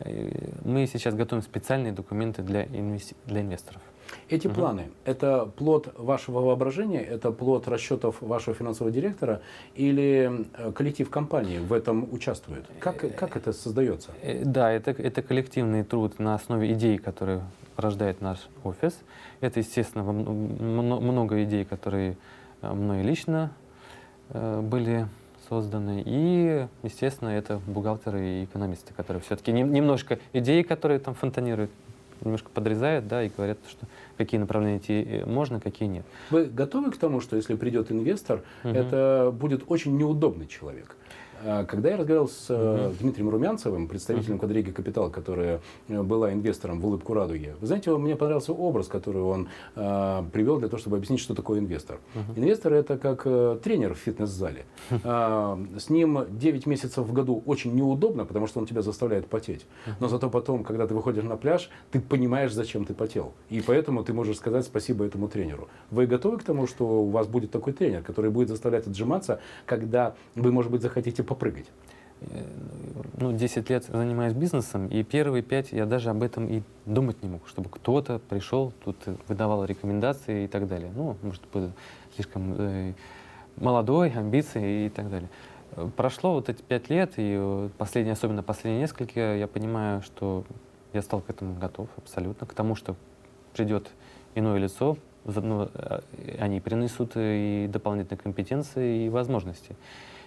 Э, 0.00 0.50
мы 0.64 0.86
сейчас 0.86 1.14
готовим 1.14 1.42
специальные 1.42 1.92
документы 1.92 2.42
для, 2.42 2.64
инвести... 2.64 3.14
для 3.26 3.40
инвесторов. 3.40 3.82
Эти 4.28 4.48
угу. 4.48 4.56
планы– 4.56 4.90
это 5.04 5.46
плод 5.56 5.94
вашего 5.96 6.40
воображения, 6.40 7.00
это 7.00 7.30
плод 7.30 7.68
расчетов 7.68 8.20
вашего 8.20 8.56
финансового 8.56 8.92
директора 8.92 9.40
или 9.74 10.46
э, 10.54 10.72
коллектив 10.72 11.08
компании 11.10 11.58
в 11.58 11.72
этом 11.72 12.12
участвует? 12.12 12.64
Как, 12.80 13.04
э, 13.04 13.10
как 13.10 13.36
это 13.36 13.52
создается? 13.52 14.10
Да, 14.44 14.72
это, 14.72 14.90
это 14.90 15.22
коллективный 15.22 15.84
труд 15.84 16.18
на 16.18 16.34
основе 16.34 16.72
идей, 16.72 16.98
которые 16.98 17.42
рождает 17.76 18.20
наш 18.20 18.38
офис. 18.64 18.98
Это, 19.40 19.60
естественно, 19.60 20.04
много 20.04 21.44
идей, 21.44 21.64
которые 21.64 22.16
мной 22.60 23.02
лично 23.02 23.52
были 24.28 25.06
созданы. 25.50 26.02
И, 26.06 26.66
естественно, 26.84 27.28
это 27.28 27.60
бухгалтеры 27.66 28.20
и 28.24 28.44
экономисты, 28.44 28.94
которые 28.94 29.20
все-таки 29.22 29.52
немножко 29.52 30.18
идеи, 30.32 30.62
которые 30.62 31.00
там 31.00 31.14
фонтанируют, 31.14 31.70
немножко 32.24 32.48
подрезают, 32.54 33.08
да, 33.08 33.24
и 33.24 33.30
говорят, 33.36 33.58
что 33.68 33.86
какие 34.16 34.38
направления 34.38 34.78
идти 34.78 35.02
э, 35.02 35.26
можно, 35.26 35.60
какие 35.60 35.88
нет. 35.88 36.04
Вы 36.30 36.44
готовы 36.44 36.92
к 36.92 36.96
тому, 36.96 37.20
что 37.20 37.36
если 37.36 37.56
придет 37.56 37.90
инвестор, 37.90 38.42
угу. 38.62 38.72
это 38.72 39.34
будет 39.34 39.64
очень 39.66 39.96
неудобный 39.96 40.46
человек? 40.46 40.96
А, 41.44 41.64
когда 41.64 41.90
я 41.90 41.96
разговаривал 41.96 42.28
с 42.28 42.50
угу. 42.50 42.94
Дмитрием 43.00 43.30
Румянцевым, 43.30 43.88
представителем 43.88 44.34
угу. 44.34 44.40
квадриги 44.40 44.70
Капитал, 44.70 45.10
которая 45.10 45.60
э, 45.88 46.02
была 46.02 46.32
инвестором 46.32 46.80
в 46.80 46.86
улыбку 46.86 47.14
радуги, 47.14 47.54
вы 47.60 47.66
знаете, 47.66 47.96
мне 47.96 48.16
понравился 48.16 48.52
образ, 48.52 48.88
который 48.88 49.22
он 49.22 49.48
э, 49.74 50.22
привел 50.32 50.58
для 50.58 50.68
того, 50.68 50.78
чтобы 50.78 50.96
объяснить, 50.96 51.20
что 51.20 51.34
такое 51.34 51.60
инвестор. 51.60 51.98
Угу. 52.14 52.40
Инвестор 52.40 52.74
это 52.74 52.98
как 52.98 53.22
тренер 53.62 53.94
в 53.94 53.98
фитнес-зале. 53.98 54.64
Э, 54.90 55.56
с 55.78 55.88
ним 55.88 56.26
9 56.28 56.66
месяцев 56.66 57.06
в 57.06 57.12
году 57.12 57.42
очень 57.46 57.74
неудобно, 57.74 58.24
потому 58.24 58.46
что 58.46 58.60
он 58.60 58.66
тебя 58.66 58.82
заставляет 58.82 59.26
потеть. 59.26 59.66
Но 59.98 60.08
зато 60.08 60.28
потом, 60.28 60.64
когда 60.64 60.86
ты 60.86 60.94
выходишь 60.94 61.24
на 61.24 61.36
пляж, 61.36 61.70
ты 61.90 62.00
понимаешь, 62.00 62.52
зачем 62.52 62.84
ты 62.84 62.94
потел. 62.94 63.32
И 63.48 63.60
поэтому 63.60 64.04
ты 64.04 64.12
можешь 64.12 64.36
сказать 64.36 64.64
спасибо 64.64 65.04
этому 65.04 65.28
тренеру. 65.28 65.68
Вы 65.90 66.06
готовы 66.06 66.38
к 66.38 66.42
тому, 66.42 66.66
что 66.66 66.84
у 67.02 67.10
вас 67.10 67.26
будет 67.26 67.50
такой 67.50 67.72
тренер, 67.72 68.02
который 68.02 68.30
будет 68.30 68.48
заставлять 68.48 68.86
отжиматься, 68.86 69.40
когда 69.66 70.14
вы, 70.34 70.52
может 70.52 70.70
быть, 70.70 70.82
захотите 70.82 71.22
попрыгать? 71.30 71.66
Ну, 73.16 73.32
10 73.32 73.70
лет 73.70 73.84
занимаюсь 73.84 74.34
бизнесом, 74.34 74.88
и 74.88 75.02
первые 75.02 75.42
5 75.42 75.72
я 75.72 75.86
даже 75.86 76.10
об 76.10 76.22
этом 76.22 76.46
и 76.46 76.62
думать 76.84 77.22
не 77.22 77.30
мог, 77.30 77.48
чтобы 77.48 77.70
кто-то 77.70 78.18
пришел, 78.18 78.72
тут 78.84 78.96
выдавал 79.28 79.64
рекомендации 79.64 80.44
и 80.44 80.48
так 80.48 80.66
далее. 80.66 80.90
Ну, 80.94 81.16
может 81.22 81.42
быть, 81.52 81.70
слишком 82.14 82.54
э, 82.58 82.92
молодой, 83.56 84.10
амбиции 84.10 84.86
и 84.86 84.88
так 84.90 85.08
далее. 85.08 85.30
Прошло 85.96 86.34
вот 86.34 86.48
эти 86.48 86.60
5 86.60 86.90
лет, 86.90 87.12
и 87.16 87.70
последние, 87.78 88.12
особенно 88.12 88.42
последние 88.42 88.82
несколько, 88.82 89.36
я 89.36 89.46
понимаю, 89.46 90.02
что 90.02 90.44
я 90.92 91.00
стал 91.00 91.20
к 91.20 91.30
этому 91.30 91.54
готов 91.54 91.88
абсолютно, 91.96 92.46
к 92.46 92.52
тому, 92.52 92.74
что 92.74 92.96
придет 93.54 93.88
иное 94.34 94.58
лицо, 94.58 94.98
ну, 95.24 95.70
э, 95.72 96.00
они 96.38 96.60
принесут 96.60 97.12
и 97.14 97.68
дополнительные 97.72 98.20
компетенции 98.20 99.06
и 99.06 99.08
возможности. 99.08 99.76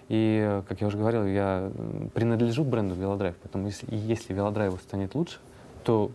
И, 0.08 0.62
как 0.68 0.80
я 0.80 0.86
уже 0.86 0.98
говорил, 0.98 1.24
я 1.24 1.70
принадлежу 2.12 2.64
бренду 2.64 2.94
Велодрайв, 2.94 3.36
поэтому 3.42 3.66
если, 3.66 3.86
если 3.90 4.34
Велодрайву 4.34 4.76
станет 4.76 5.14
лучше, 5.14 5.38
то 5.82 6.10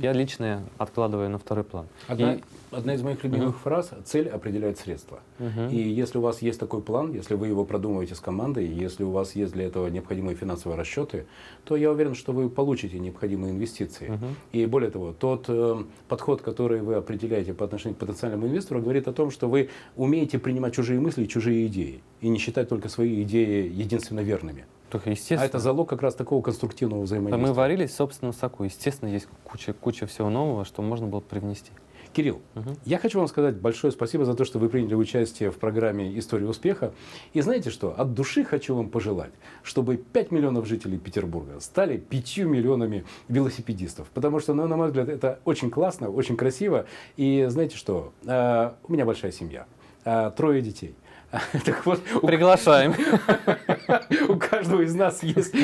я 0.00 0.12
лично 0.12 0.62
откладываю 0.78 1.28
на 1.30 1.38
второй 1.38 1.64
план. 1.64 1.86
Одна, 2.08 2.34
и... 2.34 2.40
одна 2.70 2.94
из 2.94 3.02
моих 3.02 3.22
любимых 3.22 3.56
uh-huh. 3.56 3.62
фраз– 3.62 3.90
цель 4.04 4.28
определяет 4.28 4.78
средства. 4.78 5.20
Uh-huh. 5.38 5.70
И 5.70 5.76
если 5.76 6.18
у 6.18 6.20
вас 6.22 6.42
есть 6.42 6.58
такой 6.58 6.80
план, 6.80 7.12
если 7.12 7.34
вы 7.34 7.48
его 7.48 7.64
продумываете 7.64 8.14
с 8.14 8.20
командой, 8.20 8.66
если 8.66 9.04
у 9.04 9.10
вас 9.10 9.34
есть 9.34 9.52
для 9.52 9.66
этого 9.66 9.88
необходимые 9.88 10.36
финансовые 10.36 10.78
расчеты, 10.78 11.26
то 11.64 11.76
я 11.76 11.90
уверен, 11.90 12.14
что 12.14 12.32
вы 12.32 12.48
получите 12.48 12.98
необходимые 12.98 13.52
инвестиции. 13.52 14.08
Uh-huh. 14.08 14.34
И 14.52 14.66
более 14.66 14.90
того, 14.90 15.12
тот 15.12 15.46
э, 15.48 15.84
подход, 16.08 16.40
который 16.40 16.80
вы 16.80 16.94
определяете 16.94 17.52
по 17.52 17.64
отношению 17.64 17.96
к 17.96 17.98
потенциальному 17.98 18.46
инвестору, 18.46 18.80
говорит 18.80 19.08
о 19.08 19.12
том, 19.12 19.30
что 19.30 19.48
вы 19.48 19.68
умеете 19.96 20.38
принимать 20.38 20.74
чужие 20.74 20.98
мысли 21.00 21.24
и 21.24 21.28
чужие 21.28 21.66
идеи, 21.66 22.02
и 22.20 22.28
не 22.28 22.38
считать 22.38 22.68
только 22.68 22.88
свои 22.88 23.22
идеи 23.22 23.70
единственно 23.70 24.20
верными. 24.20 24.64
Только 24.90 25.10
естественно. 25.10 25.42
А 25.42 25.46
это 25.46 25.58
залог 25.58 25.88
как 25.88 26.02
раз 26.02 26.14
такого 26.14 26.42
конструктивного 26.42 27.02
взаимодействия. 27.02 27.46
Мы 27.46 27.54
варились 27.54 27.90
в 27.90 27.94
собственном 27.94 28.34
соку. 28.34 28.64
Естественно, 28.64 29.08
есть 29.08 29.28
куча, 29.44 29.72
куча 29.72 30.06
всего 30.06 30.30
нового, 30.30 30.64
что 30.64 30.82
можно 30.82 31.06
было 31.06 31.20
привнести. 31.20 31.70
Кирилл, 32.12 32.40
угу. 32.56 32.76
я 32.84 32.98
хочу 32.98 33.18
вам 33.18 33.28
сказать 33.28 33.56
большое 33.56 33.92
спасибо 33.92 34.24
за 34.24 34.34
то, 34.34 34.44
что 34.44 34.58
вы 34.58 34.68
приняли 34.68 34.94
участие 34.94 35.52
в 35.52 35.58
программе 35.58 36.18
«История 36.18 36.48
успеха». 36.48 36.92
И 37.34 37.40
знаете 37.40 37.70
что? 37.70 37.94
От 37.96 38.14
души 38.14 38.42
хочу 38.42 38.74
вам 38.74 38.90
пожелать, 38.90 39.30
чтобы 39.62 39.96
5 39.96 40.32
миллионов 40.32 40.66
жителей 40.66 40.98
Петербурга 40.98 41.60
стали 41.60 41.98
5 41.98 42.38
миллионами 42.38 43.04
велосипедистов. 43.28 44.08
Потому 44.08 44.40
что, 44.40 44.54
ну, 44.54 44.66
на 44.66 44.76
мой 44.76 44.88
взгляд, 44.88 45.08
это 45.08 45.38
очень 45.44 45.70
классно, 45.70 46.10
очень 46.10 46.36
красиво. 46.36 46.86
И 47.16 47.46
знаете 47.48 47.76
что? 47.76 48.12
Uh, 48.24 48.74
у 48.88 48.92
меня 48.92 49.04
большая 49.04 49.30
семья, 49.30 49.66
uh, 50.04 50.34
трое 50.34 50.62
детей. 50.62 50.96
Так 51.64 51.86
вот, 51.86 52.00
Приглашаем. 52.22 52.94
У 54.28 54.36
каждого 54.36 54.82
из 54.82 54.94
нас 54.94 55.22
есть 55.22 55.54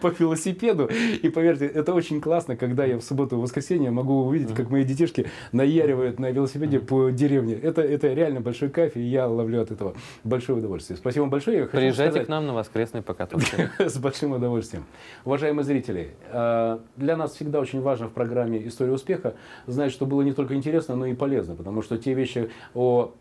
по 0.00 0.08
велосипеду. 0.08 0.90
И 1.22 1.28
поверьте, 1.28 1.66
это 1.66 1.94
очень 1.94 2.20
классно, 2.20 2.56
когда 2.56 2.84
я 2.84 2.98
в 2.98 3.02
субботу 3.02 3.36
и 3.36 3.40
воскресенье 3.40 3.90
могу 3.90 4.24
увидеть, 4.24 4.54
как 4.54 4.70
мои 4.70 4.84
детишки 4.84 5.26
наяривают 5.52 6.18
на 6.18 6.30
велосипеде 6.30 6.80
по 6.80 7.10
деревне. 7.10 7.54
Это, 7.54 7.82
это 7.82 8.12
реально 8.12 8.40
большой 8.40 8.70
кайф, 8.70 8.96
и 8.96 9.00
я 9.00 9.28
ловлю 9.28 9.62
от 9.62 9.70
этого 9.70 9.94
большое 10.24 10.58
удовольствие. 10.58 10.96
Спасибо 10.96 11.22
вам 11.22 11.30
большое. 11.30 11.66
Приезжайте 11.66 12.12
сказать... 12.12 12.26
к 12.26 12.30
нам 12.30 12.46
на 12.46 12.54
воскресный 12.54 13.02
покатушки. 13.02 13.70
С 13.78 13.98
большим 13.98 14.32
удовольствием. 14.32 14.84
Уважаемые 15.24 15.64
зрители, 15.64 16.14
э, 16.30 16.78
для 16.96 17.16
нас 17.16 17.34
всегда 17.34 17.60
очень 17.60 17.80
важно 17.80 18.08
в 18.08 18.12
программе 18.12 18.66
«История 18.66 18.92
успеха» 18.92 19.34
знать, 19.66 19.92
что 19.92 20.06
было 20.06 20.22
не 20.22 20.32
только 20.32 20.54
интересно, 20.54 20.96
но 20.96 21.06
и 21.06 21.14
полезно, 21.14 21.54
потому 21.54 21.82
что 21.82 21.98
те 21.98 22.14
вещи 22.14 22.50
о 22.74 23.12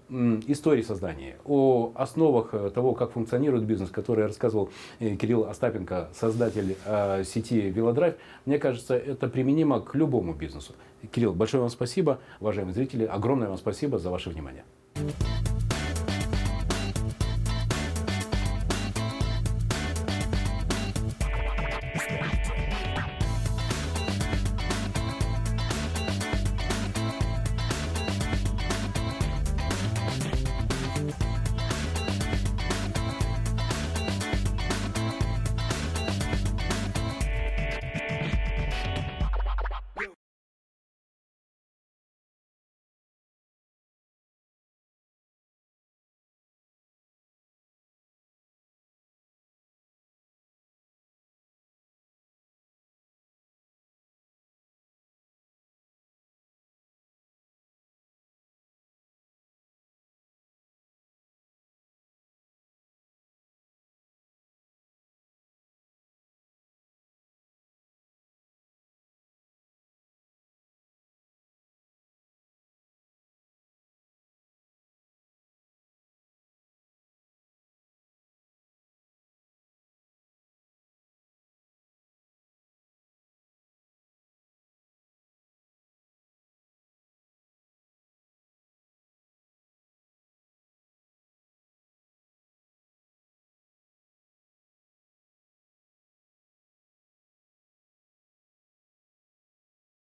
истории 0.47 0.81
создания, 0.81 1.35
о 1.45 1.90
основах 1.95 2.53
э, 2.53 2.69
того, 2.73 2.93
как 2.93 3.11
функционирует 3.11 3.63
бизнес, 3.63 3.89
который 3.89 4.25
рассказывал 4.25 4.69
э, 4.99 5.15
Кирилл 5.15 5.45
Остапенко, 5.45 6.09
создатель 6.13 6.75
э, 6.85 7.23
сети 7.23 7.69
Велодрайв, 7.69 8.15
мне 8.45 8.59
кажется, 8.59 8.95
это 8.95 9.27
применимо 9.27 9.81
к 9.81 9.95
любому 9.95 10.33
бизнесу. 10.33 10.73
Кирилл, 11.11 11.33
большое 11.33 11.61
вам 11.61 11.69
спасибо, 11.69 12.19
уважаемые 12.39 12.73
зрители, 12.73 13.05
огромное 13.05 13.47
вам 13.47 13.57
спасибо 13.57 13.97
за 13.97 14.09
ваше 14.09 14.29
внимание. 14.29 14.63